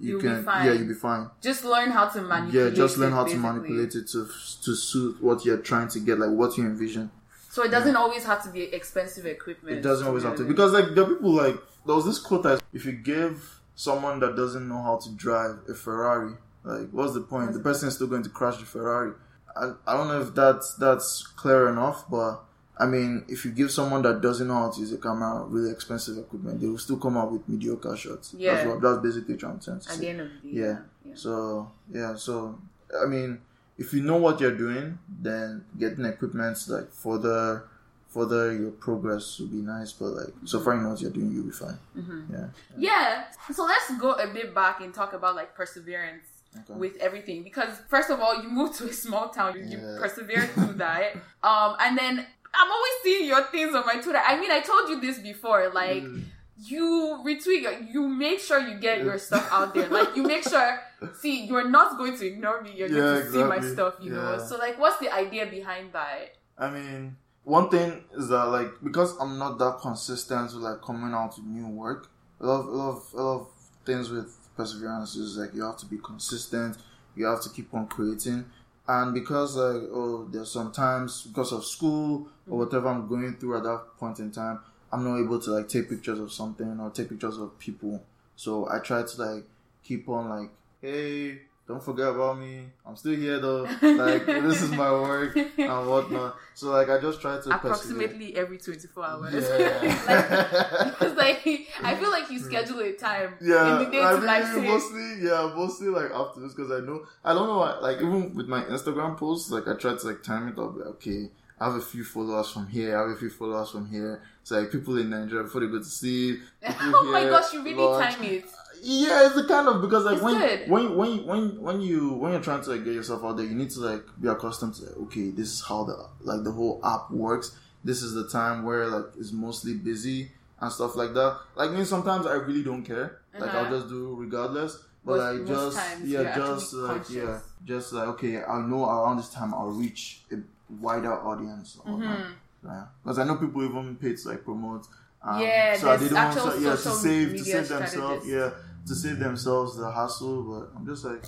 You 0.00 0.12
You'll 0.12 0.22
be 0.22 0.28
can, 0.28 0.44
fine. 0.44 0.66
yeah, 0.66 0.72
you'll 0.72 0.88
be 0.88 0.94
fine. 0.94 1.28
Just 1.42 1.64
learn 1.64 1.90
how 1.90 2.08
to 2.08 2.22
manipulate 2.22 2.72
Yeah, 2.72 2.76
just 2.76 2.96
learn 2.98 3.12
how 3.12 3.24
basically. 3.24 3.42
to 3.48 3.52
manipulate 3.52 3.94
it 3.94 4.08
to 4.08 4.26
to 4.64 4.74
suit 4.74 5.22
what 5.22 5.44
you're 5.44 5.58
trying 5.58 5.88
to 5.88 6.00
get, 6.00 6.18
like 6.18 6.30
what 6.30 6.56
you 6.56 6.64
envision. 6.64 7.10
So 7.50 7.62
it 7.64 7.70
doesn't 7.70 7.96
always 7.96 8.24
have 8.24 8.42
to 8.44 8.48
be 8.50 8.62
expensive 8.62 9.26
equipment. 9.26 9.76
It 9.76 9.82
doesn't 9.82 10.06
always 10.06 10.22
have 10.22 10.36
to 10.36 10.44
because 10.44 10.72
like 10.72 10.94
there 10.94 11.04
are 11.04 11.14
people 11.14 11.32
like 11.32 11.56
there 11.86 11.94
was 11.94 12.06
this 12.06 12.18
quote 12.18 12.44
that 12.44 12.62
if 12.72 12.86
you 12.86 12.92
give 12.92 13.60
someone 13.74 14.20
that 14.20 14.34
doesn't 14.36 14.66
know 14.66 14.80
how 14.82 14.96
to 14.96 15.10
drive 15.10 15.58
a 15.68 15.74
Ferrari, 15.74 16.32
like 16.64 16.88
what's 16.90 17.12
the 17.12 17.20
point? 17.20 17.52
The 17.52 17.60
person 17.60 17.88
is 17.88 17.94
still 17.96 18.06
going 18.06 18.22
to 18.22 18.30
crash 18.30 18.56
the 18.56 18.64
Ferrari. 18.64 19.12
I, 19.54 19.72
I 19.86 19.96
don't 19.96 20.08
know 20.08 20.22
if 20.22 20.34
that's 20.34 20.74
that's 20.76 21.26
clear 21.26 21.68
enough, 21.68 22.08
but 22.10 22.40
I 22.82 22.86
mean, 22.86 23.24
if 23.28 23.44
you 23.44 23.50
give 23.52 23.70
someone 23.70 24.02
that 24.02 24.20
doesn't 24.20 24.48
know 24.48 24.54
how 24.62 24.70
to 24.70 24.80
use 24.80 24.92
a 24.92 24.98
camera 24.98 25.44
really 25.46 25.70
expensive 25.70 26.16
equipment, 26.18 26.60
they 26.60 26.66
will 26.68 26.78
still 26.78 26.96
come 26.98 27.16
out 27.16 27.30
with 27.32 27.48
mediocre 27.48 27.96
shots. 27.96 28.34
Yeah. 28.36 28.54
That's 28.54 28.66
what 28.68 28.80
that's 28.82 28.98
basically 28.98 29.36
trying 29.36 29.58
to 29.60 29.72
At 29.72 29.82
say. 29.84 30.00
the 30.00 30.08
end 30.08 30.20
of 30.20 30.28
the 30.42 30.48
day. 30.48 30.54
Yeah. 30.60 30.76
yeah. 31.04 31.14
So 31.14 31.70
yeah, 31.92 32.14
so 32.16 32.58
I 33.02 33.06
mean, 33.06 33.40
if 33.78 33.92
you 33.94 34.02
know 34.02 34.16
what 34.16 34.40
you're 34.40 34.56
doing, 34.56 34.98
then 35.08 35.64
getting 35.78 36.04
equipment 36.04 36.56
like 36.68 36.90
further 36.92 37.64
further 38.08 38.52
your 38.52 38.70
progress 38.72 39.38
would 39.40 39.50
be 39.50 39.62
nice. 39.74 39.92
But 39.92 40.10
like 40.20 40.34
so 40.44 40.60
far 40.60 40.74
you 40.74 40.82
know 40.82 40.90
what 40.90 41.00
you're 41.00 41.10
doing, 41.10 41.32
you'll 41.32 41.44
be 41.44 41.50
fine. 41.50 41.78
Mm-hmm. 41.96 42.32
Yeah. 42.34 42.46
Yeah. 42.76 43.24
So 43.52 43.64
let's 43.64 43.90
go 43.98 44.12
a 44.12 44.26
bit 44.26 44.54
back 44.54 44.80
and 44.80 44.92
talk 44.92 45.12
about 45.12 45.36
like 45.36 45.54
perseverance 45.54 46.24
Okay. 46.54 46.74
with 46.78 46.96
everything 47.00 47.42
because 47.44 47.70
first 47.88 48.10
of 48.10 48.20
all, 48.20 48.42
you 48.42 48.50
moved 48.50 48.74
to 48.74 48.84
a 48.84 48.92
small 48.92 49.30
town, 49.30 49.56
you, 49.56 49.64
you 49.72 49.78
Yeah. 49.78 49.96
persevered 49.98 50.50
through 50.50 50.74
that. 50.84 51.14
Um, 51.42 51.76
and 51.80 51.96
then 51.96 52.26
I'm 52.54 52.70
always 52.70 52.92
seeing 53.02 53.26
your 53.26 53.42
things 53.44 53.74
on 53.74 53.84
my 53.86 54.00
Twitter. 54.00 54.20
I 54.24 54.38
mean, 54.40 54.50
I 54.50 54.60
told 54.60 54.88
you 54.90 55.00
this 55.00 55.18
before, 55.18 55.70
like. 55.74 56.02
Mm. 56.02 56.24
You 56.64 57.20
retweet, 57.26 57.92
you 57.92 58.06
make 58.06 58.38
sure 58.38 58.60
you 58.60 58.78
get 58.78 59.02
your 59.02 59.18
stuff 59.18 59.48
out 59.50 59.74
there. 59.74 59.88
Like 59.88 60.14
you 60.14 60.22
make 60.22 60.44
sure, 60.48 60.78
see, 61.20 61.44
you're 61.46 61.68
not 61.68 61.98
going 61.98 62.16
to 62.16 62.24
ignore 62.24 62.62
me. 62.62 62.72
You're 62.76 62.88
going 62.88 63.02
Yeah, 63.16 63.22
to 63.24 63.32
see 63.32 63.42
my 63.42 63.58
stuff, 63.58 63.94
you 64.00 64.10
know. 64.12 64.38
So 64.38 64.58
like, 64.58 64.78
what's 64.78 64.98
the 65.00 65.12
idea 65.12 65.46
behind 65.46 65.92
that? 65.92 66.36
I 66.56 66.70
mean, 66.70 67.16
one 67.42 67.68
thing 67.68 68.04
is 68.14 68.28
that 68.28 68.44
like 68.44 68.68
because 68.84 69.16
I'm 69.18 69.38
not 69.38 69.58
that 69.58 69.78
consistent 69.80 70.52
with 70.54 70.62
like 70.62 70.82
coming 70.82 71.12
out 71.12 71.36
with 71.36 71.46
new 71.46 71.66
work. 71.66 72.08
A 72.40 72.46
lot, 72.46 72.60
of, 72.60 72.66
a 72.66 72.70
lot, 72.70 72.90
of, 72.90 73.14
a 73.14 73.22
lot 73.22 73.40
of 73.40 73.46
things 73.84 74.10
with 74.10 74.36
perseverance 74.56 75.16
is 75.16 75.36
like 75.38 75.54
you 75.54 75.64
have 75.64 75.78
to 75.78 75.86
be 75.86 75.98
consistent. 75.98 76.76
You 77.16 77.26
have 77.26 77.42
to 77.42 77.50
keep 77.50 77.74
on 77.74 77.88
creating, 77.88 78.44
and 78.88 79.14
because 79.14 79.56
like 79.56 79.88
oh, 79.92 80.28
there's 80.30 80.50
sometimes 80.50 81.22
because 81.22 81.52
of 81.52 81.64
school 81.64 82.14
or 82.14 82.18
mm-hmm. 82.20 82.58
whatever 82.58 82.88
I'm 82.88 83.08
going 83.08 83.36
through 83.36 83.58
at 83.58 83.64
that 83.64 83.82
point 83.98 84.18
in 84.18 84.30
time, 84.30 84.60
I'm 84.92 85.04
not 85.04 85.18
able 85.18 85.40
to 85.40 85.50
like 85.50 85.68
take 85.68 85.88
pictures 85.88 86.18
of 86.18 86.32
something 86.32 86.80
or 86.80 86.90
take 86.90 87.08
pictures 87.08 87.38
of 87.38 87.58
people. 87.58 88.02
So 88.36 88.68
I 88.68 88.78
try 88.80 89.02
to 89.02 89.22
like 89.22 89.44
keep 89.84 90.08
on 90.08 90.28
like, 90.28 90.50
hey, 90.80 91.42
don't 91.68 91.82
forget 91.82 92.08
about 92.08 92.38
me. 92.38 92.64
I'm 92.84 92.96
still 92.96 93.14
here 93.14 93.38
though. 93.38 93.62
Like 93.82 94.26
this 94.26 94.62
is 94.62 94.70
my 94.72 94.90
work 94.90 95.36
and 95.36 95.88
whatnot. 95.88 96.36
So 96.54 96.70
like 96.70 96.88
I 96.88 97.00
just 97.00 97.20
try 97.20 97.36
to 97.36 97.38
persevere. 97.38 97.56
Approximately 97.56 98.36
every 98.36 98.58
24 98.58 99.04
hours. 99.04 99.34
Yeah. 99.34 100.94
like, 101.00 101.16
like 101.16 101.68
I 101.82 101.94
feel 101.94 102.10
like 102.10 102.30
you 102.30 102.40
hmm. 102.40 102.46
schedule 102.46 102.80
a 102.80 102.92
time 102.92 103.34
Yeah, 103.40 103.78
in 103.78 103.84
the 103.84 103.90
day 103.90 104.02
I 104.02 104.10
to 104.10 104.16
mean, 104.18 104.26
like 104.26 104.44
say, 104.44 104.66
mostly, 104.66 105.14
yeah, 105.22 105.52
mostly 105.54 105.88
like 105.88 106.10
after 106.10 106.40
this 106.40 106.52
because 106.52 106.72
I 106.72 106.84
know 106.84 107.06
I 107.24 107.32
don't 107.32 107.46
know, 107.46 107.58
why, 107.58 107.78
like 107.78 107.98
even 107.98 108.34
with 108.34 108.48
my 108.48 108.62
Instagram 108.64 109.16
posts, 109.16 109.50
like 109.50 109.68
I 109.68 109.74
try 109.74 109.96
to 109.96 110.06
like 110.06 110.22
time 110.22 110.48
it 110.48 110.58
up. 110.58 110.76
Like, 110.76 110.86
okay, 110.88 111.30
I 111.60 111.66
have 111.66 111.74
a 111.76 111.80
few 111.80 112.02
followers 112.02 112.50
from 112.50 112.66
here, 112.66 112.96
I 112.96 113.02
have 113.02 113.10
a 113.10 113.16
few 113.16 113.30
followers 113.30 113.70
from 113.70 113.88
here. 113.88 114.20
So 114.42 114.58
like 114.58 114.72
people 114.72 114.98
in 114.98 115.10
Nigeria 115.10 115.44
before 115.44 115.60
they 115.60 115.68
go 115.68 115.78
to 115.78 115.84
sleep. 115.84 116.40
people 116.60 116.76
oh 116.80 117.12
my 117.12 117.24
gosh, 117.24 117.52
you 117.52 117.62
really 117.62 117.76
lunch. 117.76 118.14
time 118.16 118.24
it. 118.24 118.44
Yeah, 118.84 119.26
it's 119.26 119.36
the 119.36 119.44
kind 119.44 119.68
of 119.68 119.80
because 119.80 120.04
like 120.04 120.14
It's 120.14 120.22
when, 120.24 120.38
good. 120.38 120.68
when 120.68 120.96
when 120.96 121.24
when 121.26 121.62
when 121.62 121.80
you 121.80 122.14
when 122.14 122.32
you're 122.32 122.40
trying 122.42 122.62
to 122.62 122.70
like 122.70 122.84
get 122.84 122.94
yourself 122.94 123.22
out 123.24 123.36
there, 123.36 123.46
you 123.46 123.54
need 123.54 123.70
to 123.70 123.80
like 123.80 124.02
be 124.20 124.26
accustomed 124.28 124.74
to 124.74 124.82
like, 124.86 124.96
okay, 125.04 125.30
this 125.30 125.48
is 125.52 125.62
how 125.66 125.84
the 125.84 126.08
like 126.22 126.42
the 126.42 126.50
whole 126.50 126.80
app 126.84 127.10
works. 127.10 127.56
This 127.84 128.02
is 128.02 128.12
the 128.14 128.28
time 128.28 128.64
where 128.64 128.88
like 128.88 129.04
it's 129.18 129.32
mostly 129.32 129.74
busy 129.74 130.32
and 130.60 130.72
stuff 130.72 130.96
like 130.96 131.14
that. 131.14 131.38
Like 131.54 131.70
me, 131.70 131.84
sometimes 131.84 132.26
I 132.26 132.34
really 132.34 132.64
don't 132.64 132.82
care. 132.82 133.20
Like 133.38 133.50
Uh-huh. 133.50 133.58
I'll 133.58 133.70
just 133.70 133.88
do 133.88 134.16
regardless. 134.18 134.82
But 135.04 135.16
Most- 135.16 135.38
like 135.38 135.46
just 135.48 135.76
times 135.78 136.08
yeah, 136.08 136.36
just 136.36 136.72
like 136.74 136.96
conscious. 136.96 137.14
yeah, 137.14 137.38
just 137.64 137.92
like 137.92 138.08
okay, 138.08 138.42
I 138.42 138.60
know 138.66 138.84
around 138.88 139.18
this 139.18 139.28
time 139.30 139.54
I'll 139.54 139.70
reach 139.70 140.22
a 140.32 140.36
wider 140.80 141.12
audience. 141.12 141.78
Or. 141.84 141.92
Mhm. 141.92 142.32
Yeah, 142.64 142.84
because 143.02 143.18
I 143.20 143.24
know 143.24 143.36
people 143.36 143.64
even 143.64 143.94
pay 143.96 144.14
to 144.16 144.28
like 144.28 144.44
promote. 144.44 144.86
Um, 145.24 145.40
Yeah, 145.40 145.76
so 145.76 145.96
they 145.96 146.08
don't 146.08 146.36
want 146.36 146.54
to, 146.56 146.60
yeah, 146.60 146.70
to 146.72 146.76
save 146.76 147.30
to 147.32 147.44
save 147.44 147.68
themselves. 147.68 148.26
Yeah, 148.28 148.50
to 148.88 148.94
save 148.94 149.18
themselves 149.18 149.76
the 149.76 149.90
hassle. 149.90 150.42
But 150.42 150.76
I'm 150.78 150.86
just 150.86 151.04
like, 151.04 151.24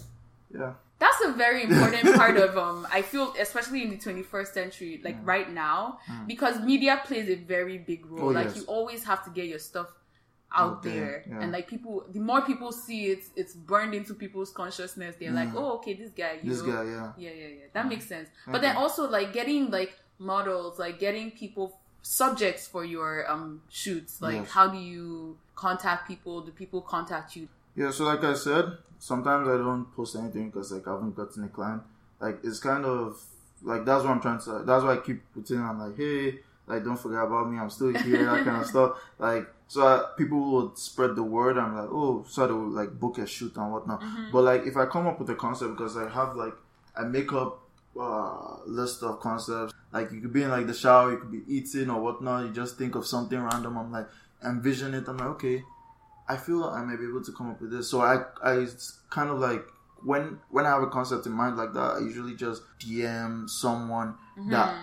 yeah, 0.55 0.75
That's 0.99 1.21
a 1.25 1.33
very 1.33 1.63
important 1.65 2.15
part 2.17 2.37
of 2.37 2.57
um 2.67 2.87
I 2.93 3.03
feel 3.03 3.35
especially 3.41 3.83
in 3.83 3.91
the 3.91 3.97
21st 3.99 4.53
century 4.61 5.01
like 5.05 5.17
right 5.25 5.51
now 5.53 5.99
because 6.27 6.61
media 6.61 7.01
plays 7.05 7.29
a 7.29 7.35
very 7.37 7.79
big 7.79 8.07
role 8.07 8.31
Mm. 8.31 8.37
Oh, 8.37 8.39
like 8.41 8.47
yes. 8.49 8.57
you 8.59 8.63
always 8.77 9.05
have 9.05 9.25
to 9.27 9.31
get 9.31 9.47
your 9.47 9.59
stuff 9.59 9.89
out 10.57 10.71
Out 10.75 10.83
there, 10.85 11.25
yeah. 11.29 11.41
and 11.43 11.51
like 11.51 11.67
people 11.67 12.05
the 12.17 12.21
more 12.21 12.41
people 12.51 12.71
see 12.71 13.07
it 13.15 13.23
it's 13.35 13.55
burned 13.55 13.93
into 13.93 14.15
people's 14.15 14.53
consciousness 14.53 15.17
they're 15.19 15.33
like 15.43 15.53
oh 15.57 15.71
okay 15.79 15.95
this 15.95 16.11
guy 16.23 16.33
you 16.43 16.51
Mm. 16.51 16.55
this 16.55 16.63
know, 16.63 16.73
guy, 16.75 16.85
yeah, 16.95 17.13
yeah 17.25 17.31
yeah 17.41 17.51
yeah 17.59 17.67
that 17.75 17.89
makes 17.89 18.07
sense 18.07 18.29
but 18.53 18.61
then 18.65 18.77
also 18.77 19.03
like 19.11 19.33
getting 19.33 19.63
like 19.79 19.93
models 20.21 20.79
like 20.79 20.97
getting 21.07 21.33
people 21.33 21.67
subjects 22.03 22.69
for 22.69 22.85
your 22.85 23.29
um 23.33 23.63
shoots 23.69 24.23
like 24.23 24.37
Yes. 24.37 24.51
how 24.57 24.67
do 24.69 24.79
you 24.79 25.37
contact 25.55 26.09
people 26.09 26.41
do 26.41 26.51
people 26.53 26.81
contact 26.81 27.37
you 27.37 27.49
yeah. 27.77 27.91
So 27.91 28.05
like 28.05 28.23
I 28.25 28.35
said, 28.35 28.79
sometimes 28.99 29.49
I 29.49 29.57
don't 29.57 29.87
post 29.95 30.17
anything 30.17 30.51
because 30.51 30.73
like 30.73 30.87
I 30.87 30.93
haven't 30.93 31.17
gotten 31.17 31.45
a 31.45 31.49
client. 31.49 31.83
Like 32.21 32.39
it's 32.45 32.61
kind 32.61 32.85
of 32.85 33.21
like 33.63 33.85
that's 33.85 34.05
what 34.05 34.13
I'm 34.13 34.21
trying 34.21 34.41
to. 34.41 34.63
That's 34.65 34.85
why 34.85 34.95
I 34.95 34.97
keep 34.99 35.23
putting 35.33 35.59
on 35.59 35.79
like, 35.79 35.97
hey, 35.97 36.39
like 36.67 36.85
don't 36.85 36.99
forget 36.99 37.25
about 37.25 37.51
me. 37.51 37.59
I'm 37.59 37.71
still 37.71 37.93
here. 37.93 38.25
that 38.25 38.45
kind 38.45 38.63
of 38.63 38.67
stuff. 38.67 38.99
Like 39.19 39.47
so 39.67 39.87
uh, 39.87 40.07
people 40.19 40.53
would 40.53 40.79
spread 40.79 41.17
the 41.17 41.23
word. 41.23 41.59
I'm 41.59 41.77
like, 41.77 41.89
oh, 41.91 42.25
so 42.29 42.47
they 42.47 42.53
would 42.53 42.73
like 42.73 42.93
book 43.01 43.19
a 43.19 43.27
shoot 43.27 43.57
and 43.57 43.73
whatnot. 43.73 44.03
But 44.33 44.43
like 44.43 44.67
if 44.67 44.77
I 44.77 44.87
come 44.87 45.07
up 45.07 45.19
with 45.19 45.31
a 45.31 45.35
concept 45.35 45.77
because 45.77 45.97
I 45.97 46.09
have 46.09 46.37
like 46.37 46.55
I 46.97 47.03
make 47.03 47.33
up 47.33 47.61
uh, 47.99 48.57
list 48.67 49.03
of 49.03 49.21
concepts. 49.21 49.73
Like 49.93 50.11
you 50.11 50.21
could 50.21 50.33
be 50.33 50.43
in 50.43 50.51
like 50.51 50.67
the 50.67 50.75
shower, 50.75 51.13
you 51.13 51.19
could 51.19 51.31
be 51.31 51.43
eating 51.47 51.89
or 51.91 52.01
whatnot. 52.01 52.47
You 52.47 52.53
just 52.53 52.77
think 52.77 52.95
of 52.97 53.07
something 53.07 53.39
random. 53.39 53.79
I'm 53.79 53.93
like 53.93 54.09
envision 54.45 54.95
it. 54.95 55.09
I'm 55.09 55.17
like 55.17 55.29
okay, 55.29 55.63
I 56.29 56.37
feel 56.37 56.65
I 56.65 56.83
may 56.85 56.97
be 56.97 57.05
able 57.05 57.23
to 57.25 57.33
come 57.33 57.51
up 57.51 57.61
with 57.61 57.71
this. 57.71 57.91
So 57.91 58.01
I 58.01 58.23
I 58.43 58.67
kind 59.11 59.31
of 59.31 59.39
like 59.39 59.65
when 60.05 60.39
when 60.51 60.67
I 60.67 60.71
have 60.71 60.83
a 60.83 60.89
concept 60.89 61.27
in 61.27 61.33
mind 61.33 61.57
like 61.57 61.73
that, 61.75 61.97
I 61.97 61.99
usually 62.01 62.35
just 62.35 62.63
DM 62.79 63.49
someone 63.49 64.15
that 64.51 64.75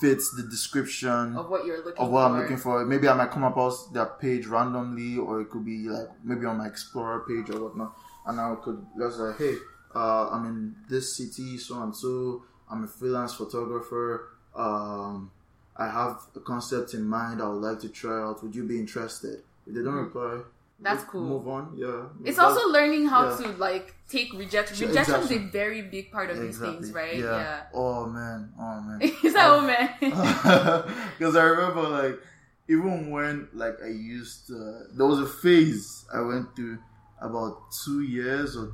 fits 0.00 0.32
the 0.36 0.44
description 0.44 1.36
of 1.36 1.50
what 1.50 1.66
you're 1.66 1.84
looking 1.84 2.02
of 2.02 2.10
what 2.10 2.28
for 2.28 2.34
I'm 2.34 2.40
looking 2.40 2.56
for. 2.56 2.84
Maybe 2.84 3.08
I 3.08 3.14
might 3.14 3.30
come 3.30 3.44
across 3.44 3.88
that 3.88 4.20
page 4.20 4.46
randomly, 4.46 5.18
or 5.18 5.40
it 5.40 5.50
could 5.50 5.64
be 5.64 5.88
like 5.88 6.08
maybe 6.24 6.46
on 6.46 6.58
my 6.58 6.66
Explorer 6.66 7.24
page 7.28 7.54
or 7.54 7.64
whatnot, 7.64 7.96
and 8.26 8.40
I 8.40 8.54
could 8.62 8.84
just 8.98 9.18
like, 9.18 9.38
hey, 9.38 9.54
uh, 9.94 10.28
I'm 10.30 10.46
in 10.46 10.76
this 10.88 11.16
city, 11.16 11.58
so 11.58 11.82
and 11.82 11.94
so. 11.94 12.44
I'm 12.70 12.84
a 12.84 12.86
freelance 12.86 13.34
photographer. 13.34 14.28
Um, 14.54 15.30
I 15.78 15.88
have 15.88 16.20
a 16.34 16.40
concept 16.40 16.94
in 16.94 17.06
mind. 17.06 17.40
I 17.40 17.48
would 17.48 17.62
like 17.62 17.78
to 17.80 17.88
try 17.88 18.20
out. 18.20 18.42
Would 18.42 18.54
you 18.54 18.64
be 18.64 18.78
interested? 18.78 19.42
If 19.66 19.74
they 19.74 19.82
don't 19.82 19.94
reply, 19.94 20.40
Mm-hmm. 20.78 20.84
That's 20.84 21.04
cool. 21.04 21.22
Move 21.22 21.48
on. 21.48 21.72
Yeah. 21.76 22.04
It's 22.24 22.36
That's- 22.36 22.56
also 22.56 22.68
learning 22.70 23.06
how 23.06 23.30
yeah. 23.30 23.36
to 23.36 23.48
like 23.58 23.96
take 24.08 24.32
rejection. 24.32 24.86
Rejection 24.86 25.16
is 25.16 25.32
a 25.32 25.38
very 25.38 25.82
big 25.82 26.12
part 26.12 26.30
of 26.30 26.38
these 26.38 26.58
things, 26.58 26.92
right? 26.92 27.16
Yeah. 27.16 27.62
Oh 27.74 28.06
man. 28.06 28.52
Oh 28.58 28.80
man. 28.80 29.02
Is 29.24 29.34
that 29.34 29.50
oh 29.50 29.60
man? 29.60 29.90
Because 31.18 31.34
I 31.34 31.42
remember, 31.42 31.82
like, 31.82 32.20
even 32.68 33.10
when, 33.10 33.48
like, 33.52 33.76
I 33.82 33.88
used 33.88 34.46
to, 34.48 34.84
there 34.92 35.06
was 35.06 35.18
a 35.18 35.26
phase 35.26 36.04
I 36.14 36.20
went 36.20 36.54
through 36.54 36.78
about 37.20 37.72
two 37.84 38.02
years 38.02 38.56
or 38.56 38.70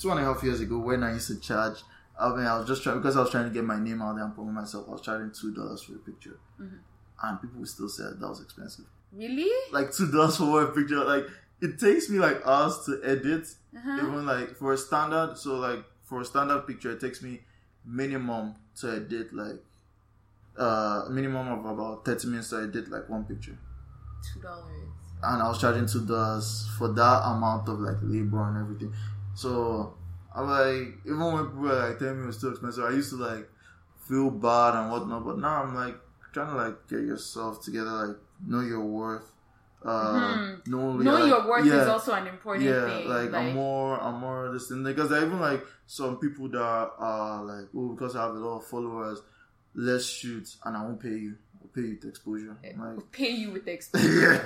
two 0.00 0.10
and 0.12 0.20
a 0.20 0.22
half 0.22 0.44
years 0.44 0.60
ago 0.60 0.78
when 0.78 1.02
I 1.02 1.14
used 1.14 1.26
to 1.28 1.40
charge. 1.40 1.82
I 2.20 2.28
mean, 2.36 2.46
I 2.46 2.58
was 2.58 2.66
just 2.68 2.82
trying, 2.82 2.98
because 2.98 3.16
I 3.16 3.20
was 3.20 3.30
trying 3.30 3.48
to 3.48 3.54
get 3.54 3.64
my 3.64 3.78
name 3.78 4.02
out 4.02 4.14
there 4.16 4.24
and 4.24 4.34
promote 4.34 4.52
myself, 4.54 4.86
I 4.88 4.92
was 4.92 5.00
charging 5.00 5.30
$2 5.30 5.84
for 5.84 5.94
a 5.94 5.98
picture. 5.98 6.38
Mm-hmm. 6.60 6.76
And 7.24 7.40
people 7.40 7.64
still 7.66 7.88
said 7.88 8.20
that 8.20 8.28
was 8.28 8.40
expensive. 8.42 8.84
really? 9.12 9.50
Like, 9.72 9.90
$2 9.90 10.36
for 10.36 10.50
one 10.50 10.66
picture. 10.68 11.04
Like, 11.04 11.24
it 11.60 11.78
takes 11.78 12.08
me, 12.10 12.18
like, 12.18 12.44
hours 12.46 12.80
to 12.86 13.00
edit. 13.04 13.46
Uh-huh. 13.76 13.96
Even, 13.98 14.26
like, 14.26 14.56
for 14.56 14.72
a 14.72 14.76
standard, 14.76 15.36
so, 15.38 15.56
like, 15.56 15.84
for 16.04 16.20
a 16.20 16.24
standard 16.24 16.66
picture, 16.66 16.90
it 16.92 17.00
takes 17.00 17.22
me 17.22 17.40
minimum 17.84 18.54
to 18.80 18.90
edit, 18.90 19.32
like, 19.32 19.62
uh 20.58 21.04
minimum 21.10 21.48
of 21.48 21.64
about 21.64 22.04
30 22.04 22.28
minutes 22.28 22.50
to 22.50 22.56
edit 22.62 22.90
like 22.90 23.08
one 23.08 23.24
picture 23.24 23.56
Two 24.34 24.40
dollars. 24.42 24.66
and 25.22 25.42
i 25.42 25.48
was 25.48 25.58
charging 25.58 25.86
two 25.86 26.04
dollars 26.04 26.68
for 26.76 26.88
that 26.88 27.22
amount 27.24 27.66
of 27.70 27.80
like 27.80 27.96
labor 28.02 28.46
and 28.48 28.58
everything 28.58 28.92
so 29.34 29.94
i'm 30.34 30.48
like 30.48 30.94
even 31.06 31.20
when 31.20 31.44
people 31.46 31.60
were 31.62 31.88
like 31.88 31.98
telling 31.98 32.18
me 32.18 32.24
it 32.24 32.26
was 32.26 32.40
too 32.40 32.48
expensive 32.50 32.84
i 32.84 32.90
used 32.90 33.10
to 33.10 33.16
like 33.16 33.48
feel 34.08 34.30
bad 34.30 34.74
and 34.74 34.90
whatnot 34.90 35.24
but 35.24 35.38
now 35.38 35.62
i'm 35.62 35.74
like 35.74 35.96
trying 36.32 36.48
to 36.48 36.56
like 36.56 36.88
get 36.88 37.00
yourself 37.00 37.62
together 37.64 37.90
like 37.90 38.16
know 38.46 38.60
your 38.60 38.80
worth 38.84 39.30
uh 39.84 39.88
Mhm. 40.14 40.66
know 40.68 40.92
Knowing 40.96 41.20
like- 41.22 41.28
your 41.28 41.48
worth 41.48 41.66
yeah, 41.66 41.82
is 41.82 41.88
also 41.88 42.12
an 42.12 42.26
important 42.28 42.66
yeah, 42.68 42.86
thing. 42.86 43.08
like, 43.08 43.32
I'm 43.34 43.52
more, 43.54 44.00
I'm 44.00 44.20
more 44.20 44.50
this 44.52 44.68
thing 44.68 44.84
because 44.84 45.10
even 45.10 45.40
like 45.40 45.64
some 45.86 46.18
people 46.18 46.48
that 46.50 46.58
are 46.98 47.42
like, 47.44 47.66
oh, 47.76 47.88
because 47.88 48.14
I 48.14 48.22
have 48.22 48.30
a 48.36 48.38
lot 48.38 48.58
of 48.58 48.64
followers, 48.66 49.20
let's 49.74 50.04
shoot 50.06 50.48
and 50.64 50.76
I 50.76 50.82
won't 50.84 51.00
pay 51.00 51.08
you. 51.08 51.34
I'll 51.60 51.66
pay 51.74 51.80
you 51.80 51.98
the 52.00 52.08
exposure. 52.08 52.56
I'm 52.64 52.96
like, 52.96 53.10
pay 53.20 53.30
you 53.30 53.50
with 53.50 53.64
the 53.64 53.72
exposure. 53.78 54.40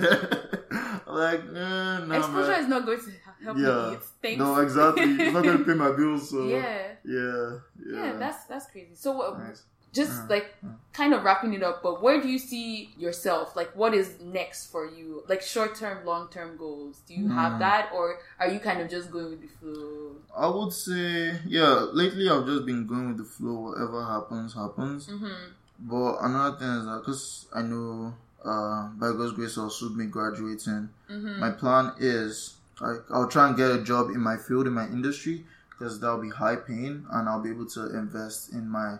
yeah, 0.71 0.99
like, 1.07 1.41
eh, 1.41 1.99
no, 2.05 2.15
exposure 2.15 2.51
man. 2.51 2.61
is 2.63 2.67
not 2.67 2.85
going 2.87 2.97
to 2.99 3.11
help 3.43 3.57
Yeah. 3.57 3.89
me 3.89 3.93
eat. 3.93 4.03
Thanks. 4.21 4.39
No, 4.39 4.57
exactly. 4.59 5.03
It's 5.19 5.33
not 5.33 5.43
going 5.43 5.57
to 5.59 5.63
pay 5.65 5.73
my 5.73 5.91
bills. 5.91 6.29
So 6.29 6.45
yeah. 6.47 6.91
yeah, 7.03 7.59
yeah. 7.85 8.03
yeah, 8.05 8.13
That's 8.17 8.45
that's 8.45 8.67
crazy. 8.71 8.95
So, 8.95 9.21
uh, 9.21 9.37
nice. 9.37 9.63
just 9.93 10.11
Mm, 10.11 10.29
like 10.29 10.47
kind 10.93 11.13
of 11.13 11.23
wrapping 11.23 11.53
it 11.53 11.63
up, 11.63 11.81
but 11.81 12.01
where 12.03 12.21
do 12.21 12.27
you 12.27 12.37
see 12.39 12.91
yourself? 12.97 13.55
Like, 13.55 13.71
what 13.75 13.93
is 13.93 14.19
next 14.21 14.67
for 14.71 14.85
you? 14.85 15.23
Like, 15.27 15.41
short 15.41 15.75
term, 15.75 16.05
long 16.05 16.27
term 16.29 16.57
goals. 16.57 17.01
Do 17.07 17.13
you 17.13 17.27
have 17.29 17.53
Mm. 17.53 17.59
that, 17.59 17.89
or 17.95 18.19
are 18.39 18.47
you 18.53 18.59
kind 18.59 18.79
of 18.81 18.89
just 18.89 19.09
going 19.11 19.29
with 19.31 19.41
the 19.41 19.47
flow? 19.59 20.15
I 20.35 20.47
would 20.47 20.73
say, 20.73 21.39
yeah, 21.47 21.73
lately 21.93 22.29
I've 22.29 22.45
just 22.45 22.65
been 22.65 22.85
going 22.85 23.07
with 23.09 23.17
the 23.23 23.23
flow. 23.35 23.57
Whatever 23.71 24.03
happens, 24.03 24.53
happens. 24.53 25.07
Mm-hmm. 25.07 25.43
But 25.79 26.17
another 26.21 26.57
thing 26.59 26.69
is 26.79 26.85
that 26.85 26.99
because 27.01 27.45
I 27.53 27.61
know 27.61 28.13
uh, 28.43 28.87
by 28.99 29.11
God's 29.17 29.33
grace 29.33 29.57
I'll 29.57 29.69
soon 29.69 29.97
be 29.97 30.05
graduating, 30.05 30.89
Mm-hmm. 31.09 31.39
my 31.39 31.51
plan 31.51 31.93
is 31.99 32.56
like 32.79 32.97
I'll 33.11 33.27
try 33.27 33.47
and 33.47 33.57
get 33.57 33.71
a 33.71 33.81
job 33.83 34.09
in 34.09 34.19
my 34.21 34.37
field, 34.37 34.67
in 34.67 34.73
my 34.73 34.85
industry, 34.85 35.45
because 35.69 35.99
that'll 35.99 36.21
be 36.21 36.29
high 36.29 36.55
paying 36.55 37.05
and 37.11 37.29
I'll 37.29 37.41
be 37.41 37.49
able 37.49 37.65
to 37.67 37.97
invest 37.97 38.51
in 38.53 38.67
my 38.69 38.97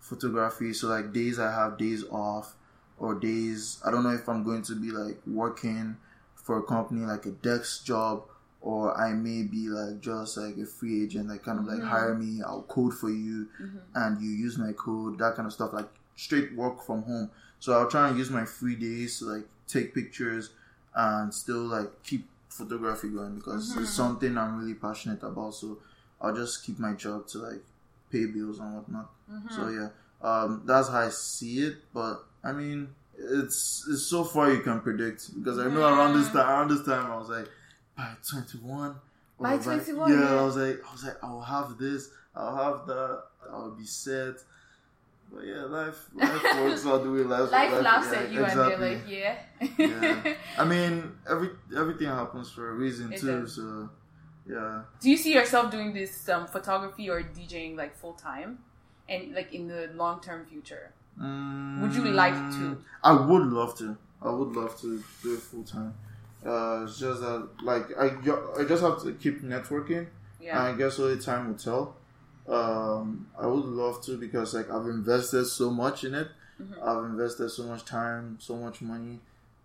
photography. 0.00 0.72
So, 0.72 0.88
like, 0.88 1.12
days 1.12 1.38
I 1.38 1.50
have 1.52 1.78
days 1.78 2.04
off 2.10 2.54
or 2.98 3.14
days 3.14 3.80
I 3.84 3.90
don't 3.90 4.02
know 4.04 4.10
if 4.14 4.28
I'm 4.28 4.44
going 4.44 4.62
to 4.62 4.74
be 4.74 4.90
like 4.90 5.18
working 5.26 5.96
for 6.34 6.58
a 6.58 6.62
company 6.62 7.04
like 7.04 7.26
a 7.26 7.30
desk 7.30 7.84
job 7.84 8.22
or 8.60 8.96
I 8.98 9.12
may 9.12 9.42
be 9.42 9.68
like 9.68 10.00
just 10.00 10.36
like 10.36 10.56
a 10.56 10.66
free 10.66 11.04
agent, 11.04 11.28
like 11.28 11.42
kind 11.44 11.58
of 11.58 11.66
like 11.66 11.78
Mhm. 11.80 11.88
hire 11.88 12.14
me, 12.14 12.42
I'll 12.42 12.62
code 12.62 12.94
for 12.94 13.10
you 13.10 13.48
Mm-hmm. 13.60 13.78
and 13.94 14.20
you 14.22 14.30
use 14.30 14.58
my 14.58 14.72
code, 14.72 15.18
that 15.18 15.36
kind 15.36 15.46
of 15.46 15.52
stuff, 15.52 15.72
like 15.72 15.88
straight 16.16 16.54
work 16.54 16.82
from 16.82 17.02
home. 17.02 17.30
So 17.60 17.72
I'll 17.78 17.88
try 17.90 18.08
and 18.08 18.18
use 18.18 18.30
my 18.30 18.44
free 18.44 18.74
days 18.76 19.18
to 19.18 19.26
like 19.26 19.44
take 19.68 19.94
pictures 19.94 20.50
and 20.94 21.32
still 21.32 21.62
like 21.62 22.02
keep 22.02 22.26
photography 22.48 23.08
going 23.08 23.36
because 23.36 23.74
Mhm. 23.74 23.82
it's 23.82 23.90
something 23.90 24.36
I'm 24.36 24.58
really 24.58 24.74
passionate 24.74 25.22
about. 25.22 25.54
So 25.54 25.78
I'll 26.20 26.34
just 26.34 26.64
keep 26.64 26.78
my 26.78 26.92
job 26.94 27.26
to 27.28 27.38
like 27.38 27.64
pay 28.10 28.26
bills 28.26 28.58
and 28.58 28.74
whatnot. 28.74 29.10
Mm-hmm. 29.30 29.54
So 29.54 29.68
yeah, 29.68 29.88
um, 30.22 30.62
that's 30.64 30.88
how 30.88 31.00
I 31.00 31.08
see 31.10 31.60
it. 31.66 31.76
But 31.92 32.24
I 32.42 32.52
mean, 32.52 32.94
it's 33.16 33.86
it's 33.90 34.02
so 34.02 34.24
far 34.24 34.50
you 34.50 34.60
can 34.60 34.80
predict 34.80 35.34
because 35.38 35.58
I 35.58 35.68
know 35.68 35.82
around 35.82 36.18
this 36.18 36.28
time, 36.28 36.48
around 36.48 36.68
this 36.68 36.84
time, 36.84 37.10
I 37.10 37.16
was 37.16 37.28
like, 37.28 37.48
by 37.96 38.14
twenty 38.28 38.58
one. 38.58 38.96
By 39.40 39.56
21, 39.56 40.10
yeah, 40.10 40.18
yeah. 40.18 40.40
I 40.40 40.44
was 40.44 40.56
like, 40.56 40.80
I 40.84 40.92
was 40.92 41.04
like, 41.04 41.16
I'll 41.22 41.40
have 41.40 41.78
this, 41.78 42.10
I'll 42.34 42.56
have 42.56 42.86
that, 42.88 43.22
I'll 43.52 43.70
be 43.70 43.84
set. 43.84 44.34
But 45.30 45.44
yeah, 45.46 45.64
life, 45.64 46.08
life 46.14 46.42
works 46.62 46.86
out 46.86 47.02
the 47.04 47.10
way 47.10 47.20
life. 47.20 47.50
Life 47.52 47.82
laughs 47.82 48.08
yeah, 48.12 48.18
at 48.20 48.32
you, 48.32 48.42
exactly. 48.44 48.72
and 48.74 48.82
they're 48.82 48.94
like, 48.94 49.04
"Yeah." 49.08 50.24
Yeah. 50.24 50.34
I 50.58 50.64
mean, 50.64 51.12
every 51.28 51.50
everything 51.76 52.08
happens 52.08 52.50
for 52.50 52.70
a 52.70 52.72
reason 52.72 53.12
It 53.12 53.20
too. 53.20 53.40
does. 53.42 53.56
So 53.56 53.90
yeah, 54.48 54.82
Do 55.00 55.10
you 55.10 55.16
see 55.16 55.34
yourself 55.34 55.70
doing 55.70 55.92
this 55.92 56.28
um, 56.30 56.46
photography 56.46 57.10
or 57.10 57.22
DJing 57.22 57.76
like 57.76 57.94
full 57.96 58.14
time, 58.14 58.58
and 59.08 59.34
like 59.34 59.52
in 59.52 59.68
the 59.68 59.90
long 59.94 60.20
term 60.20 60.46
future? 60.46 60.92
Would 61.20 61.94
you 61.94 62.04
like 62.04 62.34
to? 62.34 62.40
Mm, 62.40 62.78
I 63.02 63.12
would 63.12 63.46
love 63.48 63.76
to. 63.78 63.96
I 64.22 64.30
would 64.30 64.52
love 64.56 64.80
to 64.80 65.02
do 65.22 65.34
it 65.34 65.40
full 65.40 65.64
time. 65.64 65.94
Uh, 66.46 66.84
it's 66.84 66.98
just 67.00 67.20
that, 67.20 67.48
like, 67.62 67.86
I, 67.98 68.06
I 68.60 68.64
just 68.64 68.82
have 68.82 69.02
to 69.02 69.12
keep 69.12 69.42
networking. 69.42 70.06
Yeah. 70.40 70.62
I 70.62 70.72
guess 70.76 70.98
only 71.00 71.18
time 71.18 71.48
will 71.48 71.54
tell. 71.58 71.96
Um, 72.48 73.28
I 73.38 73.46
would 73.46 73.64
love 73.64 74.02
to 74.06 74.16
because, 74.16 74.54
like, 74.54 74.70
I've 74.70 74.86
invested 74.86 75.44
so 75.46 75.70
much 75.70 76.04
in 76.04 76.14
it. 76.14 76.28
Mhm. 76.60 76.82
I've 76.82 77.04
invested 77.04 77.50
so 77.50 77.64
much 77.64 77.84
time, 77.84 78.36
so 78.40 78.56
much 78.56 78.80
money. 78.82 79.20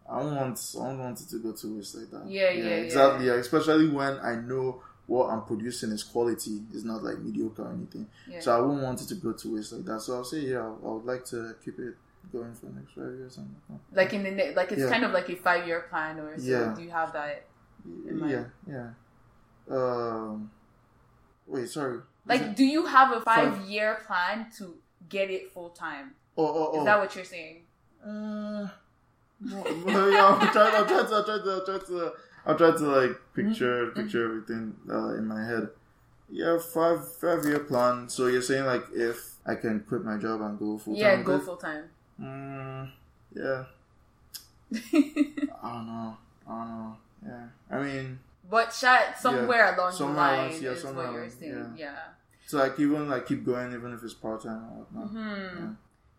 I 0.10 0.20
don't 0.20 0.36
want, 0.36 0.60
I 0.80 0.84
don't 0.86 1.00
want 1.00 1.22
it 1.22 1.30
to 1.30 1.40
go 1.40 1.54
to 1.54 1.76
waste 1.78 1.96
like 1.96 2.12
that. 2.12 2.28
Yeah, 2.30 2.50
yeah, 2.52 2.64
yeah. 2.66 2.76
exactly. 2.76 3.30
Especially 3.30 3.90
when 3.90 4.20
I 4.20 4.36
know 4.36 4.82
what 5.08 5.30
I'm 5.30 5.44
producing 5.44 5.92
is 5.92 6.04
quality. 6.04 6.62
It's 6.74 6.84
not 6.84 7.04
like 7.04 7.20
mediocre 7.20 7.64
or 7.64 7.72
anything. 7.72 8.08
yeah. 8.28 8.42
So 8.42 8.56
I 8.56 8.60
wouldn't 8.62 8.84
want 8.84 9.02
it 9.02 9.08
to 9.08 9.16
go 9.16 9.32
to 9.34 9.56
waste 9.56 9.72
like 9.74 9.86
that. 9.86 10.02
So 10.02 10.16
I'll 10.16 10.24
say, 10.26 10.42
yeah, 10.42 10.66
I 10.68 10.88
would 10.90 11.06
like 11.06 11.24
to 11.26 11.56
keep 11.64 11.80
it 11.80 11.96
going 12.32 12.54
for 12.54 12.66
the 12.68 12.74
next 12.74 12.94
five 12.94 13.14
years. 13.18 13.38
And, 13.38 13.56
like 13.94 14.14
in 14.14 14.24
the 14.24 14.32
ne- 14.32 14.54
like 14.56 14.72
it's 14.72 14.82
Yeah. 14.82 14.90
kind 14.90 15.04
of 15.06 15.12
like 15.12 15.30
a 15.30 15.36
five 15.38 15.66
year 15.68 15.82
plan 15.90 16.20
or 16.20 16.38
so. 16.38 16.44
Yeah. 16.44 16.74
Do 16.76 16.82
you 16.84 16.90
have 16.92 17.14
that? 17.14 17.46
In 18.08 18.28
yeah, 18.30 18.46
yeah. 18.68 18.90
Um, 19.70 20.52
wait, 21.48 21.70
sorry. 21.70 22.00
Like, 22.26 22.56
do 22.56 22.64
you 22.66 22.86
have 22.86 23.12
a 23.12 23.22
Five- 23.22 23.66
year 23.70 24.00
plan 24.08 24.48
to 24.58 24.76
get 25.10 25.30
it 25.30 25.52
full 25.54 25.70
time? 25.70 26.16
oh, 26.38 26.46
oh, 26.46 26.72
oh. 26.74 26.80
Is 26.80 26.86
that 26.86 26.98
what 27.00 27.16
you're 27.16 27.26
saying? 27.26 27.64
Uh, 28.04 28.68
no, 29.42 29.64
no, 29.86 30.08
yeah, 30.08 30.26
I'm 30.40 30.48
trying, 30.52 30.76
I'm 30.76 30.88
trying 30.88 31.08
to, 31.08 31.16
I'm 31.16 31.26
trying 31.26 31.44
to, 31.44 31.52
I'm 31.52 31.66
trying 31.66 31.80
to, 31.88 32.14
I'm 32.46 32.58
trying 32.58 32.78
to 32.78 32.84
like 32.86 33.16
picture, 33.36 33.86
Mm-hmm. 33.88 34.02
picture 34.02 34.26
everything 34.26 34.76
uh, 34.90 35.10
in 35.16 35.28
my 35.28 35.44
head. 35.46 35.70
Yeah, 36.30 36.58
five, 36.60 37.00
five 37.18 37.46
year 37.46 37.60
plan. 37.60 38.10
So 38.10 38.28
you're 38.28 38.42
saying 38.42 38.66
like 38.66 38.84
if 38.94 39.36
I 39.46 39.56
can 39.56 39.82
quit 39.82 40.04
my 40.04 40.18
job 40.18 40.42
and 40.42 40.58
go 40.58 40.78
full 40.78 40.94
time? 40.96 41.02
yeah, 41.04 41.22
go 41.22 41.40
full 41.40 41.58
time. 41.58 41.84
Mm, 42.20 42.90
yeah, 43.36 43.66
I 44.74 45.70
don't 45.74 45.88
know. 45.88 46.18
I 46.48 46.52
don't 46.52 46.68
know. 46.70 46.98
Yeah, 47.26 47.46
I 47.70 47.82
mean, 47.84 48.20
but 48.50 48.74
shot 48.74 49.18
somewhere 49.18 49.74
along 49.76 49.92
Somewhere 49.94 50.16
the 50.16 50.22
line 50.22 50.50
along- 50.50 50.62
yeah, 50.62 50.70
is 50.72 50.82
somewhere 50.82 51.06
what 51.06 51.14
you're 51.14 51.22
along- 51.24 51.40
saying. 51.40 51.74
Yeah. 51.78 51.96
so 52.46 52.58
like 52.58 52.80
even 52.80 53.10
like 53.10 53.26
keep 53.28 53.46
going 53.46 53.74
even 53.74 53.94
if 53.94 54.04
it's 54.04 54.14
part 54.14 54.44
time 54.44 54.64
or 54.64 54.80
whatnot. 54.86 55.08
Hmm. 55.10 55.18
Yeah. 55.20 55.70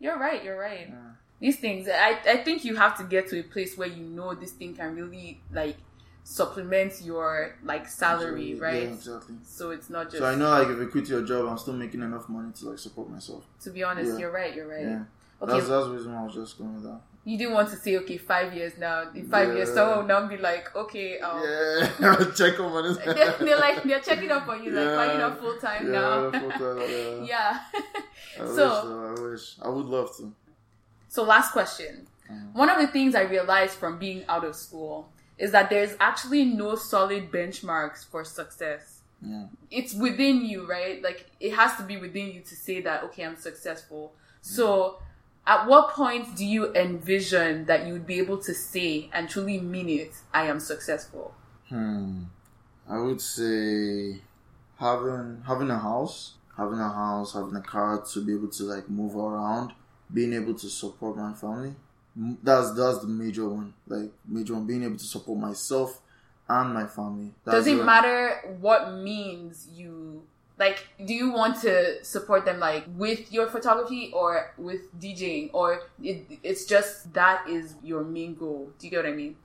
You're 0.01 0.19
right. 0.19 0.43
You're 0.45 0.59
right. 0.59 0.89
Yeah. 0.89 1.11
These 1.41 1.59
things, 1.59 1.89
I 1.89 2.19
I 2.27 2.37
think 2.39 2.65
you 2.65 2.77
have 2.77 2.97
to 2.99 3.05
get 3.05 3.29
to 3.29 3.39
a 3.41 3.43
place 3.43 3.77
where 3.77 3.89
you 3.89 4.03
know 4.05 4.35
this 4.35 4.53
thing 4.53 4.75
can 4.75 4.95
really 4.95 5.41
like 5.53 5.77
supplement 6.23 7.03
your 7.03 7.55
like 7.63 7.87
salary, 7.87 8.55
So, 8.57 8.63
right? 8.63 8.83
Yeah, 8.85 8.89
exactly. 8.89 9.35
So 9.45 9.71
it's 9.71 9.91
not 9.91 10.07
just. 10.07 10.19
So 10.19 10.27
I 10.27 10.35
know 10.35 10.49
like 10.49 10.69
if 10.69 10.81
I 10.81 10.91
quit 10.91 11.09
your 11.09 11.23
job, 11.23 11.47
I'm 11.47 11.59
still 11.59 11.75
making 11.75 12.01
enough 12.03 12.29
money 12.29 12.51
to 12.61 12.71
like 12.71 12.79
support 12.79 13.11
myself. 13.11 13.45
To 13.63 13.71
be 13.71 13.83
honest, 13.85 14.13
Yeah. 14.13 14.19
you're 14.19 14.31
right. 14.33 14.55
You're 14.55 14.69
right. 14.69 14.83
Yeah, 14.83 15.03
Okay, 15.43 15.53
that's 15.53 15.69
that's 15.69 15.87
the 15.87 15.93
reason 15.93 16.15
why 16.15 16.21
I 16.23 16.25
was 16.25 16.35
just 16.35 16.57
going 16.59 16.75
with 16.75 16.85
that. 16.85 17.01
You 17.25 17.39
didn't 17.39 17.55
want 17.55 17.71
to 17.71 17.77
say 17.77 17.97
okay, 17.99 18.19
five 18.19 18.53
years 18.55 18.73
now. 18.79 19.11
In 19.15 19.29
five 19.29 19.49
years, 19.57 19.69
Yeah. 19.69 19.75
someone 19.75 19.99
will 19.99 20.07
now 20.07 20.27
be 20.29 20.37
like, 20.37 20.75
okay, 20.77 21.19
um, 21.21 21.43
Yeah, 21.43 22.25
check 22.37 22.61
on 22.61 22.73
money. 22.73 22.95
they're, 23.05 23.33
they're 23.41 23.59
like 23.59 23.83
they're 23.83 24.01
checking 24.01 24.31
up 24.31 24.47
on 24.49 24.63
you, 24.63 24.71
like, 24.73 24.85
Yeah. 24.85 24.97
why 24.97 25.13
you 25.13 25.19
not 25.19 25.39
full 25.41 25.57
time 25.59 25.87
yeah, 25.87 25.93
now? 25.93 26.31
full 26.31 26.51
time, 26.51 27.25
yeah. 27.25 27.25
yeah. 27.25 27.61
I 28.43 28.47
So- 28.47 28.69
wish, 28.69 28.85
though, 28.85 29.07
I 29.17 29.31
wish. 29.31 29.57
I 29.63 29.69
would 29.69 29.87
love 29.87 30.17
to. 30.19 30.33
So, 31.09 31.23
last 31.25 31.53
question. 31.53 32.07
Mhm. 32.31 32.53
One 32.55 32.69
of 32.71 32.79
the 32.81 32.89
things 32.89 33.15
I 33.15 33.23
realized 33.23 33.75
from 33.79 33.99
being 33.99 34.25
out 34.29 34.45
of 34.45 34.55
school 34.57 35.09
is 35.39 35.53
that 35.53 35.71
there's 35.71 35.95
actually 36.01 36.45
no 36.45 36.75
solid 36.75 37.31
benchmarks 37.31 38.05
for 38.11 38.25
success. 38.25 39.01
Yeah. 39.23 39.47
It's 39.71 39.95
within 39.95 40.45
you, 40.45 40.67
right? 40.67 41.03
Like, 41.03 41.27
it 41.41 41.55
has 41.55 41.77
to 41.77 41.83
be 41.85 41.97
within 41.97 42.31
you 42.33 42.41
to 42.43 42.55
say 42.57 42.81
that, 42.83 43.05
okay, 43.05 43.25
I'm 43.25 43.37
successful. 43.37 44.13
So, 44.43 44.99
at 45.47 45.67
what 45.67 45.91
point 45.91 46.37
do 46.37 46.45
you 46.45 46.73
envision 46.75 47.67
that 47.67 47.87
you 47.87 47.93
would 47.93 48.07
be 48.07 48.19
able 48.19 48.39
to 48.39 48.55
say 48.55 49.11
and 49.13 49.29
truly 49.29 49.61
mean 49.61 49.89
it, 49.89 50.13
I 50.33 50.47
am 50.47 50.61
successful? 50.61 51.35
Hmm. 51.69 52.25
I 52.89 52.99
would 52.99 53.21
say 53.21 54.21
having 54.79 55.43
having 55.47 55.71
a 55.71 55.79
house, 55.79 56.35
having 56.57 56.79
a 56.79 56.89
house, 56.93 57.35
having 57.35 57.57
a 57.57 57.61
car 57.61 58.03
to 58.13 58.25
be 58.25 58.35
able 58.35 58.49
to 58.49 58.63
like 58.65 58.89
move 58.89 59.17
around, 59.17 59.73
being 60.13 60.33
able 60.33 60.55
to 60.55 60.69
support 60.69 61.17
my 61.17 61.33
family. 61.33 61.75
That's 62.17 62.73
that's 62.73 62.99
the 62.99 63.09
major 63.09 63.49
one. 63.49 63.75
Like 63.87 64.13
major 64.27 64.55
one, 64.55 64.67
being 64.67 64.85
able 64.85 64.97
to 64.97 65.05
support 65.05 65.39
myself 65.39 66.01
and 66.49 66.75
my 66.75 66.87
family. 66.87 67.33
That's 67.45 67.59
Does 67.59 67.67
it 67.67 67.85
matter 67.85 68.57
what 68.61 68.95
means 68.95 69.69
you 69.75 70.23
like 70.59 70.87
do 71.05 71.13
you 71.15 71.31
want 71.33 71.61
to 71.63 72.05
support 72.05 72.45
them 72.45 72.61
like 72.61 72.85
with 72.97 73.33
your 73.33 73.47
photography 73.49 74.11
or 74.15 74.53
with 74.57 74.83
DJing 75.01 75.51
or 75.53 75.83
it, 76.03 76.27
it's 76.43 76.65
just 76.65 77.13
that 77.15 77.49
is 77.49 77.75
your 77.83 78.05
main 78.05 78.35
goal? 78.35 78.71
Do 78.79 78.87
you 78.87 78.91
get 78.91 79.05
what 79.05 79.07
I 79.13 79.17
mean? 79.17 79.37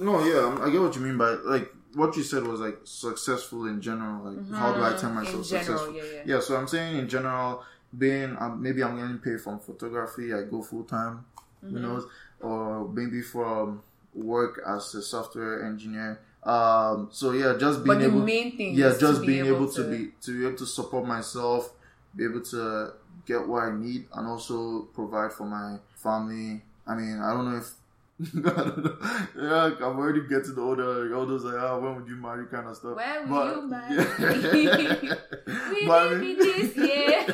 No, 0.00 0.24
yeah, 0.24 0.64
I 0.64 0.70
get 0.70 0.80
what 0.80 0.94
you 0.96 1.02
mean 1.02 1.18
by 1.18 1.30
like 1.30 1.70
what 1.94 2.16
you 2.16 2.22
said 2.22 2.42
was 2.44 2.60
like 2.60 2.78
successful 2.84 3.66
in 3.66 3.80
general. 3.80 4.24
Like 4.32 4.50
how 4.52 4.72
do 4.72 4.82
I 4.82 4.92
Mm-hmm. 4.92 5.06
In 5.06 5.14
myself 5.14 5.48
general, 5.48 5.78
successful? 5.78 5.94
yeah, 5.96 6.02
yeah. 6.14 6.22
Yeah, 6.36 6.40
so 6.40 6.56
I'm 6.56 6.66
saying 6.66 6.98
in 6.98 7.08
general, 7.08 7.62
being 7.96 8.36
um, 8.40 8.60
maybe 8.62 8.82
I'm 8.82 8.96
getting 8.96 9.18
paid 9.18 9.40
from 9.40 9.58
photography, 9.60 10.32
I 10.34 10.42
go 10.42 10.62
full 10.62 10.84
time, 10.84 11.24
Mm-hmm. 11.64 11.74
who 11.76 11.80
knows, 11.82 12.06
or 12.40 12.88
maybe 12.88 13.22
from 13.22 13.82
work 14.14 14.60
as 14.66 14.94
a 14.94 15.02
software 15.02 15.64
engineer. 15.66 16.20
Um, 16.46 17.08
so 17.10 17.32
yeah, 17.32 17.56
just 17.58 17.82
being 17.82 17.98
But 17.98 17.98
the 17.98 18.06
able, 18.06 18.20
main 18.22 18.56
thing 18.56 18.74
yeah, 18.74 18.94
just 18.98 19.16
to 19.16 19.20
be 19.22 19.26
being 19.26 19.46
able, 19.46 19.56
able 19.66 19.72
to, 19.72 19.90
be 19.90 20.12
to 20.22 20.38
be 20.38 20.46
able 20.46 20.56
to 20.58 20.66
support 20.66 21.04
myself, 21.04 21.72
be 22.14 22.24
able 22.24 22.42
to 22.42 22.92
get 23.26 23.46
what 23.48 23.64
I 23.64 23.72
need, 23.76 24.06
and 24.14 24.28
also 24.28 24.82
provide 24.94 25.32
for 25.32 25.44
my 25.44 25.78
family. 25.96 26.62
I 26.86 26.94
mean, 26.94 27.18
I 27.20 27.32
don't 27.34 27.50
know 27.50 27.58
if. 27.58 27.74
I 28.36 28.48
don't 28.62 28.84
know. 28.84 28.96
Yeah, 29.36 29.86
I'm 29.86 29.98
already 29.98 30.22
getting 30.28 30.54
older. 30.56 31.14
All 31.16 31.26
those 31.26 31.42
like, 31.44 31.58
ah, 31.58 31.78
when 31.78 31.96
would 31.96 32.08
you 32.08 32.16
marry, 32.16 32.46
kind 32.46 32.68
of 32.68 32.76
stuff. 32.76 32.96
When 32.96 33.28
will 33.28 33.50
you 33.56 33.62
marry? 33.68 33.96
Yeah. 33.96 35.14
We 35.70 35.86
But 35.86 35.98
I 35.98 36.06
will 36.12 36.18
mean- 36.18 36.36
be 36.38 36.44
this 36.44 36.76
year. 36.76 37.24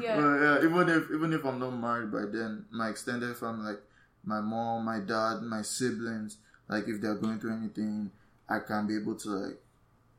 Yeah. 0.00 0.16
But 0.20 0.34
yeah, 0.44 0.56
even 0.62 0.88
if 0.88 1.10
even 1.10 1.32
if 1.32 1.44
I'm 1.44 1.58
not 1.58 1.70
married 1.70 2.12
by 2.12 2.24
then, 2.30 2.66
my 2.70 2.88
extended 2.90 3.34
family, 3.36 3.72
like 3.72 3.80
my 4.24 4.40
mom, 4.40 4.84
my 4.84 5.00
dad, 5.00 5.42
my 5.42 5.62
siblings, 5.62 6.36
like 6.68 6.86
if 6.88 7.00
they're 7.00 7.14
going 7.14 7.38
through 7.40 7.54
anything, 7.54 8.10
I 8.48 8.58
can 8.60 8.86
be 8.86 8.96
able 8.96 9.14
to 9.16 9.28
like 9.30 9.56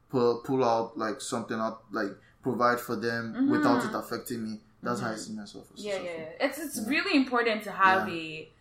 pull 0.09 0.37
pull 0.45 0.63
out 0.63 0.97
like 0.97 1.21
something 1.21 1.57
out, 1.59 1.83
like 1.91 2.11
provide 2.41 2.79
for 2.79 2.95
them 2.95 3.33
Mhm. 3.37 3.49
without 3.51 3.83
it 3.85 3.93
affecting 3.93 4.43
me. 4.43 4.59
That's 4.81 5.01
how 5.01 5.11
I 5.11 5.15
see 5.15 5.33
myself. 5.33 5.67
Yeah, 5.75 5.95
yeah. 5.95 6.01
yeah. 6.03 6.45
It's 6.47 6.57
it's 6.57 6.77
Yeah. 6.81 6.89
really 6.89 7.15
important 7.17 7.63
to 7.63 7.71
have 7.71 8.07
Yeah. 8.09 8.15
a 8.15 8.51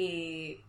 a 0.00 0.60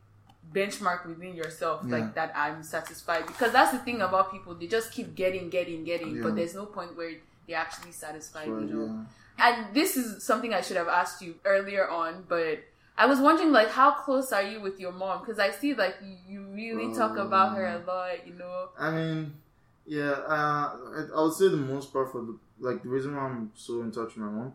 benchmark 0.53 1.05
within 1.05 1.35
yourself, 1.35 1.81
Yeah. 1.85 1.97
like 1.97 2.15
that 2.15 2.31
I'm 2.35 2.63
satisfied. 2.63 3.27
Because 3.27 3.51
that's 3.51 3.71
the 3.71 3.79
thing 3.79 4.01
about 4.01 4.31
people; 4.31 4.55
they 4.55 4.67
just 4.67 4.91
keep 4.91 5.15
getting, 5.15 5.49
getting, 5.49 5.83
getting, 5.83 6.21
but 6.21 6.35
there's 6.35 6.55
no 6.55 6.65
point 6.65 6.95
where 6.97 7.13
they're 7.47 7.57
actually 7.57 7.91
satisfied. 7.91 8.47
You 8.47 8.61
know. 8.61 9.05
And 9.37 9.73
this 9.73 9.95
is 9.95 10.23
something 10.23 10.53
I 10.53 10.61
should 10.61 10.77
have 10.77 10.87
asked 10.89 11.21
you 11.21 11.35
earlier 11.45 11.87
on, 11.89 12.25
but 12.27 12.59
I 12.99 13.05
was 13.05 13.19
wondering, 13.19 13.51
like, 13.51 13.69
how 13.69 13.91
close 13.91 14.31
are 14.33 14.43
you 14.43 14.59
with 14.61 14.77
your 14.79 14.91
mom? 14.91 15.15
Because 15.21 15.39
I 15.39 15.51
see, 15.51 15.73
like, 15.73 15.95
you, 16.27 16.39
really 16.61 16.93
talk 16.93 17.15
about 17.17 17.55
her 17.55 17.65
a 17.65 17.77
Um, 17.79 17.85
lot. 17.87 18.27
You 18.27 18.33
know. 18.33 18.69
I 18.77 18.91
mean, 18.91 19.33
yeah, 19.85 20.11
uh, 20.35 20.65
I, 21.15 21.21
would 21.23 21.33
say 21.33 21.47
the 21.47 21.57
most 21.73 21.93
part 21.93 22.11
for 22.11 22.21
the 22.21 22.37
like 22.59 22.83
the 22.83 22.89
reason 22.89 23.15
why 23.15 23.23
I'm 23.29 23.51
so 23.55 23.81
in 23.81 23.91
touch 23.91 24.09
with 24.15 24.17
my 24.17 24.31
mom, 24.37 24.53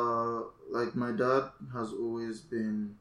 uh, 0.00 0.38
like 0.70 0.94
my 0.94 1.10
dad 1.12 1.50
has 1.72 1.92
always 1.92 2.40
been, 2.40 2.94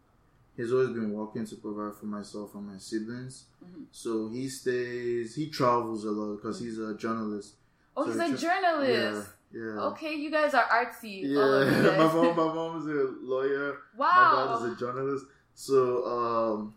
he's 0.58 0.74
always 0.74 0.90
been 0.90 1.14
working 1.14 1.46
to 1.46 1.56
provide 1.58 1.96
for 2.00 2.08
myself 2.08 2.56
and 2.56 2.66
my 2.68 2.80
siblings. 2.80 3.46
Mhm. 3.64 3.86
So 3.92 4.30
he 4.30 4.50
stays, 4.50 5.36
he 5.36 5.50
travels 5.50 6.04
a 6.06 6.12
lot 6.12 6.38
because 6.38 6.60
he's 6.60 6.80
a 6.80 6.96
journalist. 6.96 7.54
Oh, 7.96 8.04
So 8.06 8.12
he's 8.12 8.20
a 8.20 8.30
ju- 8.30 8.38
journalist. 8.48 9.28
Yeah, 9.28 9.34
yeah. 9.54 9.82
Okay, 9.92 10.14
you 10.16 10.32
guys 10.32 10.54
are 10.54 10.64
artsy. 10.66 11.22
Yeah, 11.24 11.40
all 11.40 11.54
of 11.54 11.72
you 11.72 11.92
my 11.92 12.14
mom, 12.14 12.36
my 12.38 12.54
mom 12.54 12.78
is 12.80 12.86
a 12.88 13.14
lawyer. 13.22 13.78
Wow. 13.98 14.08
My 14.10 14.60
dad 14.60 14.66
is 14.72 14.78
a 14.78 14.80
journalist. 14.80 15.26
So, 15.54 16.06
um, 16.08 16.74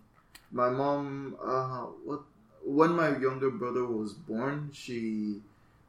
my 0.52 0.70
mom, 0.70 1.36
uh, 1.42 1.86
what 2.04 2.22
when 2.64 2.92
my 2.92 3.16
younger 3.18 3.50
brother 3.50 3.84
was 3.86 4.12
born, 4.12 4.70
she 4.72 5.40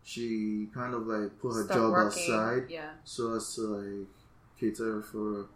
she 0.03 0.67
kind 0.73 0.93
of 0.93 1.07
like 1.07 1.39
put 1.39 1.53
her 1.55 1.63
Stop 1.63 1.75
job 1.77 1.91
working. 1.91 2.23
aside 2.23 2.63
Yeah. 2.69 2.89
so 3.03 3.35
as 3.35 3.55
to 3.55 3.61
like 3.61 4.07
cater 4.59 5.01
for 5.01 5.47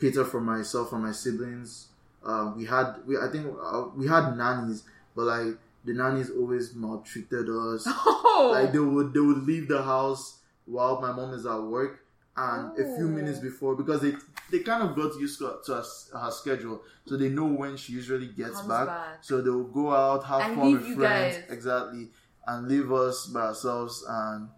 cater 0.00 0.24
for 0.24 0.40
myself 0.40 0.92
and 0.92 1.02
my 1.02 1.12
siblings. 1.12 1.88
Uh, 2.24 2.52
we 2.56 2.64
had 2.64 2.94
we 3.06 3.16
I 3.18 3.28
think 3.28 3.46
uh, 3.62 3.84
we 3.94 4.06
had 4.08 4.36
nannies, 4.36 4.82
but 5.14 5.24
like 5.24 5.58
the 5.84 5.92
nannies 5.92 6.30
always 6.30 6.74
maltreated 6.74 7.48
us. 7.50 7.86
Oh. 8.40 8.50
Like 8.52 8.72
they 8.72 8.78
would 8.78 9.12
they 9.12 9.18
would 9.20 9.42
leave 9.44 9.66
the 9.66 9.82
house 9.82 10.37
while 10.68 11.00
my 11.00 11.12
mom 11.12 11.32
is 11.34 11.46
at 11.46 11.60
work, 11.62 12.00
and 12.36 12.70
a 12.78 12.84
few 12.96 13.06
Oh. 13.06 13.08
minutes 13.18 13.38
before 13.40 13.74
because 13.74 14.00
they 14.00 14.14
they 14.50 14.60
kind 14.60 14.82
of 14.82 14.96
got 14.96 15.14
used 15.20 15.38
to, 15.40 15.56
to 15.66 15.74
her, 15.74 15.84
her 16.18 16.30
schedule, 16.30 16.80
so 17.06 17.16
they 17.16 17.28
know 17.28 17.44
when 17.46 17.76
she 17.76 17.92
usually 17.92 18.28
gets 18.28 18.62
back. 18.62 18.86
back. 18.86 19.18
So 19.20 19.42
they 19.42 19.50
will 19.50 19.64
go 19.64 19.92
out, 19.92 20.24
have 20.24 20.40
And 20.42 20.54
fun 20.56 20.72
with 20.72 20.94
friends, 20.96 21.36
guys. 21.36 21.44
exactly, 21.50 22.08
and 22.46 22.68
leave 22.68 22.90
us 22.90 23.26
by 23.26 23.40
ourselves. 23.40 24.04
And 24.08 24.48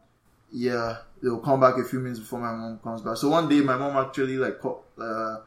yeah, 0.52 0.98
they 1.22 1.28
will 1.28 1.40
come 1.40 1.58
back 1.61 1.76
a 1.78 1.84
few 1.84 1.98
minutes 2.00 2.20
before 2.20 2.38
my 2.40 2.52
mom 2.52 2.78
comes 2.84 3.02
back. 3.02 3.16
So 3.16 3.28
one 3.30 3.48
day, 3.48 3.61
my 3.62 3.76
mom 3.76 3.96
actually 3.96 4.36
like 4.36 4.61
called, 4.61 4.82
uh, 4.98 5.38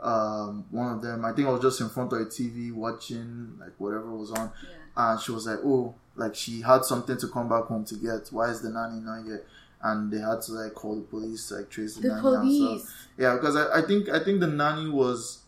um, 0.00 0.64
one 0.70 0.92
of 0.94 1.02
them. 1.02 1.24
I 1.24 1.32
think 1.32 1.48
I 1.48 1.50
was 1.50 1.60
just 1.62 1.80
in 1.80 1.88
front 1.88 2.12
of 2.12 2.20
a 2.20 2.24
TV 2.26 2.70
watching 2.72 3.56
like 3.58 3.72
whatever 3.78 4.14
was 4.14 4.30
on, 4.30 4.52
Yeah. 4.62 5.10
and 5.12 5.20
she 5.20 5.32
was 5.32 5.46
like, 5.46 5.58
"Oh, 5.64 5.94
like 6.14 6.34
she 6.36 6.60
had 6.60 6.84
something 6.84 7.16
to 7.16 7.28
come 7.28 7.48
back 7.48 7.64
home 7.64 7.84
to 7.86 7.96
get. 7.96 8.28
Why 8.30 8.50
is 8.50 8.60
the 8.62 8.70
nanny 8.70 9.00
not 9.00 9.24
here?" 9.24 9.44
And 9.82 10.10
they 10.10 10.18
had 10.18 10.42
to 10.42 10.52
like 10.52 10.74
call 10.74 10.96
the 10.96 11.02
police 11.02 11.48
to 11.48 11.56
like 11.56 11.70
trace 11.70 11.94
the, 11.94 12.02
The 12.02 12.08
nanny 12.08 12.22
down. 12.22 12.32
So, 12.32 12.66
police. 12.68 12.94
yeah, 13.16 13.34
because 13.34 13.54
I, 13.56 13.78
I 13.78 13.82
think 13.82 14.08
I 14.08 14.18
think 14.24 14.40
the 14.40 14.46
nanny 14.48 14.90
was, 14.90 15.38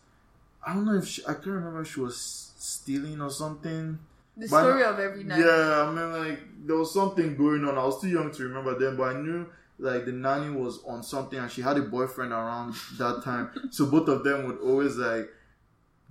I 0.65 0.73
don't 0.73 0.85
know 0.85 0.95
if 0.95 1.07
she, 1.07 1.21
I 1.27 1.33
can't 1.33 1.47
remember 1.47 1.81
if 1.81 1.91
she 1.93 1.99
was 1.99 2.51
stealing 2.57 3.19
or 3.21 3.29
something. 3.29 3.99
The 4.37 4.47
But- 4.47 4.61
story 4.63 4.83
of 4.83 4.99
every 4.99 5.25
night. 5.25 5.39
Yeah, 5.39 5.85
I 5.85 5.91
mean 5.91 6.11
like 6.27 6.39
there 6.65 6.77
was 6.77 6.93
something 6.93 7.35
going 7.35 7.65
on. 7.65 7.77
I 7.77 7.83
was 7.83 7.99
too 7.99 8.07
young 8.07 8.31
to 8.31 8.43
remember 8.43 8.79
then, 8.79 8.95
but 8.95 9.15
I 9.15 9.21
knew 9.21 9.47
like 9.79 10.05
the 10.05 10.11
nanny 10.13 10.55
was 10.55 10.79
on 10.87 11.03
something 11.03 11.37
and 11.39 11.51
she 11.51 11.61
had 11.61 11.75
a 11.77 11.81
boyfriend 11.81 12.31
around 12.31 12.75
that 12.97 13.23
time. 13.23 13.49
so 13.71 13.87
both 13.87 14.07
of 14.07 14.23
them 14.23 14.47
would 14.47 14.59
always 14.59 14.95
like 14.95 15.27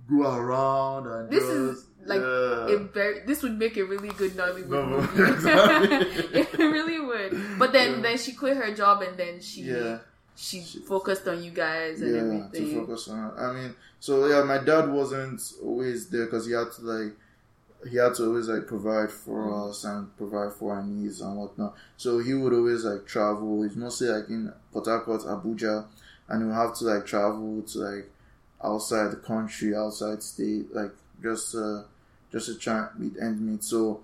go 0.09 0.23
around 0.35 1.07
and 1.07 1.29
This 1.29 1.39
just, 1.43 1.51
is, 1.55 1.85
like, 2.05 2.19
yeah. 2.19 2.67
It 2.75 2.93
very, 2.93 3.19
this 3.25 3.43
would 3.43 3.57
make 3.57 3.77
a 3.77 3.83
really 3.83 4.09
good 4.09 4.31
Nollywood 4.31 4.67
No, 4.69 4.85
movie. 4.87 5.31
exactly. 5.33 5.97
it 6.41 6.53
really 6.57 6.99
But 7.57 7.71
then, 7.73 7.95
Yeah. 7.95 8.01
then 8.01 8.17
she 8.17 8.33
quit 8.33 8.57
her 8.57 8.73
job 8.73 9.01
and 9.01 9.17
then 9.17 9.39
she 9.39 9.61
yeah. 9.63 9.99
she 10.35 10.61
focused 10.87 11.27
on 11.27 11.43
you 11.43 11.51
guys 11.51 12.01
and 12.01 12.15
yeah, 12.15 12.21
everything. 12.21 12.69
to 12.69 12.79
focus 12.79 13.07
on. 13.09 13.31
I 13.37 13.53
mean, 13.53 13.75
so 13.99 14.25
yeah, 14.27 14.43
my 14.43 14.57
dad 14.59 14.89
wasn't 14.89 15.41
always 15.63 16.09
there 16.09 16.25
because 16.25 16.45
he 16.45 16.53
had 16.53 16.71
to 16.77 16.81
like 16.81 17.13
he 17.89 17.97
had 17.97 18.13
to 18.15 18.25
always 18.27 18.47
like 18.47 18.67
provide 18.67 19.11
for 19.11 19.67
us 19.69 19.83
and 19.83 20.15
provide 20.17 20.53
for 20.53 20.73
our 20.75 20.83
needs 20.83 21.19
and 21.21 21.35
whatnot. 21.37 21.75
So 21.97 22.19
he 22.19 22.33
would 22.33 22.53
always 22.53 22.85
like 22.85 23.05
travel. 23.05 23.63
He's 23.63 23.75
mostly 23.75 24.07
like 24.07 24.29
in 24.29 24.51
Port 24.71 24.85
Harcourt, 24.85 25.21
Abuja, 25.21 25.85
and 26.29 26.41
he 26.41 26.45
would 26.47 26.55
have 26.55 26.75
to 26.77 26.85
like 26.85 27.05
travel 27.05 27.61
to 27.63 27.77
like 27.79 28.09
outside 28.63 29.11
the 29.11 29.15
country, 29.17 29.75
outside 29.75 30.21
state, 30.23 30.73
like 30.73 30.91
just 31.21 31.55
uh 31.55 31.83
just 32.31 32.45
to 32.47 32.55
try 32.57 32.87
and 32.87 32.99
meet 32.99 33.21
end 33.21 33.41
meet. 33.41 33.63
So. 33.63 34.01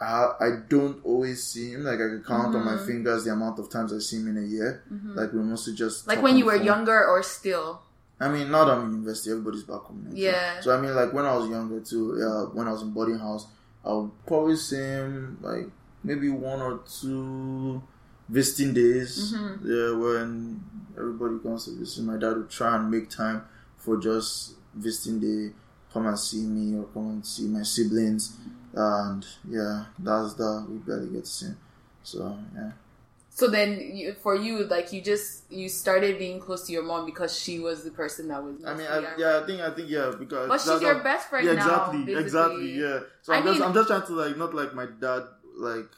I, 0.00 0.32
I 0.40 0.50
don't 0.68 1.04
always 1.04 1.42
see 1.44 1.72
him. 1.72 1.84
Like 1.84 1.96
I 2.00 2.08
can 2.08 2.24
count 2.26 2.54
on 2.56 2.64
my 2.64 2.72
Mhm. 2.76 2.86
fingers 2.86 3.24
the 3.24 3.32
amount 3.32 3.58
of 3.58 3.68
times 3.68 3.92
I 3.92 3.98
see 3.98 4.16
him 4.16 4.28
in 4.28 4.38
a 4.38 4.46
year. 4.46 4.82
Mhm. 4.90 5.14
Like 5.14 5.32
we 5.32 5.40
mostly 5.40 5.74
just 5.74 6.06
Like 6.08 6.22
when 6.22 6.36
you 6.38 6.46
were 6.46 6.56
phone. 6.56 6.64
younger 6.66 7.04
or 7.06 7.22
still. 7.22 7.82
I 8.18 8.28
mean, 8.28 8.50
now 8.50 8.64
that 8.64 8.72
I'm 8.76 8.84
in 8.86 8.92
university, 8.92 9.30
everybody's 9.30 9.62
back 9.64 9.80
home. 9.80 10.04
now. 10.08 10.12
Yeah. 10.14 10.60
So 10.60 10.74
I 10.76 10.80
mean, 10.80 10.94
like 10.94 11.12
when 11.12 11.24
I 11.26 11.36
was 11.36 11.48
younger 11.50 11.80
too, 11.80 12.16
yeah, 12.18 12.44
when 12.56 12.66
I 12.66 12.72
was 12.72 12.82
in 12.82 12.90
boarding 12.92 13.18
house, 13.18 13.46
I 13.84 13.92
would 13.92 14.10
probably 14.26 14.56
see 14.56 14.76
him 14.76 15.38
like 15.42 15.68
maybe 16.02 16.28
one 16.30 16.60
or 16.60 16.80
two 17.00 17.82
visiting 18.28 18.72
days. 18.74 19.32
Mhm. 19.34 19.64
Yeah, 19.64 19.90
when 19.98 20.62
everybody 20.96 21.38
comes 21.42 21.64
to 21.66 21.72
visit, 21.76 22.04
my 22.04 22.16
dad 22.16 22.36
would 22.36 22.48
try 22.50 22.76
and 22.76 22.90
make 22.90 23.10
time 23.10 23.42
for 23.76 23.96
just 23.98 24.54
visiting 24.74 25.18
day, 25.20 25.54
come 25.92 26.06
and 26.06 26.18
see 26.18 26.42
me 26.46 26.76
or 26.78 26.84
come 26.94 27.08
and 27.10 27.26
see 27.26 27.46
my 27.48 27.62
siblings, 27.62 28.32
and 28.74 29.26
yeah, 29.48 29.84
that's 29.98 30.34
that. 30.34 30.66
We 30.68 30.78
barely 30.78 31.08
get 31.08 31.24
to 31.24 31.30
see. 31.30 31.46
Him. 31.46 31.58
So 32.02 32.38
yeah. 32.54 32.70
So 33.32 33.46
then, 33.48 33.78
you, 33.94 34.12
for 34.14 34.34
you, 34.34 34.64
like 34.64 34.92
you 34.92 35.00
just 35.00 35.50
you 35.50 35.68
started 35.68 36.18
being 36.18 36.40
close 36.40 36.66
to 36.66 36.72
your 36.72 36.82
mom 36.82 37.06
because 37.06 37.38
she 37.38 37.58
was 37.60 37.84
the 37.84 37.90
person 37.90 38.28
that 38.28 38.42
was. 38.42 38.56
I 38.66 38.74
mean, 38.74 38.86
I, 38.86 39.14
yeah, 39.16 39.40
I 39.42 39.46
think, 39.46 39.60
I 39.62 39.70
think, 39.70 39.88
yeah, 39.88 40.12
because 40.18 40.48
But 40.48 40.58
she's 40.60 40.66
that's 40.66 40.82
your 40.82 40.94
how- 40.94 41.02
best 41.02 41.28
friend 41.30 41.46
yeah, 41.46 41.52
now. 41.54 41.64
exactly, 41.64 41.98
basically. 42.04 42.22
exactly, 42.24 42.72
yeah. 42.80 42.98
So 43.22 43.32
I 43.32 43.36
I'm 43.38 43.44
just, 43.44 43.58
mean- 43.60 43.68
I'm 43.68 43.74
just 43.74 43.88
trying 43.88 44.06
to 44.06 44.12
like, 44.12 44.36
not 44.36 44.52
like 44.54 44.74
my 44.74 44.86
dad, 45.00 45.22
like 45.56 45.88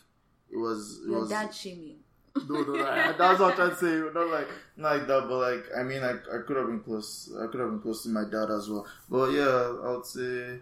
it 0.51 0.57
was, 0.57 1.01
it 1.05 1.11
Your 1.11 1.20
was. 1.20 1.31
dad 1.31 1.53
shaming. 1.55 1.97
No, 2.49 2.62
no, 2.62 2.73
like, 2.73 3.18
that's 3.18 3.41
what 3.41 3.51
I'm 3.51 3.57
trying 3.57 3.70
to 3.70 3.77
say. 3.77 4.11
Not 4.14 4.29
like, 4.29 4.49
not 4.77 4.97
like 4.99 5.07
that, 5.07 5.27
but 5.29 5.39
like, 5.39 5.64
I 5.77 5.83
mean, 5.83 6.03
I, 6.03 6.12
I 6.12 6.39
could 6.47 6.57
have 6.57 6.66
been 6.66 6.81
close. 6.81 7.31
I 7.43 7.47
could 7.49 7.61
have 7.61 7.70
been 7.70 7.81
close 7.81 8.03
to 8.05 8.09
my 8.11 8.25
dad 8.25 8.51
as 8.51 8.68
well. 8.70 8.87
But 9.11 9.33
yeah, 9.33 9.77
I 9.85 9.91
would 9.97 10.07
say, 10.07 10.61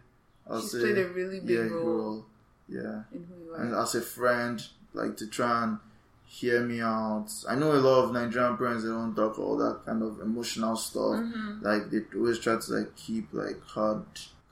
I 0.49 0.55
would 0.55 0.63
She's 0.63 0.73
say, 0.73 0.81
played 0.81 0.99
a 0.99 1.09
really 1.09 1.41
big 1.41 1.51
yeah, 1.51 1.63
role 1.69 1.85
role. 1.85 2.27
Yeah, 2.69 3.03
in 3.13 3.25
who 3.25 3.45
you 3.45 3.55
are. 3.55 3.63
and 3.63 3.75
as 3.75 3.95
a 3.95 4.01
friend, 4.01 4.65
like 4.95 5.17
to 5.19 5.27
try 5.27 5.65
and 5.65 5.79
hear 6.27 6.61
me 6.65 6.81
out. 6.81 7.27
I 7.49 7.57
know 7.57 7.73
a 7.73 7.79
lot 7.83 8.05
of 8.05 8.13
Nigerian 8.13 8.57
parents 8.57 8.85
they 8.85 8.91
don't 8.91 9.15
talk 9.17 9.39
all 9.39 9.57
that 9.59 9.81
kind 9.85 10.03
of 10.03 10.21
emotional 10.21 10.77
stuff. 10.77 11.17
Mhm. 11.19 11.63
Like 11.63 11.91
they 11.91 12.01
always 12.17 12.39
try 12.39 12.57
to 12.59 12.73
like 12.73 12.95
keep 12.97 13.29
like 13.33 13.61
hard, 13.65 14.05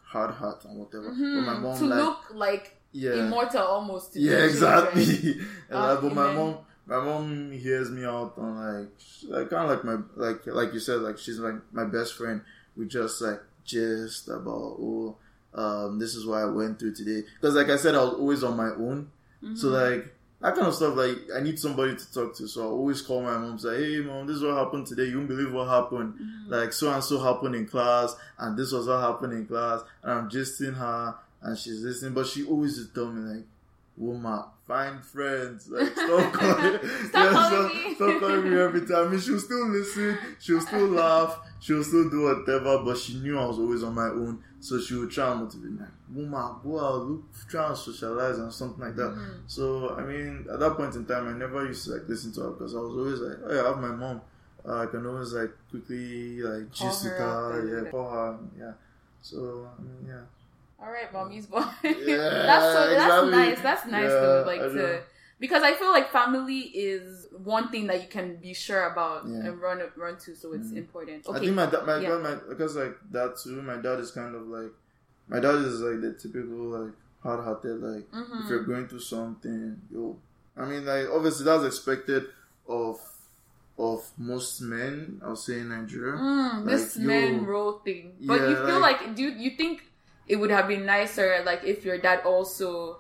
hard 0.05 0.33
heart 0.35 0.65
and 0.65 0.79
whatever. 0.79 1.09
But 1.11 1.17
my 1.17 1.55
Mhm. 1.55 1.63
mom 1.63 1.79
to 1.79 1.87
like 1.87 1.99
look 2.05 2.19
like 2.35 2.77
yeah, 2.93 3.13
immortal 3.27 3.63
almost. 3.63 4.17
Yeah, 4.17 4.39
exactly. 4.39 5.05
And, 5.39 5.47
Ah, 5.71 5.93
like, 5.93 6.01
but 6.03 6.15
my 6.15 6.33
mom, 6.33 6.59
my 6.87 7.05
mom 7.05 7.53
hears 7.53 7.91
me 7.91 8.05
out 8.05 8.35
on 8.39 8.57
like, 8.57 8.89
like 9.29 9.51
kind 9.51 9.65
of 9.65 9.71
like 9.71 9.85
my 9.85 9.99
like 10.17 10.47
like 10.47 10.73
you 10.75 10.81
said, 10.81 11.01
like 11.03 11.19
she's 11.19 11.39
like 11.39 11.55
my 11.73 11.85
best 11.85 12.15
friend. 12.15 12.41
We 12.77 12.87
just 12.87 13.21
like 13.21 13.41
just 13.65 14.29
about 14.29 14.49
oh, 14.81 15.17
um, 15.55 15.99
this 15.99 16.15
is 16.15 16.27
what 16.27 16.39
I 16.39 16.45
went 16.47 16.79
through 16.79 16.95
today. 16.95 17.25
Because 17.41 17.55
like 17.55 17.69
I 17.71 17.77
said, 17.77 17.95
I 17.95 18.03
was 18.05 18.15
always 18.15 18.43
on 18.45 18.57
my 18.57 18.71
own. 18.71 19.11
So 19.55 19.69
Mhm. 19.69 19.73
like 19.97 20.15
that 20.41 20.55
kind 20.55 20.67
of 20.69 20.75
stuff, 20.75 20.97
like 20.97 21.17
I 21.35 21.41
need 21.41 21.59
somebody 21.59 21.97
to 21.97 22.13
talk 22.13 22.37
to. 22.37 22.47
So 22.49 22.63
I 22.63 22.67
always 22.67 23.03
call 23.03 23.23
my 23.23 23.37
mom, 23.39 23.59
say, 23.59 23.95
"Hey, 23.95 24.01
mom, 24.01 24.27
this 24.27 24.37
is 24.37 24.43
what 24.43 24.55
happened 24.57 24.87
today. 24.87 25.07
You 25.07 25.17
won't 25.17 25.29
believe 25.29 25.53
what 25.53 25.69
happened. 25.69 26.15
Mhm. 26.15 26.51
Like 26.51 26.73
so 26.73 26.91
and 26.93 27.03
so 27.03 27.19
happened 27.19 27.55
in 27.55 27.67
class, 27.67 28.15
and 28.39 28.57
this 28.57 28.73
was 28.73 28.87
what 28.87 29.01
happened 29.01 29.33
in 29.33 29.47
class." 29.47 29.83
And 30.03 30.13
I'm 30.13 30.29
just 30.31 30.61
in 30.61 30.75
her, 30.75 31.15
and 31.43 31.57
she's 31.59 31.83
listening, 31.83 32.15
but 32.15 32.27
she 32.27 32.45
always 32.47 32.77
just 32.77 32.95
tell 32.95 33.07
me 33.11 33.35
like, 33.37 33.47
"Woma, 34.01 34.47
find 34.67 35.05
friends. 35.05 35.69
Like 35.69 35.93
stop 35.97 36.33
calling, 36.33 36.79
Stop 37.09 37.33
calling 37.33 37.71
stop, 37.71 37.75
me." 37.75 37.95
stop 37.95 38.21
calling 38.21 38.51
me 38.51 38.59
every 38.59 38.87
time." 38.87 39.07
I 39.07 39.11
mean, 39.11 39.21
she'll 39.21 39.41
still 39.41 39.69
listen, 39.69 40.19
she'll 40.41 40.61
still 40.61 40.87
laugh, 40.89 41.41
she'll 41.61 41.83
still 41.85 42.09
do 42.11 42.23
whatever, 42.23 42.79
but 42.85 42.97
she 42.99 43.19
knew 43.19 43.39
I 43.39 43.45
was 43.47 43.59
always 43.59 43.83
on 43.83 43.95
my 43.95 44.09
own, 44.09 44.43
so 44.61 44.81
she 44.81 44.95
would 44.95 45.11
try 45.11 45.31
and 45.31 45.41
motivate 45.43 45.71
me. 45.71 45.79
Like, 45.81 45.89
Woma, 46.31 46.63
go 46.63 46.81
out, 46.81 47.03
look, 47.07 47.23
try 47.49 47.69
and 47.69 47.77
socialize 47.77 48.39
and 48.39 48.53
something 48.53 48.85
like 48.85 48.97
that. 48.97 49.13
Mhm. 49.15 49.41
So 49.47 49.95
I 49.97 50.03
mean, 50.05 50.47
at 50.53 50.59
that 50.61 50.77
point 50.77 50.95
in 50.97 51.05
time, 51.07 51.29
I 51.29 51.33
never 51.39 51.65
used 51.67 51.85
to 51.87 51.93
like 51.93 52.09
listen 52.09 52.33
to 52.35 52.41
her 52.43 52.51
because 52.51 52.75
I 52.75 52.79
was 52.81 52.95
always 52.95 53.21
like, 53.21 53.39
"Oh, 53.45 53.55
yeah, 53.55 53.63
I 53.63 53.69
have 53.69 53.79
my 53.79 53.89
mom. 53.95 54.21
Uh, 54.67 54.79
I 54.83 54.87
can 54.87 55.07
always 55.07 55.33
like 55.33 55.51
quickly 55.71 56.43
like 56.43 56.71
gist 56.73 57.05
with 57.05 57.13
her 57.13 57.85
yeah, 57.85 57.91
call 57.91 58.11
her, 58.11 58.39
yeah." 58.59 58.73
So 59.23 59.69
I 59.79 59.83
mean, 59.83 60.07
yeah, 60.09 60.23
All 60.81 60.91
right, 60.91 61.13
mommy's 61.13 61.47
boy. 61.47 61.65
Yeah, 61.83 61.93
that's 62.49 62.65
so. 62.75 62.91
That's 62.91 62.93
exactly. 62.93 63.31
nice. 63.31 63.61
That's 63.63 63.87
nice 63.87 64.03
Yeah, 64.03 64.21
though. 64.21 64.45
Like 64.47 64.61
to. 64.61 65.03
Because 65.41 65.63
I 65.63 65.75
feel 65.75 65.91
like 65.91 66.11
family 66.11 66.61
is 66.61 67.29
one 67.45 67.71
thing 67.71 67.87
that 67.87 68.03
you 68.03 68.09
can 68.09 68.37
be 68.37 68.53
sure 68.55 68.91
about 68.93 69.27
Yeah. 69.27 69.47
and 69.47 69.61
run 69.61 69.81
run 69.97 70.17
to, 70.25 70.35
so 70.35 70.53
it's 70.53 70.69
Mhm. 70.69 70.77
important. 70.79 71.27
I 71.31 71.39
think 71.39 71.55
my 71.55 71.67
dad, 71.67 71.87
my 71.87 71.99
Yeah. 71.99 72.09
dad, 72.11 72.23
my 72.23 72.35
because 72.49 72.77
like 72.77 72.97
that 73.13 73.37
too. 73.39 73.63
My 73.63 73.77
dad 73.77 74.01
is 74.01 74.11
kind 74.11 74.35
of 74.35 74.47
like, 74.49 74.73
my 75.29 75.41
dad 75.41 75.57
is 75.57 75.81
like 75.81 76.01
the 76.01 76.13
typical 76.15 76.65
like 76.79 76.93
hard-hearted. 77.23 77.81
Like 77.83 78.11
Mhm. 78.11 78.43
if 78.45 78.51
you're 78.51 78.65
going 78.65 78.89
through 78.89 79.01
something, 79.01 79.81
you. 79.91 80.19
I 80.57 80.65
mean, 80.65 80.85
like 80.85 81.09
obviously 81.11 81.45
that's 81.45 81.65
expected 81.65 82.27
of 82.69 83.01
of 83.79 84.11
most 84.19 84.61
men. 84.61 85.21
I'll 85.25 85.37
say 85.37 85.61
in 85.61 85.69
Nigeria. 85.69 86.15
Mm, 86.19 86.67
this 86.67 86.97
Like, 86.97 87.07
men 87.07 87.47
role 87.47 87.75
thing. 87.79 88.17
But 88.27 88.41
Yeah, 88.41 88.49
you 88.49 88.57
feel 88.57 88.81
like- 88.81 89.01
like, 89.07 89.15
do 89.15 89.23
you, 89.23 89.31
you 89.31 89.51
think 89.57 89.85
it 90.27 90.35
would 90.35 90.51
have 90.51 90.67
been 90.67 90.85
nicer 90.85 91.43
like 91.47 91.63
if 91.63 91.85
your 91.85 91.97
dad 91.97 92.23
also 92.27 92.99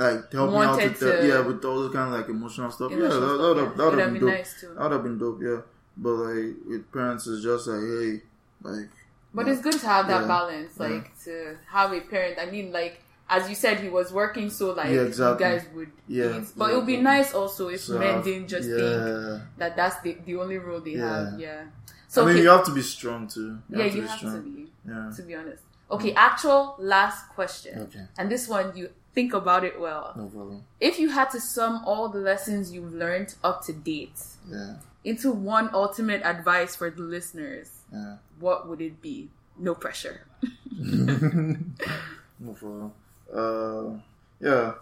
Like 0.00 0.32
help 0.32 0.50
me 0.50 0.56
out 0.58 0.76
with 0.76 0.98
the, 1.00 1.12
to- 1.20 1.28
yeah 1.28 1.40
with 1.40 1.64
all 1.64 1.80
the 1.86 1.90
kind 1.90 2.12
of 2.14 2.20
like 2.20 2.28
emotional 2.28 2.70
stuff. 2.70 2.90
Emotional 2.92 3.20
yeah, 3.20 3.26
that, 3.26 3.38
that, 3.38 3.48
would 3.48 3.56
have 3.58 3.76
that 3.76 3.84
would 3.90 3.98
have 3.98 4.12
been 4.12 4.20
been 4.20 4.28
dope. 4.28 4.38
nice 4.38 4.60
too. 4.60 4.68
That 4.74 4.82
would 4.82 4.92
have 4.92 5.02
been 5.02 5.18
dope. 5.18 5.40
Yeah, 5.42 5.60
but 5.96 6.12
like 6.26 6.54
with 6.68 6.92
parents, 6.92 7.26
it's 7.26 7.42
just 7.42 7.66
like 7.68 7.80
hey, 7.80 8.22
like 8.62 8.90
But 9.34 9.46
yeah. 9.46 9.52
it's 9.52 9.62
good 9.62 9.78
to 9.84 9.86
have 9.86 10.06
that 10.08 10.22
Yeah. 10.22 10.26
balance, 10.28 10.72
Yeah. 10.78 10.86
like 10.88 11.06
to 11.24 11.56
have 11.76 11.92
a 11.92 12.00
parent. 12.00 12.38
I 12.40 12.46
mean, 12.50 12.72
like 12.72 13.02
as 13.28 13.48
you 13.48 13.54
said, 13.54 13.78
he 13.78 13.88
was 13.88 14.10
working, 14.12 14.50
so 14.50 14.72
like 14.72 14.90
Yeah, 14.90 15.02
exactly. 15.02 15.46
you 15.46 15.52
guys 15.52 15.66
would. 15.74 15.92
Yeah. 16.08 16.40
But 16.56 16.72
it 16.72 16.76
would 16.76 16.86
be 16.86 16.96
nice 16.96 17.32
also 17.34 17.68
if 17.68 17.82
So 17.82 17.98
men 17.98 18.22
didn't 18.22 18.48
just 18.48 18.68
yeah. 18.68 18.76
think 18.76 19.42
that 19.58 19.76
that's 19.76 20.00
the, 20.02 20.16
the 20.26 20.34
only 20.36 20.58
role 20.58 20.80
they 20.80 20.92
Yeah. 20.96 21.30
have. 21.30 21.38
Yeah. 21.40 21.62
So 22.08 22.22
I 22.22 22.24
mean, 22.26 22.34
okay, 22.36 22.42
you 22.42 22.48
have 22.50 22.64
to 22.64 22.72
be 22.74 22.82
strong 22.82 23.28
too. 23.28 23.58
You 23.68 23.78
yeah, 23.78 23.84
have 23.84 23.94
you 23.94 24.02
have 24.02 24.18
strong. 24.18 24.34
to 24.34 24.40
be. 24.50 24.66
Yeah. 24.88 25.12
To 25.16 25.22
be 25.22 25.34
honest. 25.36 25.62
Mm. 25.62 25.94
Okay, 25.96 26.12
actual 26.14 26.74
last 26.78 27.28
question, 27.30 27.78
Okay. 27.82 28.04
and 28.18 28.30
this 28.30 28.48
one 28.48 28.76
you 28.76 28.90
think 29.14 29.32
about 29.34 29.64
it 29.64 29.80
well. 29.80 30.12
No 30.16 30.26
problem. 30.26 30.64
If 30.80 30.98
you 30.98 31.10
had 31.10 31.30
to 31.30 31.40
sum 31.40 31.82
all 31.84 32.08
the 32.08 32.20
lessons 32.20 32.72
you've 32.72 32.92
learned 32.94 33.34
up 33.42 33.64
to 33.66 33.72
date 33.72 34.18
Yeah. 34.48 34.76
into 35.04 35.32
one 35.32 35.70
ultimate 35.72 36.22
advice 36.22 36.76
for 36.76 36.90
the 36.90 37.02
listeners, 37.02 37.70
Yeah. 37.92 38.16
what 38.38 38.68
would 38.68 38.80
it 38.80 39.00
be? 39.02 39.30
No 39.58 39.74
pressure. 39.74 40.26
no 42.38 42.52
problem. 42.54 42.92
Uh, 43.32 43.98
yeah. 44.40 44.74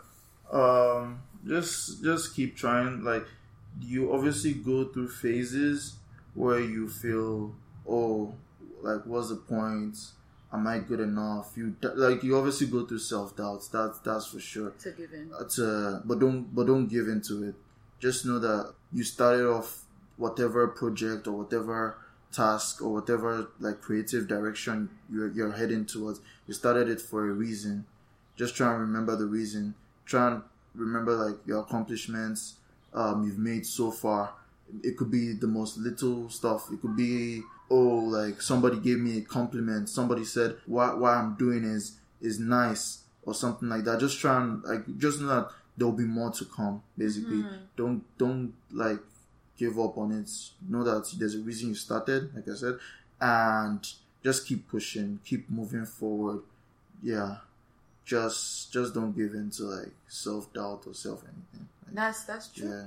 Um, 0.50 1.20
just 1.46 2.02
just 2.02 2.34
keep 2.34 2.56
trying. 2.56 3.02
Like, 3.04 3.26
you 3.80 4.12
obviously 4.12 4.52
go 4.54 4.84
through 4.86 5.08
phases 5.08 5.96
where 6.34 6.60
you 6.60 6.88
feel, 6.88 7.54
oh, 7.88 8.34
like, 8.82 9.04
what's 9.06 9.28
the 9.30 9.36
point? 9.36 9.96
Am 10.52 10.66
I 10.66 10.78
good 10.78 11.00
enough? 11.00 11.52
You 11.56 11.76
like 11.82 12.22
you 12.22 12.36
obviously 12.36 12.68
go 12.68 12.86
through 12.86 13.00
self 13.00 13.36
doubts. 13.36 13.68
That's 13.68 13.98
that's 13.98 14.26
for 14.26 14.40
sure. 14.40 14.70
To 14.70 14.90
give 14.92 15.12
in. 15.12 15.30
It's, 15.40 15.58
uh, 15.58 16.00
but 16.04 16.18
don't 16.18 16.54
but 16.54 16.66
don't 16.66 16.86
give 16.86 17.08
into 17.08 17.44
it. 17.48 17.54
Just 18.00 18.24
know 18.24 18.38
that 18.38 18.72
you 18.92 19.04
started 19.04 19.46
off 19.46 19.84
whatever 20.16 20.66
project 20.68 21.26
or 21.26 21.32
whatever 21.32 21.98
task 22.32 22.82
or 22.82 22.92
whatever 22.92 23.48
like 23.60 23.80
creative 23.80 24.28
direction 24.28 24.88
you're 25.12 25.30
you're 25.32 25.52
heading 25.52 25.84
towards. 25.84 26.20
You 26.46 26.54
started 26.54 26.88
it 26.88 27.00
for 27.00 27.28
a 27.28 27.32
reason. 27.32 27.84
Just 28.36 28.56
try 28.56 28.70
and 28.72 28.80
remember 28.80 29.16
the 29.16 29.26
reason. 29.26 29.74
Try 30.06 30.28
and 30.28 30.42
remember 30.74 31.14
like 31.14 31.36
your 31.46 31.60
accomplishments 31.60 32.54
um, 32.94 33.24
you've 33.24 33.38
made 33.38 33.66
so 33.66 33.90
far. 33.90 34.32
It 34.82 34.96
could 34.96 35.10
be 35.10 35.32
the 35.32 35.46
most 35.46 35.78
little 35.78 36.28
stuff. 36.30 36.68
It 36.72 36.80
could 36.80 36.96
be 36.96 37.42
oh 37.70 37.76
like 37.76 38.40
somebody 38.42 38.78
gave 38.78 38.98
me 38.98 39.18
a 39.18 39.22
compliment. 39.22 39.88
Somebody 39.88 40.24
said 40.24 40.56
what 40.66 40.98
what 40.98 41.14
I'm 41.14 41.34
doing 41.36 41.64
is 41.64 41.96
is 42.20 42.38
nice 42.38 43.02
or 43.22 43.34
something 43.34 43.68
like 43.68 43.84
that. 43.84 44.00
Just 44.00 44.18
try 44.20 44.40
and 44.42 44.62
like 44.64 44.98
just 44.98 45.20
know 45.20 45.28
that 45.28 45.50
there'll 45.76 45.92
be 45.92 46.04
more 46.04 46.30
to 46.32 46.44
come. 46.44 46.82
Basically, 46.96 47.42
hmm. 47.42 47.56
don't 47.76 48.04
don't 48.18 48.54
like 48.72 49.00
give 49.58 49.78
up 49.78 49.98
on 49.98 50.12
it. 50.12 50.30
Know 50.68 50.84
that 50.84 51.10
there's 51.18 51.34
a 51.34 51.40
reason 51.40 51.68
you 51.70 51.74
started, 51.74 52.34
like 52.34 52.48
I 52.48 52.54
said, 52.54 52.78
and 53.20 53.86
just 54.24 54.46
keep 54.46 54.68
pushing, 54.68 55.20
keep 55.24 55.48
moving 55.50 55.84
forward. 55.86 56.40
Yeah, 57.02 57.36
just 58.04 58.72
just 58.72 58.94
don't 58.94 59.12
give 59.12 59.34
in 59.34 59.50
to 59.52 59.64
like 59.64 59.92
self 60.08 60.52
doubt 60.52 60.84
or 60.86 60.94
self 60.94 61.22
anything. 61.24 61.68
Like, 61.86 61.94
That's 61.94 62.24
that's 62.24 62.48
true. 62.48 62.68
yeah. 62.68 62.84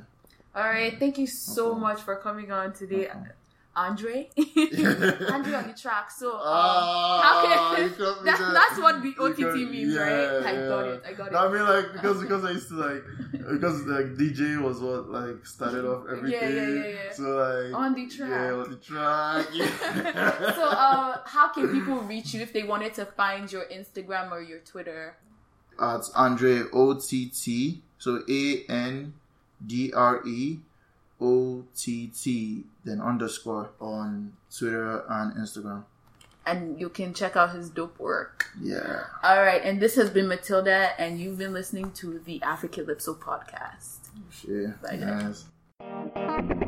All 0.54 0.64
right, 0.68 0.98
thank 1.00 1.18
you 1.18 1.28
so 1.28 1.72
Okay. 1.72 1.80
much 1.80 2.02
for 2.02 2.18
coming 2.18 2.52
on 2.52 2.74
today, 2.74 3.08
Okay. 3.10 3.32
Andre. 3.76 4.30
Andre 4.38 5.54
on 5.54 5.68
the 5.68 5.76
track. 5.80 6.12
So, 6.12 6.34
um, 6.36 6.42
Ah, 6.44 7.22
how 7.24 7.76
can- 7.76 7.90
got 7.98 8.24
me 8.24 8.32
that's, 8.32 8.78
what 8.80 9.02
the 9.02 9.14
OTT 9.18 9.70
means, 9.72 9.94
yeah, 9.94 10.02
right? 10.02 10.46
I 10.46 10.56
got 10.68 10.88
it. 10.88 11.04
I 11.08 11.14
got 11.14 11.32
No, 11.32 11.38
I 11.40 11.52
mean 11.52 11.64
like 11.64 11.94
because 11.94 12.22
because 12.22 12.44
I 12.44 12.52
used 12.52 12.68
to 12.70 12.76
like 12.76 13.04
because 13.32 13.82
like 13.86 14.08
DJ 14.18 14.62
was 14.62 14.80
what 14.82 15.10
like 15.10 15.46
started 15.46 15.86
off 15.86 16.04
everything. 16.12 16.32
Yeah, 16.42 16.50
yeah, 16.50 16.68
yeah, 16.68 16.88
yeah. 17.06 17.14
So 17.14 17.24
like 17.24 17.74
On 17.74 17.94
the 17.94 18.08
track. 18.08 18.30
Yeah, 18.30 18.54
on 18.54 18.70
the 18.72 18.76
track. 18.78 19.46
Yeah. 19.54 20.54
so, 20.56 20.64
uh, 20.66 21.18
how 21.26 21.54
can 21.54 21.72
people 21.72 21.96
reach 22.02 22.34
you 22.34 22.42
if 22.42 22.52
they 22.54 22.64
wanted 22.64 22.94
to 22.96 23.06
find 23.06 23.50
your 23.52 23.66
Instagram 23.66 24.32
or 24.32 24.42
your 24.42 24.60
Twitter? 24.60 25.16
At 25.80 26.02
Andre 26.16 26.64
O 26.74 26.94
T 27.00 27.28
T. 27.30 27.82
So 27.98 28.22
A 28.30 28.64
N 28.68 29.14
D 29.66 29.94
R 29.96 30.22
E 30.28 30.60
O 31.22 31.64
T 31.78 32.08
T 32.08 32.64
then 32.84 33.00
underscore 33.00 33.72
on 33.80 34.34
Twitter 34.56 35.04
and 35.08 35.34
Instagram. 35.36 35.84
And 36.46 36.80
you 36.80 36.90
can 36.90 37.14
check 37.14 37.36
out 37.36 37.54
his 37.56 37.70
dope 37.70 38.00
work. 38.00 38.48
Yeah. 38.60 39.04
All 39.24 39.42
right, 39.44 39.62
and 39.64 39.80
this 39.80 39.96
has 39.96 40.10
been 40.10 40.28
Matilda, 40.28 41.00
and 41.00 41.20
you've 41.20 41.38
been 41.38 41.54
listening 41.54 41.92
to 41.94 42.20
the 42.26 42.40
Africalypso 42.40 43.16
podcast. 43.20 44.10
Oh, 44.18 44.22
shit. 44.32 44.82
Bye, 44.82 44.96
Nice. 44.96 46.66